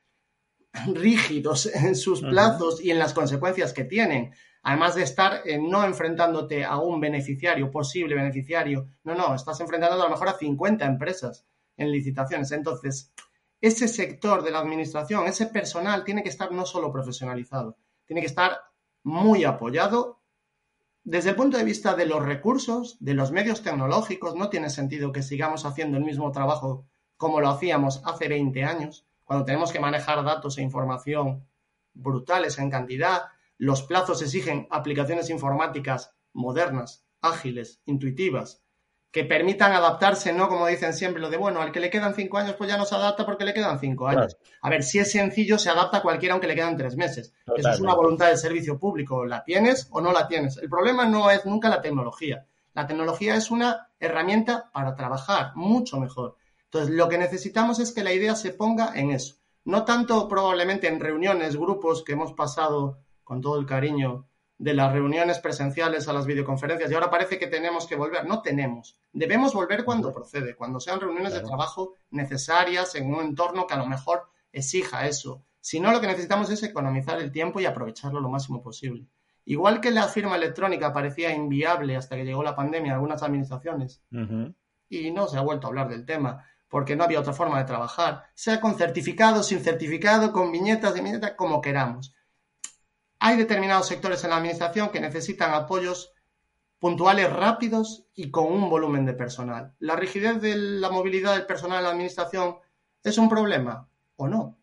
rígidos 0.86 1.66
en 1.66 1.94
sus 1.94 2.20
plazos 2.20 2.82
y 2.82 2.90
en 2.90 2.98
las 2.98 3.14
consecuencias 3.14 3.72
que 3.72 3.84
tienen. 3.84 4.34
Además 4.68 4.96
de 4.96 5.02
estar 5.02 5.40
eh, 5.46 5.58
no 5.58 5.82
enfrentándote 5.82 6.62
a 6.62 6.76
un 6.76 7.00
beneficiario, 7.00 7.70
posible 7.70 8.14
beneficiario, 8.14 8.86
no, 9.02 9.14
no, 9.14 9.34
estás 9.34 9.58
enfrentando 9.60 9.98
a 9.98 10.04
lo 10.04 10.10
mejor 10.10 10.28
a 10.28 10.34
50 10.34 10.84
empresas 10.84 11.46
en 11.78 11.90
licitaciones. 11.90 12.52
Entonces, 12.52 13.10
ese 13.62 13.88
sector 13.88 14.42
de 14.42 14.50
la 14.50 14.58
administración, 14.58 15.26
ese 15.26 15.46
personal 15.46 16.04
tiene 16.04 16.22
que 16.22 16.28
estar 16.28 16.52
no 16.52 16.66
solo 16.66 16.92
profesionalizado, 16.92 17.78
tiene 18.04 18.20
que 18.20 18.26
estar 18.26 18.58
muy 19.04 19.44
apoyado. 19.44 20.20
Desde 21.02 21.30
el 21.30 21.36
punto 21.36 21.56
de 21.56 21.64
vista 21.64 21.94
de 21.94 22.04
los 22.04 22.22
recursos, 22.22 22.98
de 23.00 23.14
los 23.14 23.32
medios 23.32 23.62
tecnológicos, 23.62 24.34
no 24.34 24.50
tiene 24.50 24.68
sentido 24.68 25.12
que 25.12 25.22
sigamos 25.22 25.64
haciendo 25.64 25.96
el 25.96 26.04
mismo 26.04 26.30
trabajo 26.30 26.84
como 27.16 27.40
lo 27.40 27.48
hacíamos 27.48 28.02
hace 28.04 28.28
20 28.28 28.64
años, 28.64 29.06
cuando 29.24 29.46
tenemos 29.46 29.72
que 29.72 29.80
manejar 29.80 30.22
datos 30.24 30.58
e 30.58 30.62
información 30.62 31.48
brutales 31.94 32.58
en 32.58 32.68
cantidad, 32.68 33.22
los 33.58 33.82
plazos 33.82 34.22
exigen 34.22 34.66
aplicaciones 34.70 35.30
informáticas 35.30 36.14
modernas, 36.32 37.04
ágiles, 37.20 37.80
intuitivas, 37.84 38.62
que 39.10 39.24
permitan 39.24 39.72
adaptarse, 39.72 40.32
no 40.32 40.48
como 40.48 40.66
dicen 40.66 40.92
siempre, 40.92 41.20
lo 41.20 41.30
de 41.30 41.38
bueno, 41.38 41.62
al 41.62 41.72
que 41.72 41.80
le 41.80 41.90
quedan 41.90 42.14
cinco 42.14 42.38
años, 42.38 42.54
pues 42.56 42.70
ya 42.70 42.76
no 42.76 42.84
se 42.84 42.94
adapta 42.94 43.24
porque 43.24 43.44
le 43.44 43.54
quedan 43.54 43.80
cinco 43.80 44.06
años. 44.06 44.36
A 44.60 44.68
ver, 44.68 44.82
si 44.82 44.98
es 44.98 45.10
sencillo, 45.10 45.58
se 45.58 45.70
adapta 45.70 45.98
a 45.98 46.02
cualquiera 46.02 46.34
aunque 46.34 46.46
le 46.46 46.54
quedan 46.54 46.76
tres 46.76 46.96
meses. 46.96 47.32
Eso 47.56 47.70
es 47.70 47.80
una 47.80 47.94
voluntad 47.94 48.28
del 48.28 48.36
servicio 48.36 48.78
público. 48.78 49.24
¿La 49.24 49.44
tienes 49.44 49.88
o 49.90 50.00
no 50.00 50.12
la 50.12 50.28
tienes? 50.28 50.58
El 50.58 50.68
problema 50.68 51.06
no 51.06 51.30
es 51.30 51.46
nunca 51.46 51.70
la 51.70 51.80
tecnología. 51.80 52.46
La 52.74 52.86
tecnología 52.86 53.34
es 53.34 53.50
una 53.50 53.88
herramienta 53.98 54.70
para 54.72 54.94
trabajar 54.94 55.52
mucho 55.56 55.98
mejor. 55.98 56.36
Entonces, 56.64 56.94
lo 56.94 57.08
que 57.08 57.16
necesitamos 57.16 57.80
es 57.80 57.92
que 57.92 58.04
la 58.04 58.12
idea 58.12 58.36
se 58.36 58.50
ponga 58.50 58.92
en 58.94 59.10
eso. 59.10 59.36
No 59.64 59.84
tanto 59.84 60.28
probablemente 60.28 60.86
en 60.86 61.00
reuniones, 61.00 61.56
grupos 61.56 62.04
que 62.04 62.12
hemos 62.12 62.34
pasado 62.34 62.98
con 63.28 63.42
todo 63.42 63.60
el 63.60 63.66
cariño 63.66 64.26
de 64.56 64.72
las 64.72 64.90
reuniones 64.90 65.38
presenciales 65.38 66.08
a 66.08 66.14
las 66.14 66.24
videoconferencias 66.24 66.90
y 66.90 66.94
ahora 66.94 67.10
parece 67.10 67.38
que 67.38 67.46
tenemos 67.46 67.86
que 67.86 67.94
volver. 67.94 68.26
No 68.26 68.40
tenemos. 68.40 68.98
Debemos 69.12 69.52
volver 69.52 69.84
cuando 69.84 70.14
procede, 70.14 70.56
cuando 70.56 70.80
sean 70.80 70.98
reuniones 70.98 71.34
de 71.34 71.40
trabajo 71.40 71.92
necesarias 72.10 72.94
en 72.94 73.12
un 73.12 73.20
entorno 73.20 73.66
que 73.66 73.74
a 73.74 73.76
lo 73.76 73.86
mejor 73.86 74.30
exija 74.50 75.06
eso. 75.06 75.44
Si 75.60 75.78
no, 75.78 75.92
lo 75.92 76.00
que 76.00 76.06
necesitamos 76.06 76.48
es 76.48 76.62
economizar 76.62 77.20
el 77.20 77.30
tiempo 77.30 77.60
y 77.60 77.66
aprovecharlo 77.66 78.18
lo 78.18 78.30
máximo 78.30 78.62
posible. 78.62 79.06
Igual 79.44 79.82
que 79.82 79.90
la 79.90 80.08
firma 80.08 80.36
electrónica 80.36 80.94
parecía 80.94 81.34
inviable 81.34 81.96
hasta 81.96 82.16
que 82.16 82.24
llegó 82.24 82.42
la 82.42 82.56
pandemia 82.56 82.92
en 82.92 82.94
algunas 82.94 83.22
administraciones 83.22 84.02
y 84.88 85.10
no 85.10 85.28
se 85.28 85.36
ha 85.36 85.42
vuelto 85.42 85.66
a 85.66 85.68
hablar 85.68 85.90
del 85.90 86.06
tema 86.06 86.46
porque 86.66 86.96
no 86.96 87.04
había 87.04 87.20
otra 87.20 87.34
forma 87.34 87.58
de 87.58 87.66
trabajar, 87.66 88.24
sea 88.32 88.58
con 88.58 88.74
certificado, 88.76 89.42
sin 89.42 89.60
certificado, 89.60 90.32
con 90.32 90.50
viñetas 90.50 90.94
de 90.94 91.02
viñetas, 91.02 91.32
como 91.32 91.60
queramos. 91.60 92.14
Hay 93.20 93.36
determinados 93.36 93.88
sectores 93.88 94.22
en 94.24 94.30
la 94.30 94.36
administración 94.36 94.90
que 94.90 95.00
necesitan 95.00 95.52
apoyos 95.52 96.12
puntuales 96.78 97.32
rápidos 97.32 98.06
y 98.14 98.30
con 98.30 98.52
un 98.52 98.70
volumen 98.70 99.04
de 99.04 99.14
personal. 99.14 99.74
¿La 99.80 99.96
rigidez 99.96 100.40
de 100.40 100.56
la 100.56 100.90
movilidad 100.90 101.34
del 101.34 101.46
personal 101.46 101.78
en 101.78 101.84
la 101.84 101.90
administración 101.90 102.58
es 103.02 103.18
un 103.18 103.28
problema 103.28 103.88
o 104.16 104.28
no? 104.28 104.58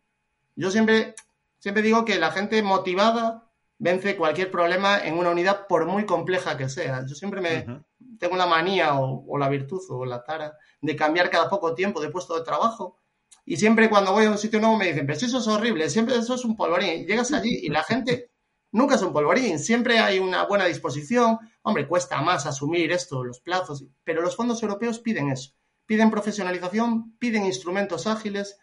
Yo 0.54 0.70
siempre, 0.70 1.14
siempre 1.58 1.82
digo 1.82 2.04
que 2.04 2.18
la 2.18 2.30
gente 2.30 2.62
motivada 2.62 3.50
vence 3.78 4.16
cualquier 4.16 4.50
problema 4.50 4.98
en 5.04 5.18
una 5.18 5.30
unidad 5.30 5.66
por 5.66 5.84
muy 5.84 6.06
compleja 6.06 6.56
que 6.56 6.70
sea. 6.70 7.04
Yo 7.06 7.14
siempre 7.14 7.42
me 7.42 7.84
tengo 8.18 8.36
la 8.36 8.46
manía 8.46 8.98
o, 8.98 9.36
la 9.36 9.50
virtud 9.50 9.82
o 9.90 10.06
la 10.06 10.24
tara 10.24 10.56
de 10.80 10.96
cambiar 10.96 11.28
cada 11.28 11.50
poco 11.50 11.74
tiempo 11.74 12.00
de 12.00 12.08
puesto 12.08 12.34
de 12.34 12.44
trabajo. 12.44 12.98
Y 13.44 13.58
siempre 13.58 13.90
cuando 13.90 14.12
voy 14.12 14.24
a 14.24 14.30
un 14.30 14.38
sitio 14.38 14.60
nuevo 14.60 14.76
me 14.76 14.86
dicen, 14.86 15.06
pero 15.06 15.18
eso 15.18 15.38
es 15.38 15.46
horrible, 15.46 15.90
siempre 15.90 16.16
eso 16.16 16.34
es 16.34 16.44
un 16.44 16.56
polvorín. 16.56 17.06
llegas 17.06 17.32
allí 17.32 17.60
y 17.62 17.68
la 17.68 17.84
gente 17.84 18.30
nunca 18.72 18.96
es 18.96 19.02
un 19.02 19.12
polvorín, 19.12 19.58
siempre 19.58 19.98
hay 19.98 20.18
una 20.18 20.44
buena 20.44 20.66
disposición. 20.66 21.38
Hombre, 21.62 21.86
cuesta 21.86 22.20
más 22.22 22.46
asumir 22.46 22.92
esto, 22.92 23.24
los 23.24 23.40
plazos, 23.40 23.84
pero 24.04 24.22
los 24.22 24.36
fondos 24.36 24.62
europeos 24.62 25.00
piden 25.00 25.30
eso. 25.30 25.52
Piden 25.86 26.10
profesionalización, 26.10 27.16
piden 27.18 27.46
instrumentos 27.46 28.06
ágiles 28.06 28.58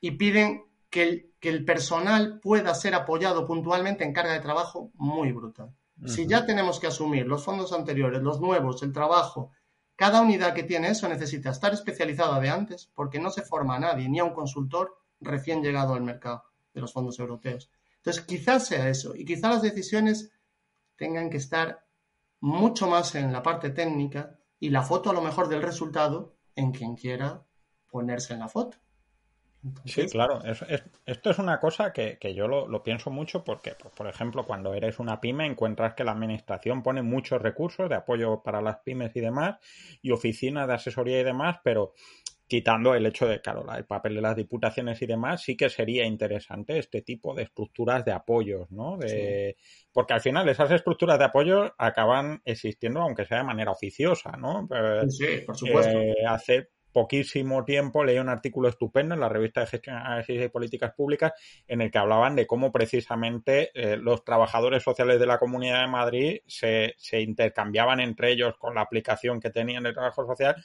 y 0.00 0.12
piden 0.12 0.64
que 0.90 1.02
el, 1.02 1.32
que 1.40 1.48
el 1.48 1.64
personal 1.64 2.40
pueda 2.40 2.74
ser 2.74 2.94
apoyado 2.94 3.46
puntualmente 3.46 4.04
en 4.04 4.12
carga 4.12 4.32
de 4.32 4.40
trabajo 4.40 4.90
muy 4.94 5.32
brutal. 5.32 5.74
Si 6.06 6.28
ya 6.28 6.46
tenemos 6.46 6.78
que 6.78 6.86
asumir 6.86 7.26
los 7.26 7.44
fondos 7.44 7.72
anteriores, 7.72 8.22
los 8.22 8.40
nuevos, 8.40 8.84
el 8.84 8.92
trabajo, 8.92 9.50
cada 9.96 10.20
unidad 10.20 10.54
que 10.54 10.62
tiene 10.62 10.90
eso 10.90 11.08
necesita 11.08 11.50
estar 11.50 11.74
especializada 11.74 12.38
de 12.38 12.50
antes 12.50 12.88
porque 12.94 13.18
no 13.18 13.30
se 13.30 13.42
forma 13.42 13.74
a 13.74 13.80
nadie, 13.80 14.08
ni 14.08 14.20
a 14.20 14.24
un 14.24 14.32
consultor 14.32 14.96
recién 15.20 15.60
llegado 15.60 15.94
al 15.94 16.02
mercado 16.02 16.44
de 16.72 16.80
los 16.80 16.92
fondos 16.92 17.18
europeos. 17.18 17.68
Entonces, 18.08 18.24
quizás 18.24 18.66
sea 18.66 18.88
eso 18.88 19.14
y 19.14 19.26
quizás 19.26 19.52
las 19.52 19.62
decisiones 19.62 20.32
tengan 20.96 21.28
que 21.28 21.36
estar 21.36 21.84
mucho 22.40 22.88
más 22.88 23.14
en 23.14 23.34
la 23.34 23.42
parte 23.42 23.68
técnica 23.68 24.38
y 24.58 24.70
la 24.70 24.80
foto 24.80 25.10
a 25.10 25.12
lo 25.12 25.20
mejor 25.20 25.50
del 25.50 25.60
resultado 25.60 26.34
en 26.54 26.72
quien 26.72 26.96
quiera 26.96 27.44
ponerse 27.90 28.32
en 28.32 28.40
la 28.40 28.48
foto. 28.48 28.78
Sí, 29.84 30.06
claro. 30.06 30.40
esto 31.04 31.30
es 31.30 31.38
una 31.38 31.60
cosa 31.60 31.92
que, 31.92 32.18
yo 32.34 32.48
lo, 32.48 32.82
pienso 32.82 33.10
mucho 33.10 33.44
porque, 33.44 33.74
pues, 33.78 33.92
por 33.92 34.06
ejemplo, 34.06 34.46
cuando 34.46 34.72
eres 34.72 34.98
una 34.98 35.20
pyme 35.20 35.44
encuentras 35.44 35.92
que 35.92 36.04
la 36.04 36.12
administración 36.12 36.82
pone 36.82 37.02
muchos 37.02 37.42
recursos 37.42 37.90
de 37.90 37.96
apoyo 37.96 38.42
para 38.42 38.62
las 38.62 38.78
pymes 38.78 39.14
y 39.16 39.20
demás 39.20 39.58
y 40.00 40.12
oficinas 40.12 40.66
de 40.66 40.74
asesoría 40.74 41.20
y 41.20 41.24
demás, 41.24 41.58
pero 41.62 41.92
quitando 42.48 42.94
el 42.94 43.04
hecho 43.04 43.28
de, 43.28 43.40
claro, 43.40 43.64
el 43.76 43.84
papel 43.84 44.14
de 44.14 44.22
las 44.22 44.34
diputaciones 44.34 45.00
y 45.02 45.06
demás, 45.06 45.42
sí 45.42 45.54
que 45.54 45.68
sería 45.68 46.06
interesante 46.06 46.78
este 46.78 47.02
tipo 47.02 47.34
de 47.34 47.42
estructuras 47.42 48.04
de 48.06 48.12
apoyos, 48.12 48.70
¿no? 48.70 48.96
De, 48.96 49.56
Porque 49.92 50.14
al 50.14 50.22
final 50.22 50.48
esas 50.48 50.70
estructuras 50.70 51.18
de 51.18 51.26
apoyo 51.26 51.74
acaban 51.76 52.40
existiendo, 52.46 53.02
aunque 53.02 53.26
sea 53.26 53.38
de 53.38 53.44
manera 53.44 53.70
oficiosa, 53.70 54.32
¿no? 54.32 54.66
Sí, 55.10 55.42
por 55.44 55.56
supuesto. 55.56 55.98
Eh, 55.98 56.14
hace 56.26 56.70
poquísimo 56.90 57.66
tiempo 57.66 58.02
leí 58.02 58.18
un 58.18 58.30
artículo 58.30 58.70
estupendo 58.70 59.14
en 59.14 59.20
la 59.20 59.28
revista 59.28 59.60
de 59.60 59.66
Gestión, 59.66 59.96
Análisis 59.96 60.42
y 60.42 60.48
Políticas 60.48 60.94
Públicas 60.96 61.32
en 61.66 61.82
el 61.82 61.90
que 61.90 61.98
hablaban 61.98 62.34
de 62.34 62.46
cómo 62.46 62.72
precisamente 62.72 63.70
eh, 63.74 63.98
los 63.98 64.24
trabajadores 64.24 64.82
sociales 64.82 65.20
de 65.20 65.26
la 65.26 65.38
Comunidad 65.38 65.82
de 65.82 65.88
Madrid 65.88 66.40
se, 66.46 66.94
se 66.96 67.20
intercambiaban 67.20 68.00
entre 68.00 68.32
ellos 68.32 68.56
con 68.58 68.74
la 68.74 68.80
aplicación 68.80 69.38
que 69.38 69.50
tenían 69.50 69.82
de 69.82 69.92
trabajo 69.92 70.26
social 70.26 70.56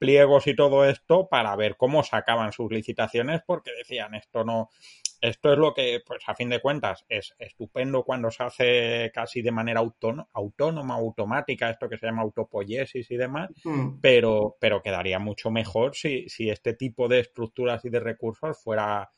pliegos 0.00 0.48
y 0.48 0.56
todo 0.56 0.84
esto 0.84 1.28
para 1.28 1.54
ver 1.54 1.76
cómo 1.76 2.02
sacaban 2.02 2.52
sus 2.52 2.72
licitaciones 2.72 3.42
porque 3.46 3.70
decían 3.78 4.14
esto 4.14 4.42
no 4.42 4.70
esto 5.20 5.52
es 5.52 5.58
lo 5.58 5.74
que, 5.74 6.00
pues 6.06 6.22
a 6.26 6.34
fin 6.34 6.48
de 6.48 6.60
cuentas, 6.60 7.04
es 7.08 7.34
estupendo 7.38 8.04
cuando 8.04 8.30
se 8.30 8.42
hace 8.42 9.12
casi 9.12 9.42
de 9.42 9.52
manera 9.52 9.80
autónoma, 9.80 10.94
automática, 10.94 11.68
esto 11.68 11.88
que 11.88 11.98
se 11.98 12.06
llama 12.06 12.22
autopoiesis 12.22 13.10
y 13.10 13.16
demás, 13.16 13.50
mm. 13.64 14.00
pero, 14.00 14.56
pero 14.58 14.82
quedaría 14.82 15.18
mucho 15.18 15.50
mejor 15.50 15.94
si, 15.94 16.26
si 16.28 16.48
este 16.48 16.72
tipo 16.72 17.06
de 17.06 17.20
estructuras 17.20 17.84
y 17.84 17.90
de 17.90 18.00
recursos 18.00 18.58
fuera 18.58 19.10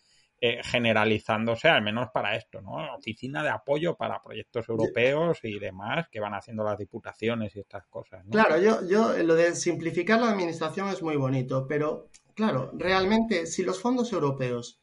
eh, 0.45 0.61
generalizándose, 0.65 1.69
al 1.69 1.83
menos 1.83 2.09
para 2.13 2.35
esto, 2.35 2.61
¿no? 2.61 2.97
Oficina 2.97 3.45
de 3.45 3.51
apoyo 3.51 3.95
para 3.95 4.21
proyectos 4.21 4.69
europeos 4.69 5.39
y 5.45 5.57
demás 5.61 6.09
que 6.11 6.19
van 6.19 6.35
haciendo 6.35 6.65
las 6.65 6.77
diputaciones 6.77 7.55
y 7.55 7.61
estas 7.61 7.87
cosas. 7.87 8.25
Claro, 8.29 8.59
yo, 8.59 8.85
yo 8.89 9.17
lo 9.23 9.37
de 9.37 9.55
simplificar 9.55 10.21
la 10.21 10.31
administración 10.31 10.89
es 10.89 11.01
muy 11.01 11.15
bonito, 11.15 11.69
pero 11.69 12.09
claro, 12.35 12.73
realmente 12.75 13.47
si 13.47 13.63
los 13.63 13.81
fondos 13.81 14.13
europeos 14.13 14.81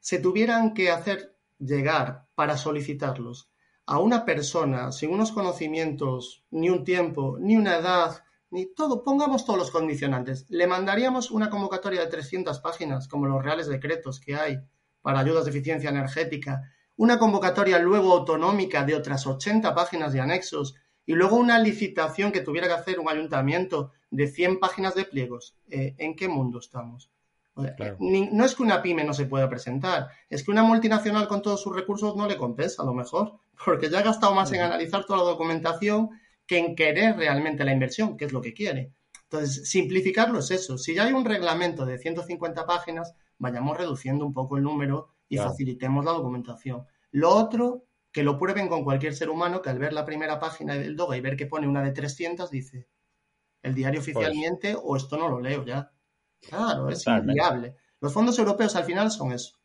se 0.00 0.18
tuvieran 0.18 0.72
que 0.72 0.90
hacer 0.90 1.36
llegar 1.58 2.24
para 2.34 2.56
solicitarlos 2.56 3.50
a 3.84 3.98
una 3.98 4.24
persona 4.24 4.92
sin 4.92 5.10
unos 5.10 5.30
conocimientos, 5.30 6.42
ni 6.50 6.70
un 6.70 6.84
tiempo, 6.84 7.36
ni 7.38 7.58
una 7.58 7.76
edad, 7.76 8.24
ni 8.48 8.64
todo, 8.64 9.04
pongamos 9.04 9.44
todos 9.44 9.58
los 9.58 9.70
condicionantes, 9.70 10.46
le 10.48 10.66
mandaríamos 10.66 11.30
una 11.30 11.50
convocatoria 11.50 12.00
de 12.00 12.06
300 12.06 12.60
páginas, 12.60 13.08
como 13.08 13.26
los 13.26 13.44
reales 13.44 13.66
decretos 13.66 14.18
que 14.18 14.36
hay 14.36 14.58
para 15.02 15.20
ayudas 15.20 15.44
de 15.44 15.50
eficiencia 15.50 15.90
energética, 15.90 16.62
una 16.96 17.18
convocatoria 17.18 17.78
luego 17.78 18.12
autonómica 18.12 18.84
de 18.84 18.94
otras 18.94 19.26
80 19.26 19.74
páginas 19.74 20.12
de 20.12 20.20
anexos 20.20 20.74
y 21.04 21.14
luego 21.14 21.36
una 21.36 21.58
licitación 21.58 22.32
que 22.32 22.40
tuviera 22.40 22.68
que 22.68 22.74
hacer 22.74 23.00
un 23.00 23.08
ayuntamiento 23.08 23.92
de 24.10 24.28
100 24.28 24.60
páginas 24.60 24.94
de 24.94 25.04
pliegos. 25.04 25.56
Eh, 25.68 25.94
¿En 25.98 26.14
qué 26.14 26.28
mundo 26.28 26.58
estamos? 26.58 27.10
no 27.54 28.44
es 28.46 28.54
que 28.54 28.62
una 28.62 28.80
pyme 28.80 29.04
no 29.04 29.12
se 29.12 29.26
pueda 29.26 29.48
presentar, 29.48 30.08
es 30.30 30.42
que 30.42 30.50
una 30.50 30.62
multinacional 30.62 31.28
con 31.28 31.42
todos 31.42 31.60
sus 31.60 31.74
recursos 31.74 32.16
no 32.16 32.26
le 32.26 32.38
compensa 32.38 32.82
a 32.82 32.86
lo 32.86 32.94
mejor, 32.94 33.40
porque 33.64 33.90
ya 33.90 33.98
ha 33.98 34.02
gastado 34.02 34.34
más 34.34 34.52
en 34.52 34.62
analizar 34.62 35.04
toda 35.04 35.18
la 35.18 35.30
documentación 35.30 36.10
que 36.46 36.58
en 36.58 36.74
querer 36.74 37.16
realmente 37.16 37.64
la 37.64 37.72
inversión, 37.72 38.16
que 38.16 38.24
es 38.24 38.32
lo 38.32 38.40
que 38.40 38.54
quiere. 38.54 38.92
Entonces, 39.24 39.68
simplificarlo 39.68 40.40
es 40.40 40.50
eso. 40.50 40.76
Si 40.76 40.94
ya 40.94 41.04
hay 41.04 41.12
un 41.12 41.24
reglamento 41.24 41.86
de 41.86 41.98
150 41.98 42.66
páginas, 42.66 43.14
vayamos 43.42 43.76
reduciendo 43.76 44.24
un 44.24 44.32
poco 44.32 44.56
el 44.56 44.62
número 44.62 45.08
y 45.28 45.36
facilitemos 45.36 46.04
la 46.04 46.12
documentación. 46.12 46.86
Lo 47.10 47.30
otro, 47.30 47.86
que 48.12 48.22
lo 48.22 48.38
prueben 48.38 48.68
con 48.68 48.84
cualquier 48.84 49.14
ser 49.16 49.30
humano 49.30 49.60
que 49.60 49.68
al 49.68 49.80
ver 49.80 49.92
la 49.92 50.04
primera 50.04 50.38
página 50.38 50.74
del 50.74 50.94
DOGA 50.94 51.16
y 51.16 51.20
ver 51.20 51.36
que 51.36 51.46
pone 51.46 51.66
una 51.66 51.82
de 51.82 51.90
300, 51.90 52.48
dice, 52.52 52.88
el 53.60 53.74
diario 53.74 54.00
pues 54.00 54.14
oficialmente 54.16 54.76
o 54.80 54.96
esto 54.96 55.16
no 55.16 55.28
lo 55.28 55.40
leo 55.40 55.64
ya. 55.64 55.90
Claro, 56.40 56.88
es 56.88 57.04
inviable. 57.04 57.74
Los 58.00 58.12
fondos 58.12 58.38
europeos 58.38 58.76
al 58.76 58.84
final 58.84 59.10
son 59.10 59.32
eso. 59.32 59.58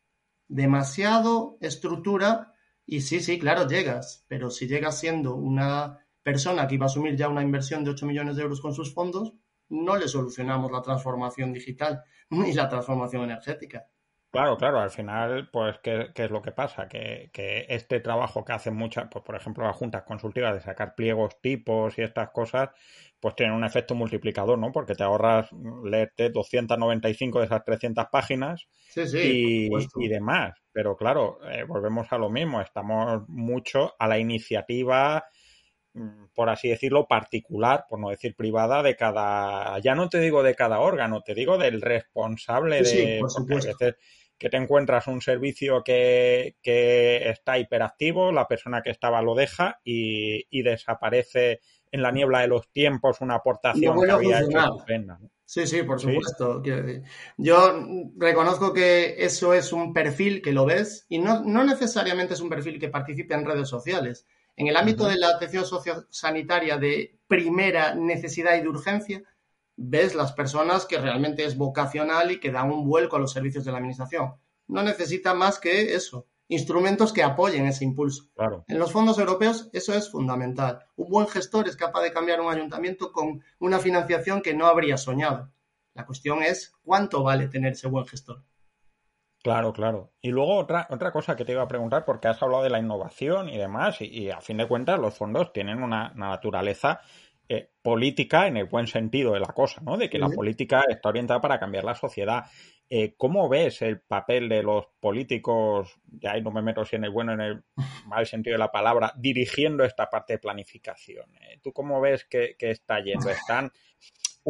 demasiado 0.48 1.56
estructura 1.60 2.54
y 2.84 3.02
sí, 3.02 3.20
sí, 3.20 3.38
claro, 3.38 3.68
llegas, 3.68 4.24
pero 4.26 4.50
si 4.50 4.66
llegas 4.66 4.98
siendo 4.98 5.36
una 5.36 6.04
persona 6.24 6.66
que 6.66 6.74
iba 6.74 6.86
a 6.86 6.88
asumir 6.88 7.16
ya 7.16 7.28
una 7.28 7.42
inversión 7.42 7.84
de 7.84 7.90
8 7.90 8.06
millones 8.06 8.34
de 8.34 8.42
euros 8.42 8.60
con 8.60 8.74
sus 8.74 8.92
fondos, 8.92 9.34
no 9.68 9.96
le 9.96 10.08
solucionamos 10.08 10.72
la 10.72 10.82
transformación 10.82 11.52
digital 11.52 12.02
ni 12.48 12.52
la 12.52 12.68
transformación 12.68 13.24
energética. 13.24 13.86
Claro, 14.30 14.58
claro, 14.58 14.78
al 14.78 14.90
final, 14.90 15.48
pues, 15.50 15.78
¿qué, 15.82 16.12
es 16.14 16.30
lo 16.30 16.42
que 16.42 16.52
pasa? 16.52 16.86
Que, 16.86 17.30
este 17.68 18.00
trabajo 18.00 18.44
que 18.44 18.52
hacen 18.52 18.76
muchas, 18.76 19.08
pues, 19.10 19.24
por 19.24 19.34
ejemplo, 19.34 19.64
las 19.64 19.74
juntas 19.74 20.02
consultivas 20.02 20.54
de 20.54 20.60
sacar 20.60 20.94
pliegos, 20.94 21.40
tipos 21.40 21.96
y 21.98 22.02
estas 22.02 22.28
cosas, 22.30 22.68
pues 23.18 23.34
tienen 23.34 23.56
un 23.56 23.64
efecto 23.64 23.94
multiplicador, 23.94 24.58
¿no? 24.58 24.70
Porque 24.70 24.94
te 24.94 25.02
ahorras 25.02 25.48
leerte 25.82 26.28
295 26.28 27.38
de 27.38 27.46
esas 27.46 27.64
300 27.64 28.06
páginas 28.12 28.68
y, 28.94 29.70
y, 29.74 30.08
demás. 30.08 30.60
Pero 30.72 30.94
claro, 30.94 31.38
eh, 31.50 31.64
volvemos 31.64 32.12
a 32.12 32.18
lo 32.18 32.28
mismo, 32.28 32.60
estamos 32.60 33.26
mucho 33.28 33.94
a 33.98 34.06
la 34.06 34.18
iniciativa 34.18 35.24
por 36.34 36.50
así 36.50 36.68
decirlo, 36.68 37.06
particular, 37.06 37.86
por 37.88 37.98
no 37.98 38.10
decir 38.10 38.34
privada, 38.34 38.82
de 38.82 38.96
cada, 38.96 39.78
ya 39.80 39.94
no 39.94 40.08
te 40.08 40.20
digo 40.20 40.42
de 40.42 40.54
cada 40.54 40.80
órgano, 40.80 41.22
te 41.22 41.34
digo 41.34 41.58
del 41.58 41.80
responsable 41.80 42.82
de, 42.82 43.22
que 44.38 44.48
te 44.48 44.56
encuentras 44.56 45.08
un 45.08 45.20
servicio 45.20 45.82
que, 45.82 46.54
está 46.64 47.58
hiperactivo, 47.58 48.32
la 48.32 48.46
persona 48.46 48.82
que 48.82 48.90
estaba 48.90 49.20
lo 49.20 49.34
deja 49.34 49.80
y, 49.84 50.62
desaparece 50.62 51.60
en 51.90 52.02
la 52.02 52.12
niebla 52.12 52.40
de 52.40 52.48
los 52.48 52.70
tiempos 52.70 53.20
una 53.20 53.36
aportación 53.36 53.98
que 54.00 54.10
había 54.10 54.40
hecho 54.40 54.84
Sí, 55.48 55.66
sí, 55.66 55.82
por 55.82 55.98
supuesto. 55.98 56.62
Yo 57.38 57.86
reconozco 58.18 58.74
que 58.74 59.14
eso 59.24 59.54
es 59.54 59.72
un 59.72 59.94
perfil 59.94 60.42
que 60.42 60.52
lo 60.52 60.66
ves 60.66 61.06
y 61.08 61.18
no, 61.18 61.42
necesariamente 61.64 62.34
es 62.34 62.40
un 62.40 62.50
perfil 62.50 62.78
que 62.78 62.90
participe 62.90 63.32
en 63.32 63.46
redes 63.46 63.66
sociales. 63.66 64.26
En 64.58 64.66
el 64.66 64.76
ámbito 64.76 65.06
de 65.06 65.16
la 65.16 65.28
atención 65.28 65.64
sociosanitaria 65.64 66.78
de 66.78 67.16
primera 67.28 67.94
necesidad 67.94 68.56
y 68.56 68.60
de 68.60 68.68
urgencia, 68.68 69.22
ves 69.76 70.16
las 70.16 70.32
personas 70.32 70.84
que 70.84 70.98
realmente 70.98 71.44
es 71.44 71.56
vocacional 71.56 72.32
y 72.32 72.40
que 72.40 72.50
dan 72.50 72.72
un 72.72 72.84
vuelco 72.84 73.14
a 73.14 73.20
los 73.20 73.30
servicios 73.30 73.64
de 73.64 73.70
la 73.70 73.78
administración. 73.78 74.34
No 74.66 74.82
necesita 74.82 75.32
más 75.32 75.60
que 75.60 75.94
eso, 75.94 76.26
instrumentos 76.48 77.12
que 77.12 77.22
apoyen 77.22 77.66
ese 77.66 77.84
impulso. 77.84 78.30
En 78.66 78.80
los 78.80 78.90
fondos 78.90 79.20
europeos 79.20 79.70
eso 79.72 79.94
es 79.94 80.10
fundamental. 80.10 80.84
Un 80.96 81.08
buen 81.08 81.28
gestor 81.28 81.68
es 81.68 81.76
capaz 81.76 82.02
de 82.02 82.12
cambiar 82.12 82.40
un 82.40 82.52
ayuntamiento 82.52 83.12
con 83.12 83.40
una 83.60 83.78
financiación 83.78 84.42
que 84.42 84.54
no 84.54 84.66
habría 84.66 84.96
soñado. 84.96 85.52
La 85.94 86.04
cuestión 86.04 86.42
es 86.42 86.72
cuánto 86.82 87.22
vale 87.22 87.46
tener 87.46 87.74
ese 87.74 87.86
buen 87.86 88.06
gestor. 88.06 88.42
Claro, 89.42 89.72
claro. 89.72 90.12
Y 90.20 90.30
luego 90.30 90.56
otra, 90.56 90.86
otra 90.90 91.12
cosa 91.12 91.36
que 91.36 91.44
te 91.44 91.52
iba 91.52 91.62
a 91.62 91.68
preguntar, 91.68 92.04
porque 92.04 92.28
has 92.28 92.42
hablado 92.42 92.64
de 92.64 92.70
la 92.70 92.80
innovación 92.80 93.48
y 93.48 93.56
demás, 93.56 94.00
y, 94.00 94.30
a 94.30 94.40
fin 94.40 94.56
de 94.56 94.66
cuentas 94.66 94.98
los 94.98 95.14
fondos 95.14 95.52
tienen 95.52 95.82
una 95.82 96.12
naturaleza 96.14 97.00
eh, 97.48 97.70
política 97.80 98.46
en 98.46 98.58
el 98.58 98.66
buen 98.66 98.86
sentido 98.86 99.32
de 99.32 99.40
la 99.40 99.46
cosa, 99.46 99.80
¿no? 99.82 99.96
De 99.96 100.10
que 100.10 100.18
la 100.18 100.28
política 100.28 100.84
está 100.88 101.08
orientada 101.08 101.40
para 101.40 101.58
cambiar 101.58 101.84
la 101.84 101.94
sociedad. 101.94 102.44
Eh, 102.90 103.14
¿Cómo 103.16 103.48
ves 103.48 103.80
el 103.82 104.00
papel 104.00 104.48
de 104.48 104.62
los 104.62 104.86
políticos, 104.98 105.98
ya 106.06 106.38
no 106.40 106.50
me 106.50 106.62
meto 106.62 106.84
si 106.84 106.96
en 106.96 107.04
el 107.04 107.10
bueno 107.10 107.32
o 107.32 107.34
en 107.36 107.40
el 107.40 107.64
mal 108.06 108.26
sentido 108.26 108.54
de 108.54 108.58
la 108.58 108.72
palabra, 108.72 109.14
dirigiendo 109.16 109.84
esta 109.84 110.10
parte 110.10 110.34
de 110.34 110.38
planificación? 110.40 111.34
Eh, 111.36 111.60
¿Tú 111.62 111.72
cómo 111.72 112.00
ves 112.00 112.24
que, 112.24 112.56
está 112.58 113.00
yendo? 113.00 113.30
¿Están 113.30 113.70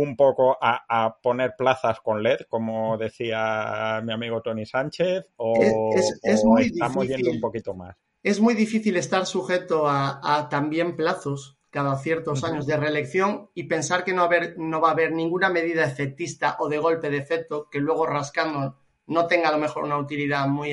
un 0.01 0.17
poco 0.17 0.57
a, 0.61 1.19
poner 1.23 1.55
plazas 1.57 2.01
con 2.01 2.23
LED, 2.23 2.41
como 2.49 2.97
decía 2.97 4.01
mi 4.05 4.13
amigo 4.13 4.41
Tony 4.43 4.65
Sánchez, 4.65 5.27
o, 5.37 5.95
estamos 6.23 7.07
yendo 7.07 7.31
un 7.31 7.41
poquito 7.41 7.75
más? 7.75 7.97
Es 8.23 8.41
muy 8.41 8.55
difícil 8.55 8.97
estar 8.97 9.27
sujeto 9.27 9.89
a 9.89 10.49
también 10.51 10.97
plazos 10.97 11.59
cada 11.71 11.97
ciertos 11.99 12.45
años 12.45 12.67
de 12.67 12.77
reelección 12.77 13.51
y 13.55 13.65
pensar 13.65 14.05
que 14.05 14.13
no, 14.13 14.23
haber, 14.23 14.59
no 14.59 14.81
va 14.81 14.89
a 14.89 14.93
haber 14.93 15.13
ninguna 15.13 15.51
medida 15.51 15.85
efectista 15.85 16.57
o 16.61 16.69
de 16.69 16.79
golpe 16.79 17.11
de 17.11 17.19
efecto 17.19 17.69
que 17.71 17.81
luego 17.81 18.07
rascando 18.07 18.79
no 19.07 19.27
tenga 19.27 19.49
a 19.49 19.53
lo 19.53 19.59
mejor 19.59 19.85
una 19.85 19.99
utilidad 19.99 20.47
muy, 20.47 20.73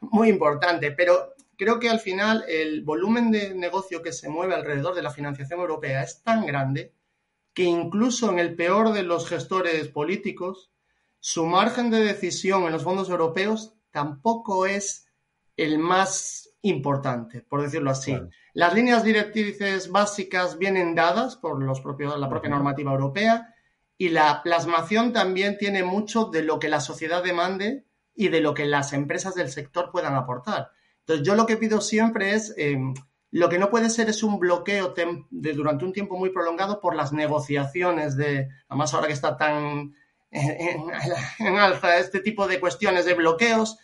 muy 0.00 0.28
importante. 0.28 0.92
Pero 0.92 1.34
creo 1.56 1.78
que 1.80 1.88
al 1.88 2.00
final 2.00 2.44
el 2.48 2.82
volumen 2.82 3.30
de 3.30 3.54
negocio 3.54 4.02
que 4.02 4.12
se 4.12 4.28
mueve 4.28 4.54
alrededor 4.54 4.94
de 4.94 5.02
la 5.02 5.10
financiación 5.10 5.60
europea 5.60 6.02
es 6.02 6.22
tan 6.22 6.44
grande 6.44 6.92
que 7.56 7.62
incluso 7.62 8.30
en 8.30 8.38
el 8.38 8.54
peor 8.54 8.92
de 8.92 9.02
los 9.02 9.26
gestores 9.26 9.88
políticos, 9.88 10.70
su 11.20 11.46
margen 11.46 11.90
de 11.90 12.00
decisión 12.00 12.64
en 12.64 12.72
los 12.72 12.82
fondos 12.82 13.08
europeos 13.08 13.72
tampoco 13.90 14.66
es 14.66 15.08
el 15.56 15.78
más 15.78 16.50
importante, 16.60 17.40
por 17.40 17.62
decirlo 17.62 17.90
así. 17.90 18.14
Las 18.52 18.74
líneas 18.74 19.04
directrices 19.04 19.90
básicas 19.90 20.58
vienen 20.58 20.94
dadas 20.94 21.36
por 21.36 21.62
los 21.62 21.80
propios, 21.80 22.18
la 22.18 22.28
propia 22.28 22.50
normativa 22.50 22.92
europea 22.92 23.54
y 23.96 24.10
la 24.10 24.42
plasmación 24.42 25.14
también 25.14 25.56
tiene 25.56 25.82
mucho 25.82 26.26
de 26.26 26.42
lo 26.42 26.58
que 26.58 26.68
la 26.68 26.80
sociedad 26.80 27.24
demande 27.24 27.86
y 28.14 28.28
de 28.28 28.42
lo 28.42 28.52
que 28.52 28.66
las 28.66 28.92
empresas 28.92 29.34
del 29.34 29.48
sector 29.48 29.90
puedan 29.90 30.14
aportar. 30.14 30.72
Entonces, 31.00 31.26
yo 31.26 31.34
lo 31.34 31.46
que 31.46 31.56
pido 31.56 31.80
siempre 31.80 32.34
es, 32.34 32.52
em, 32.58 32.92
lo 33.36 33.50
que 33.50 33.58
no 33.58 33.68
puede 33.68 33.90
ser 33.90 34.08
es 34.08 34.22
un 34.22 34.38
bloqueo 34.38 34.94
de, 34.94 35.52
durante 35.52 35.84
un 35.84 35.92
tiempo 35.92 36.16
muy 36.16 36.30
prolongado 36.30 36.80
por 36.80 36.96
las 36.96 37.12
negociaciones 37.12 38.16
de, 38.16 38.48
además 38.66 38.94
ahora 38.94 39.08
que 39.08 39.12
está 39.12 39.36
tan 39.36 39.94
en 40.30 41.58
alza 41.58 41.98
este 41.98 42.20
tipo 42.20 42.48
de 42.48 42.58
cuestiones 42.58 43.04
de 43.04 43.12
bloqueos, 43.12 43.76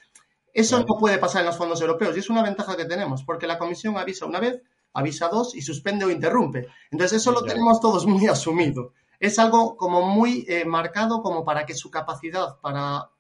eso 0.55 0.79
no 0.79 0.97
puede 0.99 1.19
pasar 1.19 1.43
en 1.43 1.49
los 1.49 1.59
fondos 1.59 1.83
europeos 1.83 2.17
y 2.17 2.21
es 2.21 2.31
una 2.31 2.43
ventaja 2.43 2.79
que 2.79 2.87
tenemos, 2.87 3.25
porque 3.25 3.47
la 3.47 3.59
Comisión 3.59 3.99
avisa 3.99 4.25
una 4.25 4.41
vez, 4.41 4.63
avisa 4.95 5.29
dos 5.29 5.55
y 5.55 5.61
suspende 5.61 6.07
o 6.07 6.11
interrumpe. 6.11 6.69
Entonces 6.91 7.21
eso 7.21 7.31
lo 7.31 7.45
tenemos 7.45 7.79
todos 7.79 8.07
muy 8.07 8.29
asumido. 8.29 8.95
Es 9.21 9.39
algo 9.39 9.77
como 9.77 10.01
muy 10.01 10.47
eh, 10.49 10.65
marcado 10.65 11.21
como 11.21 11.45
para 11.45 11.67
que 11.67 11.75
su 11.75 11.91
capacidad 11.91 12.59
para, 12.63 13.11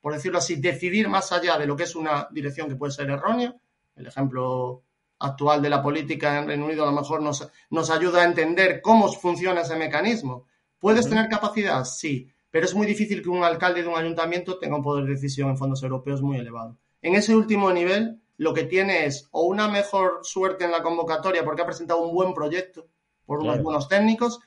por 0.00 0.14
decirlo 0.14 0.38
así, 0.38 0.56
decidir 0.56 1.10
más 1.10 1.32
allá 1.32 1.58
de 1.58 1.66
lo 1.66 1.76
que 1.76 1.82
es 1.82 1.94
una 1.94 2.28
dirección 2.30 2.70
que 2.70 2.76
puede 2.76 2.92
ser 2.92 3.10
errónea, 3.10 3.54
el 3.94 4.06
ejemplo 4.06 4.84
actual 5.22 5.62
de 5.62 5.70
la 5.70 5.82
política 5.82 6.38
en 6.38 6.46
Reino 6.46 6.66
Unido 6.66 6.82
a 6.82 6.90
lo 6.90 6.92
mejor 6.92 7.22
nos, 7.22 7.48
nos 7.70 7.90
ayuda 7.90 8.22
a 8.22 8.24
entender 8.24 8.80
cómo 8.82 9.10
funciona 9.12 9.62
ese 9.62 9.76
mecanismo. 9.76 10.46
¿Puedes 10.78 11.08
tener 11.08 11.28
capacidad? 11.28 11.84
Sí, 11.84 12.28
pero 12.50 12.66
es 12.66 12.74
muy 12.74 12.86
difícil 12.86 13.22
que 13.22 13.28
un 13.28 13.44
alcalde 13.44 13.82
de 13.82 13.88
un 13.88 13.96
ayuntamiento 13.96 14.58
tenga 14.58 14.76
un 14.76 14.82
poder 14.82 15.04
de 15.04 15.12
decisión 15.12 15.50
en 15.50 15.56
fondos 15.56 15.82
europeos 15.82 16.20
muy 16.22 16.38
elevado. 16.38 16.76
En 17.00 17.14
ese 17.14 17.34
último 17.34 17.72
nivel, 17.72 18.20
lo 18.36 18.52
que 18.52 18.64
tiene 18.64 19.06
es 19.06 19.28
o 19.30 19.44
una 19.44 19.68
mejor 19.68 20.20
suerte 20.22 20.64
en 20.64 20.72
la 20.72 20.82
convocatoria 20.82 21.44
porque 21.44 21.62
ha 21.62 21.66
presentado 21.66 22.00
un 22.00 22.14
buen 22.14 22.34
proyecto 22.34 22.86
por 23.24 23.40
unos 23.40 23.62
buenos 23.62 23.88
técnicos, 23.88 24.40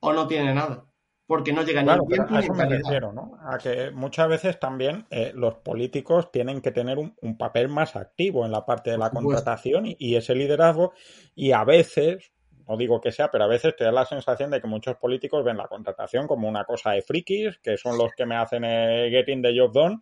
o 0.00 0.12
no 0.12 0.26
tiene 0.26 0.54
nada. 0.54 0.86
Porque 1.26 1.54
no 1.54 1.62
llega 1.62 1.82
ni 1.82 1.90
a 1.90 2.40
eso 2.40 2.52
me 2.52 2.66
refiero, 2.66 3.12
¿no? 3.12 3.38
A 3.40 3.56
que 3.56 3.90
muchas 3.90 4.28
veces 4.28 4.60
también 4.60 5.06
eh, 5.10 5.32
los 5.34 5.54
políticos 5.56 6.30
tienen 6.30 6.60
que 6.60 6.70
tener 6.70 6.98
un, 6.98 7.14
papel 7.38 7.68
más 7.68 7.96
activo 7.96 8.44
en 8.44 8.52
la 8.52 8.66
parte 8.66 8.90
de 8.90 8.98
la 8.98 9.10
contratación 9.10 9.84
y, 9.86 10.16
ese 10.16 10.34
liderazgo. 10.34 10.92
Y 11.34 11.52
a 11.52 11.64
veces, 11.64 12.32
no 12.68 12.76
digo 12.76 13.00
que 13.00 13.10
sea, 13.10 13.30
pero 13.30 13.44
a 13.44 13.48
veces 13.48 13.74
te 13.74 13.84
da 13.84 13.92
la 13.92 14.04
sensación 14.04 14.50
de 14.50 14.60
que 14.60 14.66
muchos 14.66 14.96
políticos 14.96 15.42
ven 15.42 15.56
la 15.56 15.66
contratación 15.66 16.26
como 16.26 16.46
una 16.46 16.64
cosa 16.64 16.90
de 16.90 17.00
frikis, 17.00 17.58
que 17.58 17.78
son 17.78 17.96
los 17.96 18.12
que 18.14 18.26
me 18.26 18.36
hacen 18.36 18.64
el 18.64 19.10
getting 19.10 19.40
the 19.40 19.58
job 19.58 19.72
done, 19.72 20.00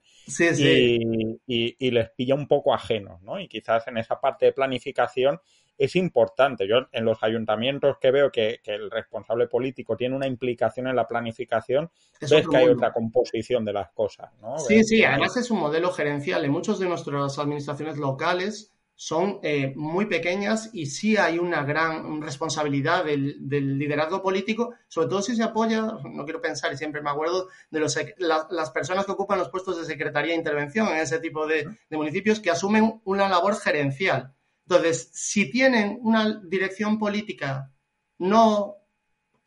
Y, 1.46 1.90
les 1.90 2.10
pilla 2.10 2.34
un 2.34 2.48
poco 2.48 2.74
ajenos, 2.74 3.22
¿no? 3.22 3.38
Y 3.38 3.46
quizás 3.46 3.86
en 3.86 3.96
esa 3.98 4.20
parte 4.20 4.46
de 4.46 4.52
planificación 4.52 5.40
es 5.78 5.96
importante. 5.96 6.68
Yo 6.68 6.86
en 6.92 7.04
los 7.04 7.22
ayuntamientos 7.22 7.96
que 8.00 8.10
veo 8.10 8.30
que, 8.30 8.60
el 8.64 8.90
responsable 8.90 9.48
político 9.48 9.96
tiene 9.96 10.16
una 10.16 10.26
implicación 10.26 10.86
en 10.86 10.96
la 10.96 11.06
planificación, 11.06 11.90
ves 12.20 12.48
que 12.48 12.56
hay 12.56 12.68
otra 12.68 12.92
composición 12.92 13.64
de 13.64 13.72
las 13.72 13.90
cosas, 13.92 14.30
¿no? 14.40 14.58
Sí, 14.58 14.84
sí, 14.84 15.04
además 15.04 15.36
es 15.36 15.50
un 15.50 15.58
modelo 15.58 15.90
gerencial. 15.92 16.44
En 16.44 16.50
muchas 16.50 16.78
de 16.78 16.86
nuestras 16.86 17.38
administraciones 17.38 17.96
locales 17.98 18.72
son 18.94 19.40
eh, 19.42 19.72
muy 19.74 20.06
pequeñas 20.06 20.70
y 20.72 20.86
sí 20.86 21.16
hay 21.16 21.38
una 21.38 21.64
gran 21.64 22.22
responsabilidad 22.22 23.04
del, 23.04 23.36
liderazgo 23.76 24.22
político, 24.22 24.74
sobre 24.86 25.08
todo 25.08 25.22
si 25.22 25.34
se 25.34 25.42
apoya, 25.42 25.80
no 26.04 26.24
quiero 26.24 26.40
pensar 26.40 26.72
y 26.72 26.76
siempre 26.76 27.02
me 27.02 27.10
acuerdo 27.10 27.48
de 27.70 27.80
los, 27.80 27.98
las 28.18 28.70
personas 28.70 29.04
que 29.04 29.10
ocupan 29.10 29.40
los 29.40 29.48
puestos 29.48 29.76
de 29.76 29.86
secretaría 29.86 30.32
de 30.32 30.38
intervención 30.38 30.86
en 30.86 30.98
ese 30.98 31.18
tipo 31.18 31.48
de, 31.48 31.66
municipios 31.90 32.38
que 32.38 32.50
asumen 32.50 33.00
una 33.04 33.28
labor 33.28 33.56
gerencial. 33.56 34.34
Entonces, 34.68 35.10
si 35.12 35.50
tienen 35.50 35.98
una 36.02 36.40
dirección 36.44 36.98
política 36.98 37.72
no, 38.18 38.76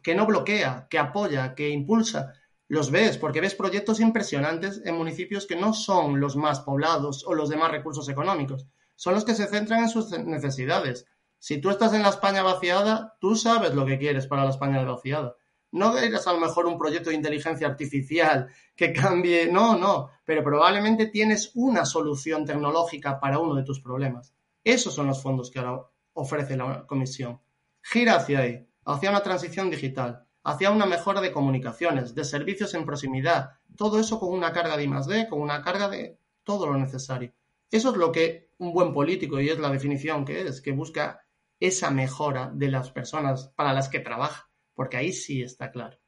que 0.03 0.15
no 0.15 0.25
bloquea, 0.25 0.87
que 0.89 0.99
apoya, 0.99 1.55
que 1.55 1.69
impulsa, 1.69 2.33
los 2.67 2.91
ves, 2.91 3.17
porque 3.17 3.41
ves 3.41 3.55
proyectos 3.55 3.99
impresionantes 3.99 4.81
en 4.85 4.97
municipios 4.97 5.45
que 5.45 5.55
no 5.55 5.73
son 5.73 6.19
los 6.19 6.35
más 6.35 6.61
poblados 6.61 7.25
o 7.25 7.33
los 7.33 7.49
de 7.49 7.57
más 7.57 7.71
recursos 7.71 8.09
económicos 8.09 8.67
son 8.95 9.13
los 9.13 9.25
que 9.25 9.35
se 9.35 9.47
centran 9.47 9.83
en 9.83 9.89
sus 9.89 10.11
necesidades. 10.11 11.05
Si 11.37 11.59
tú 11.59 11.69
estás 11.69 11.93
en 11.93 12.01
la 12.01 12.09
España 12.09 12.43
vaciada, 12.43 13.17
tú 13.19 13.35
sabes 13.35 13.75
lo 13.75 13.85
que 13.85 13.99
quieres 13.99 14.25
para 14.25 14.45
la 14.45 14.49
España 14.49 14.83
vaciada. 14.83 15.35
No 15.71 15.97
eres 15.97 16.25
a 16.27 16.33
lo 16.33 16.39
mejor 16.39 16.65
un 16.65 16.77
proyecto 16.77 17.09
de 17.09 17.17
inteligencia 17.17 17.67
artificial 17.67 18.47
que 18.75 18.93
cambie, 18.93 19.51
no, 19.51 19.77
no, 19.77 20.09
pero 20.23 20.43
probablemente 20.43 21.07
tienes 21.07 21.51
una 21.55 21.85
solución 21.85 22.45
tecnológica 22.45 23.19
para 23.19 23.39
uno 23.39 23.55
de 23.55 23.63
tus 23.63 23.81
problemas. 23.81 24.33
Esos 24.65 24.95
son 24.95 25.05
los 25.05 25.21
fondos 25.21 25.51
que 25.51 25.59
ahora 25.59 25.85
ofrece 26.13 26.57
la 26.57 26.87
comisión. 26.87 27.39
Gira 27.83 28.15
hacia 28.15 28.39
ahí, 28.39 28.67
hacia 28.83 29.11
una 29.11 29.21
transición 29.21 29.69
digital, 29.69 30.27
hacia 30.43 30.71
una 30.71 30.87
mejora 30.87 31.21
de 31.21 31.31
comunicaciones, 31.31 32.15
de 32.15 32.25
servicios 32.25 32.73
en 32.73 32.83
proximidad, 32.83 33.51
todo 33.77 33.99
eso 33.99 34.19
con 34.19 34.33
una 34.33 34.51
carga 34.51 34.75
de 34.75 34.85
I+D, 34.85 35.29
con 35.29 35.41
una 35.41 35.61
carga 35.61 35.87
de 35.87 36.19
todo 36.43 36.65
lo 36.65 36.77
necesario. 36.77 37.31
Eso 37.69 37.91
es 37.91 37.97
lo 37.97 38.11
que 38.11 38.49
un 38.57 38.73
buen 38.73 38.91
político, 38.91 39.39
y 39.39 39.49
es 39.49 39.59
la 39.59 39.69
definición 39.69 40.25
que 40.25 40.41
es, 40.41 40.61
que 40.61 40.71
busca 40.71 41.21
esa 41.59 41.91
mejora 41.91 42.51
de 42.51 42.69
las 42.69 42.89
personas 42.89 43.49
para 43.55 43.71
las 43.71 43.87
que 43.87 43.99
trabaja, 43.99 44.49
porque 44.73 44.97
ahí 44.97 45.13
sí 45.13 45.43
está 45.43 45.71
claro. 45.71 45.99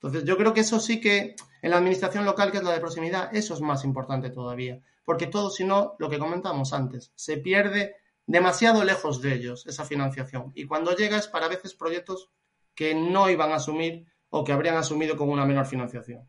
Entonces, 0.00 0.24
yo 0.24 0.36
creo 0.36 0.54
que 0.54 0.60
eso 0.60 0.78
sí 0.78 1.00
que 1.00 1.34
en 1.60 1.70
la 1.70 1.78
administración 1.78 2.24
local, 2.24 2.52
que 2.52 2.58
es 2.58 2.62
la 2.62 2.72
de 2.72 2.80
proximidad, 2.80 3.34
eso 3.34 3.54
es 3.54 3.60
más 3.60 3.84
importante 3.84 4.30
todavía, 4.30 4.80
porque 5.04 5.26
todo, 5.26 5.50
si 5.50 5.64
no, 5.64 5.96
lo 5.98 6.08
que 6.08 6.18
comentamos 6.18 6.72
antes, 6.72 7.12
se 7.16 7.38
pierde 7.38 7.96
demasiado 8.26 8.84
lejos 8.84 9.20
de 9.22 9.34
ellos 9.34 9.66
esa 9.66 9.84
financiación. 9.84 10.52
Y 10.54 10.66
cuando 10.66 10.94
llega 10.94 11.16
es 11.16 11.26
para 11.26 11.48
veces 11.48 11.74
proyectos 11.74 12.30
que 12.74 12.94
no 12.94 13.28
iban 13.28 13.50
a 13.50 13.56
asumir 13.56 14.06
o 14.30 14.44
que 14.44 14.52
habrían 14.52 14.76
asumido 14.76 15.16
con 15.16 15.30
una 15.30 15.46
menor 15.46 15.66
financiación. 15.66 16.28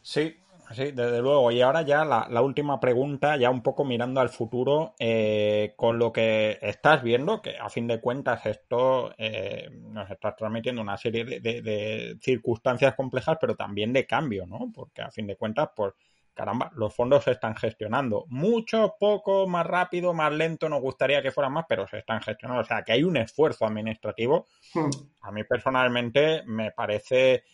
Sí, 0.00 0.38
sí, 0.74 0.92
desde 0.92 1.20
luego. 1.20 1.50
Y 1.50 1.60
ahora 1.60 1.82
ya 1.82 2.04
la, 2.04 2.42
última 2.42 2.80
pregunta, 2.80 3.36
ya 3.36 3.50
un 3.50 3.62
poco 3.62 3.84
mirando 3.84 4.20
al 4.20 4.28
futuro, 4.28 4.94
eh, 4.98 5.74
con 5.76 5.98
lo 5.98 6.12
que 6.12 6.58
estás 6.62 7.02
viendo, 7.02 7.42
que 7.42 7.56
a 7.56 7.68
fin 7.68 7.86
de 7.86 8.00
cuentas 8.00 8.46
esto 8.46 9.12
eh, 9.18 9.68
nos 9.70 10.10
está 10.10 10.34
transmitiendo 10.34 10.82
una 10.82 10.96
serie 10.96 11.24
de, 11.24 12.16
circunstancias 12.20 12.94
complejas, 12.94 13.38
pero 13.40 13.56
también 13.56 13.92
de 13.92 14.06
cambio, 14.06 14.46
¿no? 14.46 14.70
Porque 14.74 15.02
a 15.02 15.10
fin 15.10 15.26
de 15.26 15.36
cuentas, 15.36 15.70
pues, 15.74 15.92
caramba, 16.34 16.70
los 16.74 16.94
fondos 16.94 17.24
se 17.24 17.32
están 17.32 17.54
gestionando 17.56 18.24
mucho, 18.28 18.94
poco, 18.98 19.46
más 19.46 19.66
rápido, 19.66 20.14
más 20.14 20.32
lento, 20.32 20.68
nos 20.68 20.80
gustaría 20.80 21.22
que 21.22 21.32
fuera 21.32 21.50
más, 21.50 21.66
pero 21.68 21.86
se 21.86 21.98
están 21.98 22.22
gestionando. 22.22 22.62
O 22.62 22.64
sea, 22.64 22.82
que 22.82 22.92
hay 22.92 23.04
un 23.04 23.16
esfuerzo 23.16 23.66
administrativo. 23.66 24.46
Hmm. 24.74 24.90
A 25.22 25.32
mí 25.32 25.44
personalmente 25.44 26.42
me 26.46 26.70
parece 26.72 27.44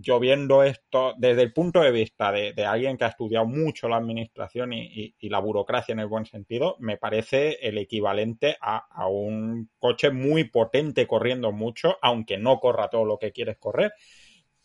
yo 0.00 0.18
viendo 0.18 0.62
esto 0.62 1.14
desde 1.16 1.42
el 1.42 1.52
punto 1.52 1.80
de 1.80 1.90
vista 1.90 2.32
de, 2.32 2.54
alguien 2.64 2.96
que 2.96 3.04
ha 3.04 3.08
estudiado 3.08 3.46
mucho 3.46 3.88
la 3.88 3.96
administración 3.96 4.72
y, 4.72 5.14
la 5.22 5.38
burocracia 5.38 5.92
en 5.92 6.00
el 6.00 6.06
buen 6.06 6.26
sentido, 6.26 6.76
me 6.78 6.96
parece 6.96 7.58
el 7.62 7.78
equivalente 7.78 8.56
a, 8.60 9.06
un 9.08 9.70
coche 9.78 10.10
muy 10.10 10.44
potente 10.44 11.06
corriendo 11.06 11.52
mucho, 11.52 11.96
aunque 12.02 12.38
no 12.38 12.60
corra 12.60 12.88
todo 12.88 13.04
lo 13.04 13.18
que 13.18 13.32
quieres 13.32 13.56
correr. 13.58 13.92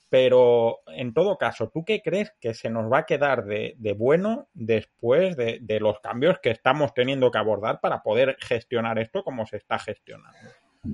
Pero 0.10 0.80
en 0.88 1.14
todo 1.14 1.38
caso, 1.38 1.70
¿tú 1.70 1.84
qué 1.84 2.02
crees 2.02 2.32
que 2.40 2.54
se 2.54 2.70
nos 2.70 2.92
va 2.92 3.00
a 3.00 3.06
quedar 3.06 3.44
de, 3.46 3.76
bueno 3.98 4.48
después 4.54 5.36
de, 5.36 5.80
los 5.82 6.00
cambios 6.00 6.40
que 6.40 6.52
estamos 6.52 6.94
teniendo 6.94 7.30
que 7.30 7.40
abordar 7.40 7.80
para 7.82 8.02
poder 8.02 8.38
gestionar 8.40 9.00
esto 9.00 9.24
como 9.24 9.46
se 9.46 9.58
está 9.58 9.80
gestionando? 9.80 10.38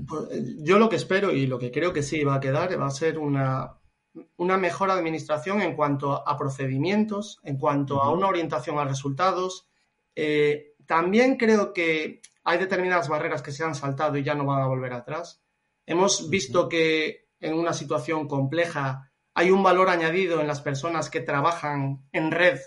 Pues, 0.07 0.29
yo 0.63 0.79
lo 0.79 0.89
que 0.89 0.95
espero 0.95 1.31
y 1.31 1.45
lo 1.45 1.59
que 1.59 1.71
creo 1.71 1.93
que 1.93 2.01
sí 2.01 2.23
va 2.23 2.35
a 2.35 2.39
quedar 2.39 2.79
va 2.79 2.87
a 2.87 2.91
ser 2.91 3.19
una, 3.19 3.77
una 4.37 4.57
mejor 4.57 4.91
administración 4.91 5.61
en 5.61 5.75
cuanto 5.75 6.27
a 6.27 6.37
procedimientos, 6.37 7.39
en 7.43 7.57
cuanto 7.57 8.01
a 8.01 8.11
una 8.11 8.27
orientación 8.27 8.77
a 8.79 8.85
resultados. 8.85 9.67
Eh, 10.15 10.75
también 10.85 11.37
creo 11.37 11.73
que 11.73 12.21
hay 12.43 12.57
determinadas 12.57 13.07
barreras 13.07 13.41
que 13.41 13.51
se 13.51 13.63
han 13.63 13.75
saltado 13.75 14.17
y 14.17 14.23
ya 14.23 14.35
no 14.35 14.45
van 14.45 14.61
a 14.61 14.67
volver 14.67 14.93
atrás. 14.93 15.41
Hemos 15.85 16.29
visto 16.29 16.69
que 16.69 17.29
en 17.39 17.53
una 17.53 17.73
situación 17.73 18.27
compleja 18.27 19.11
hay 19.33 19.51
un 19.51 19.63
valor 19.63 19.89
añadido 19.89 20.39
en 20.41 20.47
las 20.47 20.61
personas 20.61 21.09
que 21.09 21.21
trabajan 21.21 22.07
en 22.11 22.31
red 22.31 22.59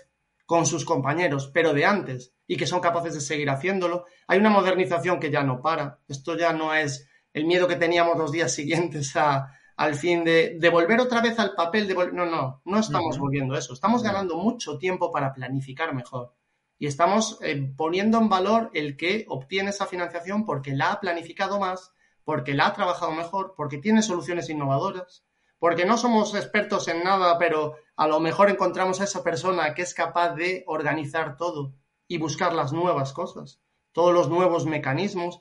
con 0.45 0.65
sus 0.65 0.85
compañeros, 0.85 1.49
pero 1.53 1.73
de 1.73 1.85
antes, 1.85 2.33
y 2.47 2.57
que 2.57 2.67
son 2.67 2.79
capaces 2.79 3.13
de 3.13 3.21
seguir 3.21 3.49
haciéndolo. 3.49 4.05
Hay 4.27 4.39
una 4.39 4.49
modernización 4.49 5.19
que 5.19 5.31
ya 5.31 5.43
no 5.43 5.61
para. 5.61 5.99
Esto 6.07 6.37
ya 6.37 6.53
no 6.53 6.73
es 6.73 7.07
el 7.33 7.45
miedo 7.45 7.67
que 7.67 7.75
teníamos 7.75 8.17
los 8.17 8.31
días 8.31 8.53
siguientes 8.53 9.15
a, 9.15 9.51
al 9.77 9.93
fin 9.93 10.23
de, 10.23 10.69
volver 10.71 10.99
otra 10.99 11.21
vez 11.21 11.37
al 11.37 11.53
papel 11.53 11.87
de... 11.87 11.93
No, 12.11 12.25
no, 12.25 12.61
no 12.65 12.79
estamos 12.79 13.19
volviendo 13.19 13.55
eso. 13.55 13.73
Estamos 13.73 14.01
ganando 14.01 14.35
mucho 14.35 14.79
tiempo 14.79 15.11
para 15.11 15.33
planificar 15.33 15.93
mejor. 15.93 16.33
Y 16.79 16.87
estamos 16.87 17.37
eh, 17.41 17.73
poniendo 17.77 18.17
en 18.17 18.27
valor 18.27 18.71
el 18.73 18.97
que 18.97 19.25
obtiene 19.29 19.69
esa 19.69 19.85
financiación 19.85 20.45
porque 20.45 20.73
la 20.73 20.93
ha 20.93 20.99
planificado 20.99 21.59
más, 21.59 21.93
porque 22.23 22.55
la 22.55 22.67
ha 22.67 22.73
trabajado 22.73 23.11
mejor, 23.11 23.53
porque 23.55 23.77
tiene 23.77 24.01
soluciones 24.01 24.49
innovadoras, 24.49 25.23
porque 25.59 25.85
no 25.85 25.97
somos 25.97 26.33
expertos 26.33 26.87
en 26.87 27.03
nada, 27.03 27.37
pero 27.37 27.75
a 27.95 28.07
lo 28.07 28.19
mejor 28.19 28.49
encontramos 28.49 28.99
a 28.99 29.03
esa 29.03 29.23
persona 29.23 29.75
que 29.75 29.83
es 29.83 29.93
capaz 29.93 30.33
de 30.33 30.63
organizar 30.65 31.37
todo 31.37 31.73
y 32.07 32.17
buscar 32.17 32.53
las 32.53 32.73
nuevas 32.73 33.13
cosas, 33.13 33.61
todos 33.91 34.13
los 34.13 34.27
nuevos 34.27 34.65
mecanismos. 34.65 35.39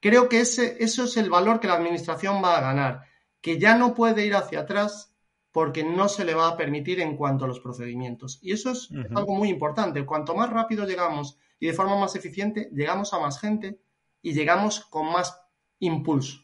Creo 0.00 0.28
que 0.28 0.40
ese, 0.40 0.76
eso 0.80 1.04
es 1.04 1.16
el 1.16 1.30
valor 1.30 1.58
que 1.58 1.68
la 1.68 1.74
Administración 1.74 2.42
va 2.42 2.58
a 2.58 2.62
ganar 2.62 3.15
que 3.46 3.60
ya 3.60 3.76
no 3.76 3.94
puede 3.94 4.26
ir 4.26 4.34
hacia 4.34 4.62
atrás 4.62 5.14
porque 5.52 5.84
no 5.84 6.08
se 6.08 6.24
le 6.24 6.34
va 6.34 6.48
a 6.48 6.56
permitir 6.56 6.98
en 6.98 7.16
cuanto 7.16 7.44
a 7.44 7.48
los 7.48 7.60
procedimientos. 7.60 8.40
Y 8.42 8.50
eso 8.50 8.72
es 8.72 8.88
algo 9.14 9.36
muy 9.36 9.50
importante. 9.50 10.04
Cuanto 10.04 10.34
más 10.34 10.50
rápido 10.50 10.84
llegamos 10.84 11.38
y 11.60 11.68
de 11.68 11.72
forma 11.72 11.96
más 11.96 12.16
eficiente, 12.16 12.68
llegamos 12.72 13.14
a 13.14 13.20
más 13.20 13.38
gente 13.38 13.78
y 14.20 14.32
llegamos 14.32 14.80
con 14.86 15.12
más 15.12 15.40
impulso. 15.78 16.40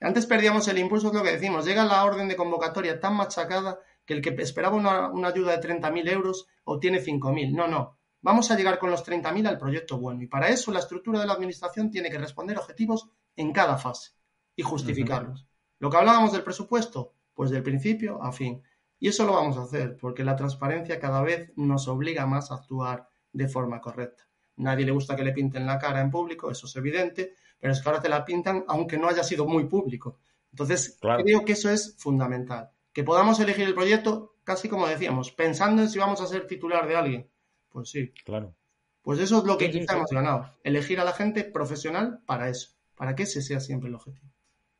Antes 0.00 0.24
perdíamos 0.26 0.68
el 0.68 0.78
impulso, 0.78 1.08
es 1.08 1.14
lo 1.14 1.24
que 1.24 1.32
decimos. 1.32 1.64
Llega 1.64 1.84
la 1.84 2.04
orden 2.04 2.28
de 2.28 2.36
convocatoria 2.36 3.00
tan 3.00 3.16
machacada 3.16 3.80
que 4.04 4.14
el 4.14 4.22
que 4.22 4.30
esperaba 4.40 4.76
una, 4.76 5.08
una 5.10 5.30
ayuda 5.30 5.56
de 5.56 5.68
30.000 5.68 6.08
euros 6.12 6.46
obtiene 6.62 7.02
5.000. 7.02 7.56
No, 7.56 7.66
no. 7.66 7.98
Vamos 8.20 8.52
a 8.52 8.56
llegar 8.56 8.78
con 8.78 8.92
los 8.92 9.04
30.000 9.04 9.48
al 9.48 9.58
proyecto 9.58 9.98
bueno. 9.98 10.22
Y 10.22 10.28
para 10.28 10.48
eso 10.50 10.70
la 10.70 10.78
estructura 10.78 11.18
de 11.18 11.26
la 11.26 11.32
administración 11.32 11.90
tiene 11.90 12.08
que 12.08 12.18
responder 12.18 12.56
objetivos 12.56 13.10
en 13.34 13.52
cada 13.52 13.78
fase 13.78 14.12
y 14.54 14.62
justificarlos. 14.62 15.44
Lo 15.78 15.90
que 15.90 15.96
hablábamos 15.96 16.32
del 16.32 16.42
presupuesto, 16.42 17.14
pues 17.34 17.50
del 17.50 17.62
principio 17.62 18.22
a 18.22 18.32
fin. 18.32 18.62
Y 18.98 19.08
eso 19.08 19.24
lo 19.26 19.34
vamos 19.34 19.56
a 19.58 19.62
hacer, 19.62 19.96
porque 19.98 20.24
la 20.24 20.36
transparencia 20.36 20.98
cada 20.98 21.22
vez 21.22 21.52
nos 21.56 21.86
obliga 21.88 22.26
más 22.26 22.50
a 22.50 22.54
actuar 22.56 23.08
de 23.32 23.48
forma 23.48 23.80
correcta. 23.80 24.24
Nadie 24.56 24.86
le 24.86 24.92
gusta 24.92 25.14
que 25.14 25.24
le 25.24 25.32
pinten 25.32 25.66
la 25.66 25.78
cara 25.78 26.00
en 26.00 26.10
público, 26.10 26.50
eso 26.50 26.66
es 26.66 26.74
evidente, 26.76 27.34
pero 27.58 27.72
es 27.72 27.82
que 27.82 27.88
ahora 27.88 28.00
te 28.00 28.08
la 28.08 28.24
pintan 28.24 28.64
aunque 28.68 28.96
no 28.96 29.08
haya 29.08 29.22
sido 29.22 29.46
muy 29.46 29.64
público. 29.64 30.18
Entonces, 30.50 30.98
creo 31.00 31.44
que 31.44 31.52
eso 31.52 31.68
es 31.68 31.96
fundamental. 31.98 32.70
Que 32.92 33.04
podamos 33.04 33.38
elegir 33.40 33.66
el 33.66 33.74
proyecto, 33.74 34.36
casi 34.42 34.70
como 34.70 34.88
decíamos, 34.88 35.30
pensando 35.30 35.82
en 35.82 35.90
si 35.90 35.98
vamos 35.98 36.22
a 36.22 36.26
ser 36.26 36.46
titular 36.46 36.88
de 36.88 36.96
alguien. 36.96 37.30
Pues 37.68 37.90
sí. 37.90 38.12
Claro. 38.24 38.54
Pues 39.02 39.20
eso 39.20 39.38
es 39.38 39.44
lo 39.44 39.58
que 39.58 39.70
quizá 39.70 39.94
hemos 39.94 40.10
ganado. 40.10 40.50
Elegir 40.64 40.98
a 40.98 41.04
la 41.04 41.12
gente 41.12 41.44
profesional 41.44 42.22
para 42.24 42.48
eso, 42.48 42.70
para 42.96 43.14
que 43.14 43.24
ese 43.24 43.42
sea 43.42 43.60
siempre 43.60 43.90
el 43.90 43.94
objetivo. 43.94 44.32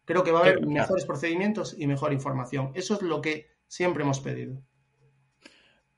Creo 0.07 0.23
que 0.23 0.31
va 0.31 0.39
a 0.39 0.43
haber 0.43 0.65
mejores 0.65 1.05
procedimientos 1.05 1.75
y 1.77 1.87
mejor 1.87 2.13
información. 2.13 2.71
Eso 2.75 2.95
es 2.95 3.03
lo 3.03 3.21
que 3.21 3.49
siempre 3.67 4.05
hemos 4.05 4.21
pedido. 4.21 4.63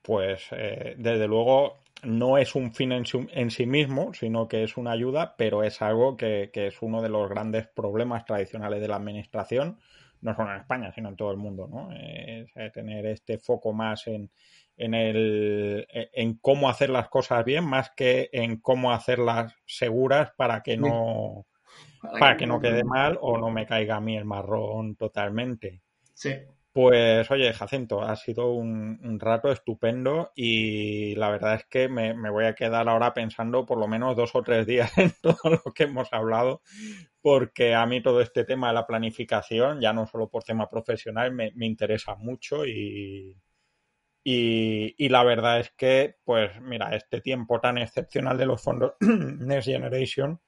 Pues 0.00 0.46
eh, 0.52 0.94
desde 0.96 1.28
luego 1.28 1.76
no 2.02 2.38
es 2.38 2.54
un 2.54 2.72
fin 2.72 2.92
en, 2.92 3.50
sí 3.50 3.66
mismo, 3.66 4.14
sino 4.14 4.48
que 4.48 4.64
es 4.64 4.78
una 4.78 4.92
ayuda, 4.92 5.34
pero 5.36 5.62
es 5.62 5.82
algo 5.82 6.16
que, 6.16 6.50
es 6.54 6.80
uno 6.80 7.02
de 7.02 7.10
los 7.10 7.28
grandes 7.28 7.66
problemas 7.66 8.24
tradicionales 8.24 8.80
de 8.80 8.88
la 8.88 8.96
administración, 8.96 9.78
no 10.22 10.34
solo 10.34 10.52
en 10.52 10.60
España, 10.60 10.90
sino 10.92 11.10
en 11.10 11.16
todo 11.16 11.30
el 11.30 11.36
mundo, 11.36 11.68
¿no? 11.68 11.90
Es, 11.92 12.50
tener 12.72 13.04
este 13.04 13.36
foco 13.38 13.74
más 13.74 14.06
en, 14.06 14.30
en, 14.78 14.94
el, 14.94 15.86
en 15.90 16.38
cómo 16.38 16.70
hacer 16.70 16.88
las 16.88 17.10
cosas 17.10 17.44
bien, 17.44 17.64
más 17.66 17.90
que 17.90 18.30
en 18.32 18.56
cómo 18.60 18.92
hacerlas 18.92 19.54
seguras 19.66 20.30
para 20.36 20.62
que 20.62 20.78
no 20.78 21.46
para, 22.00 22.36
que, 22.36 22.46
no 22.46 22.60
quede 22.60 22.84
mal 22.84 23.18
o 23.20 23.38
no 23.38 23.50
me 23.50 23.66
caiga 23.66 23.96
a 23.96 24.00
mí 24.00 24.16
el 24.16 24.24
marrón 24.24 24.96
totalmente. 24.96 25.82
Sí. 26.14 26.34
Pues 26.78 27.28
oye, 27.32 27.52
Jacinto, 27.52 28.02
ha 28.02 28.14
sido 28.14 28.52
un, 28.52 29.18
rato 29.18 29.50
estupendo 29.50 30.30
y 30.36 31.16
la 31.16 31.28
verdad 31.30 31.54
es 31.56 31.64
que 31.66 31.88
me, 31.88 32.12
voy 32.30 32.44
a 32.44 32.54
quedar 32.54 32.88
ahora 32.88 33.14
pensando 33.14 33.66
por 33.66 33.78
lo 33.78 33.88
menos 33.88 34.14
dos 34.14 34.32
o 34.34 34.42
tres 34.44 34.64
días 34.64 34.92
en 34.98 35.12
todo 35.20 35.60
lo 35.64 35.72
que 35.72 35.84
hemos 35.84 36.12
hablado, 36.12 36.62
porque 37.20 37.74
a 37.74 37.84
mí 37.86 38.00
todo 38.00 38.20
este 38.20 38.44
tema 38.44 38.68
de 38.68 38.74
la 38.74 38.86
planificación, 38.86 39.80
ya 39.80 39.92
no 39.92 40.06
solo 40.06 40.28
por 40.28 40.44
tema 40.44 40.70
profesional, 40.70 41.32
me, 41.32 41.50
interesa 41.66 42.14
mucho 42.14 42.64
y, 42.64 43.36
y, 44.22 45.08
la 45.08 45.24
verdad 45.24 45.58
es 45.58 45.72
que, 45.76 46.16
pues 46.22 46.60
mira, 46.60 46.94
este 46.94 47.20
tiempo 47.20 47.60
tan 47.60 47.78
excepcional 47.78 48.38
de 48.38 48.46
los 48.46 48.62
fondos 48.62 48.92
Next 49.00 49.66
Generation 49.66 50.40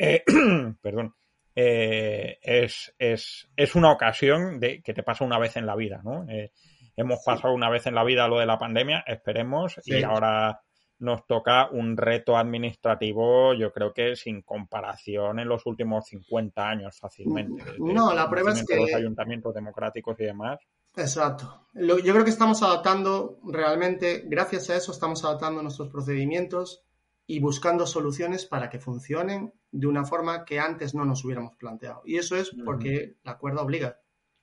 eh, 0.00 0.24
perdón, 0.80 1.14
eh, 1.54 2.38
es, 2.40 2.94
es, 2.98 3.48
es, 3.54 3.74
una 3.74 3.92
ocasión 3.92 4.58
de 4.58 4.80
que 4.82 4.94
te 4.94 5.02
pasa 5.02 5.24
una 5.26 5.38
vez 5.38 5.56
en 5.56 5.66
la 5.66 5.76
vida, 5.76 6.00
¿no? 6.02 6.26
Eh, 6.26 6.52
hemos 6.96 7.20
pasado 7.22 7.52
una 7.52 7.68
vez 7.68 7.86
en 7.86 7.94
la 7.94 8.02
vida 8.02 8.26
lo 8.26 8.38
de 8.38 8.46
la 8.46 8.58
pandemia, 8.58 9.04
esperemos, 9.06 9.78
y 9.84 10.02
ahora 10.02 10.62
nos 11.00 11.26
toca 11.26 11.68
un 11.70 11.98
reto 11.98 12.36
administrativo, 12.36 13.52
yo 13.54 13.72
creo 13.72 13.92
que 13.92 14.16
sin 14.16 14.40
comparación 14.42 15.38
en 15.38 15.48
los 15.48 15.66
últimos 15.66 16.06
50 16.06 16.66
años 16.66 16.98
fácilmente. 16.98 17.62
No, 17.78 18.14
la 18.14 18.28
prueba 18.28 18.52
es 18.52 18.64
que... 18.66 18.76
Los 18.76 18.94
ayuntamientos 18.94 19.54
democráticos 19.54 20.18
y 20.20 20.24
demás. 20.24 20.60
Exacto. 20.96 21.66
Yo 21.74 22.12
creo 22.12 22.24
que 22.24 22.30
estamos 22.30 22.62
adaptando 22.62 23.38
realmente, 23.44 24.24
gracias 24.26 24.70
a 24.70 24.76
eso, 24.76 24.92
estamos 24.92 25.24
adaptando 25.24 25.62
nuestros 25.62 25.88
procedimientos 25.88 26.84
y 27.30 27.38
buscando 27.38 27.86
soluciones 27.86 28.44
para 28.44 28.68
que 28.70 28.80
funcionen 28.80 29.54
de 29.70 29.86
una 29.86 30.04
forma 30.04 30.44
que 30.44 30.58
antes 30.58 30.96
no 30.96 31.04
nos 31.04 31.24
hubiéramos 31.24 31.54
planteado. 31.54 32.02
Y 32.04 32.16
eso 32.16 32.34
es 32.34 32.50
porque 32.64 33.18
la 33.22 33.38
cuerda 33.38 33.62
obliga. 33.62 34.00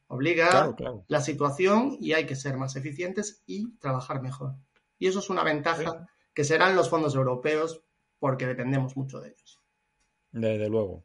Obliga 0.07 0.73
la 1.09 1.19
situación 1.19 1.97
y 1.99 2.13
hay 2.13 2.25
que 2.25 2.38
ser 2.38 2.55
más 2.55 2.77
eficientes 2.77 3.43
y 3.45 3.73
trabajar 3.79 4.21
mejor. 4.21 4.55
Y 4.97 5.07
eso 5.07 5.19
es 5.19 5.29
una 5.29 5.43
ventaja 5.43 6.07
que 6.33 6.45
serán 6.45 6.77
los 6.77 6.89
fondos 6.89 7.13
europeos 7.13 7.83
porque 8.19 8.47
dependemos 8.47 8.95
mucho 8.95 9.19
de 9.19 9.31
ellos. 9.31 9.59
Desde 10.31 10.69
luego. 10.69 11.03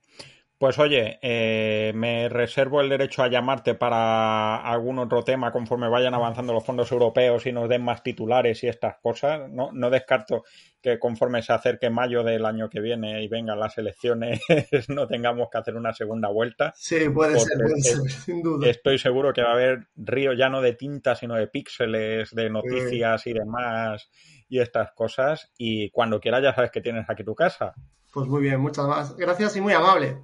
Pues 0.63 0.79
oye, 0.79 1.19
eh, 1.23 1.91
me 1.93 2.29
reservo 2.29 2.81
el 2.81 2.89
derecho 2.89 3.25
a 3.25 3.29
llamarte 3.29 3.75
para 3.75 4.59
algún 4.59 5.01
otro 5.01 5.25
tema 5.25 5.51
conforme 5.51 5.89
vayan 5.89 6.15
avanzando 6.15 6.53
los 6.53 6.65
fondos 6.65 6.93
europeos 6.93 7.45
y 7.47 7.53
nos 7.53 7.69
den 7.69 7.83
más 7.83 8.05
titulares 8.05 8.63
y 8.63 8.69
estas 8.69 8.95
cosas. 9.03 9.51
No, 9.51 9.71
no 9.73 9.91
descarto 9.91 10.45
que 10.81 11.01
conforme 11.01 11.43
se 11.43 11.53
acerque 11.53 11.91
mayo 11.91 12.23
del 12.23 12.47
año 12.47 12.71
que 12.71 12.81
viene 12.81 13.25
y 13.25 13.27
vengan 13.27 13.59
las 13.59 13.77
elecciones 13.77 14.41
no 14.89 15.09
tengamos 15.09 15.49
que 15.51 15.59
hacer 15.59 15.75
una 15.75 15.93
segunda 15.93 16.29
vuelta. 16.29 16.73
Sí, 16.77 17.09
puede 17.09 17.41
ser, 17.41 17.59
puede 17.59 17.81
ser, 17.81 17.99
sin 18.25 18.41
duda. 18.41 18.71
Estoy 18.71 18.99
seguro 18.99 19.33
que 19.33 19.43
va 19.43 19.51
a 19.51 19.55
haber 19.55 19.89
río 19.97 20.33
ya 20.33 20.49
no 20.49 20.63
de 20.63 20.75
tinta, 20.75 21.17
sino 21.17 21.35
de 21.35 21.49
píxeles, 21.49 22.33
de 22.37 22.51
noticias 22.51 23.27
y 23.27 23.33
demás 23.33 24.09
y 24.49 24.61
estas 24.61 24.93
cosas. 24.93 25.51
Y 25.59 25.91
cuando 25.91 26.21
quieras 26.21 26.41
ya 26.41 26.55
sabes 26.55 26.71
que 26.71 26.81
tienes 26.81 27.11
aquí 27.11 27.25
tu 27.25 27.35
casa. 27.35 27.75
Pues 28.13 28.29
muy 28.29 28.43
bien, 28.43 28.61
muchas 28.61 28.87
más. 28.87 29.17
Gracias 29.17 29.57
y 29.57 29.61
muy 29.61 29.73
amable. 29.73 30.19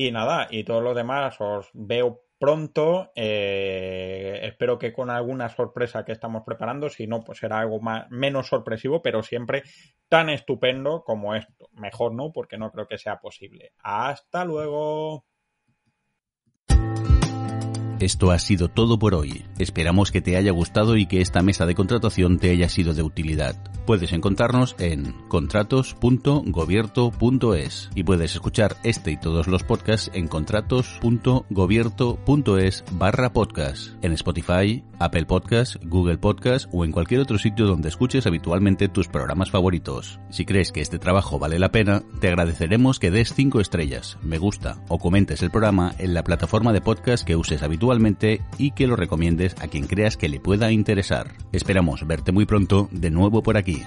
Y 0.00 0.12
nada, 0.12 0.46
y 0.48 0.62
todos 0.62 0.80
los 0.80 0.94
demás 0.94 1.40
os 1.40 1.70
veo 1.72 2.22
pronto. 2.38 3.10
Eh, 3.16 4.38
espero 4.44 4.78
que 4.78 4.92
con 4.92 5.10
alguna 5.10 5.48
sorpresa 5.48 6.04
que 6.04 6.12
estamos 6.12 6.44
preparando, 6.46 6.88
si 6.88 7.08
no, 7.08 7.24
pues 7.24 7.38
será 7.38 7.58
algo 7.58 7.80
más, 7.80 8.08
menos 8.08 8.46
sorpresivo, 8.46 9.02
pero 9.02 9.24
siempre 9.24 9.64
tan 10.08 10.28
estupendo 10.28 11.02
como 11.02 11.34
esto. 11.34 11.68
Mejor 11.72 12.14
no, 12.14 12.30
porque 12.32 12.58
no 12.58 12.70
creo 12.70 12.86
que 12.86 12.96
sea 12.96 13.18
posible. 13.18 13.72
Hasta 13.82 14.44
luego. 14.44 15.24
Esto 18.00 18.30
ha 18.30 18.38
sido 18.38 18.68
todo 18.68 19.00
por 19.00 19.16
hoy. 19.16 19.44
Esperamos 19.58 20.12
que 20.12 20.20
te 20.20 20.36
haya 20.36 20.52
gustado 20.52 20.96
y 20.96 21.06
que 21.06 21.20
esta 21.20 21.42
mesa 21.42 21.66
de 21.66 21.74
contratación 21.74 22.38
te 22.38 22.50
haya 22.50 22.68
sido 22.68 22.94
de 22.94 23.02
utilidad. 23.02 23.56
Puedes 23.86 24.12
encontrarnos 24.12 24.76
en 24.78 25.16
contratos.gobierto.es 25.26 27.90
y 27.96 28.04
puedes 28.04 28.34
escuchar 28.34 28.76
este 28.84 29.10
y 29.10 29.16
todos 29.16 29.48
los 29.48 29.64
podcasts 29.64 30.12
en 30.14 30.28
contratos.gobierto.es 30.28 32.84
barra 32.92 33.32
podcast, 33.32 34.04
en 34.04 34.12
Spotify, 34.12 34.84
Apple 35.00 35.26
Podcasts, 35.26 35.80
Google 35.82 36.18
Podcasts 36.18 36.68
o 36.72 36.84
en 36.84 36.92
cualquier 36.92 37.20
otro 37.20 37.36
sitio 37.38 37.66
donde 37.66 37.88
escuches 37.88 38.28
habitualmente 38.28 38.86
tus 38.88 39.08
programas 39.08 39.50
favoritos. 39.50 40.20
Si 40.30 40.44
crees 40.44 40.70
que 40.70 40.82
este 40.82 41.00
trabajo 41.00 41.40
vale 41.40 41.58
la 41.58 41.72
pena, 41.72 42.04
te 42.20 42.28
agradeceremos 42.28 43.00
que 43.00 43.10
des 43.10 43.34
5 43.34 43.60
estrellas, 43.60 44.18
me 44.22 44.38
gusta 44.38 44.84
o 44.88 44.98
comentes 44.98 45.42
el 45.42 45.50
programa 45.50 45.96
en 45.98 46.14
la 46.14 46.22
plataforma 46.22 46.72
de 46.72 46.80
podcast 46.80 47.26
que 47.26 47.34
uses 47.34 47.60
habitualmente 47.62 47.87
y 48.58 48.72
que 48.72 48.86
lo 48.86 48.96
recomiendes 48.96 49.54
a 49.60 49.68
quien 49.68 49.86
creas 49.86 50.16
que 50.16 50.28
le 50.28 50.40
pueda 50.40 50.70
interesar. 50.72 51.32
Esperamos 51.52 52.06
verte 52.06 52.32
muy 52.32 52.46
pronto 52.46 52.88
de 52.92 53.10
nuevo 53.10 53.42
por 53.42 53.56
aquí. 53.56 53.82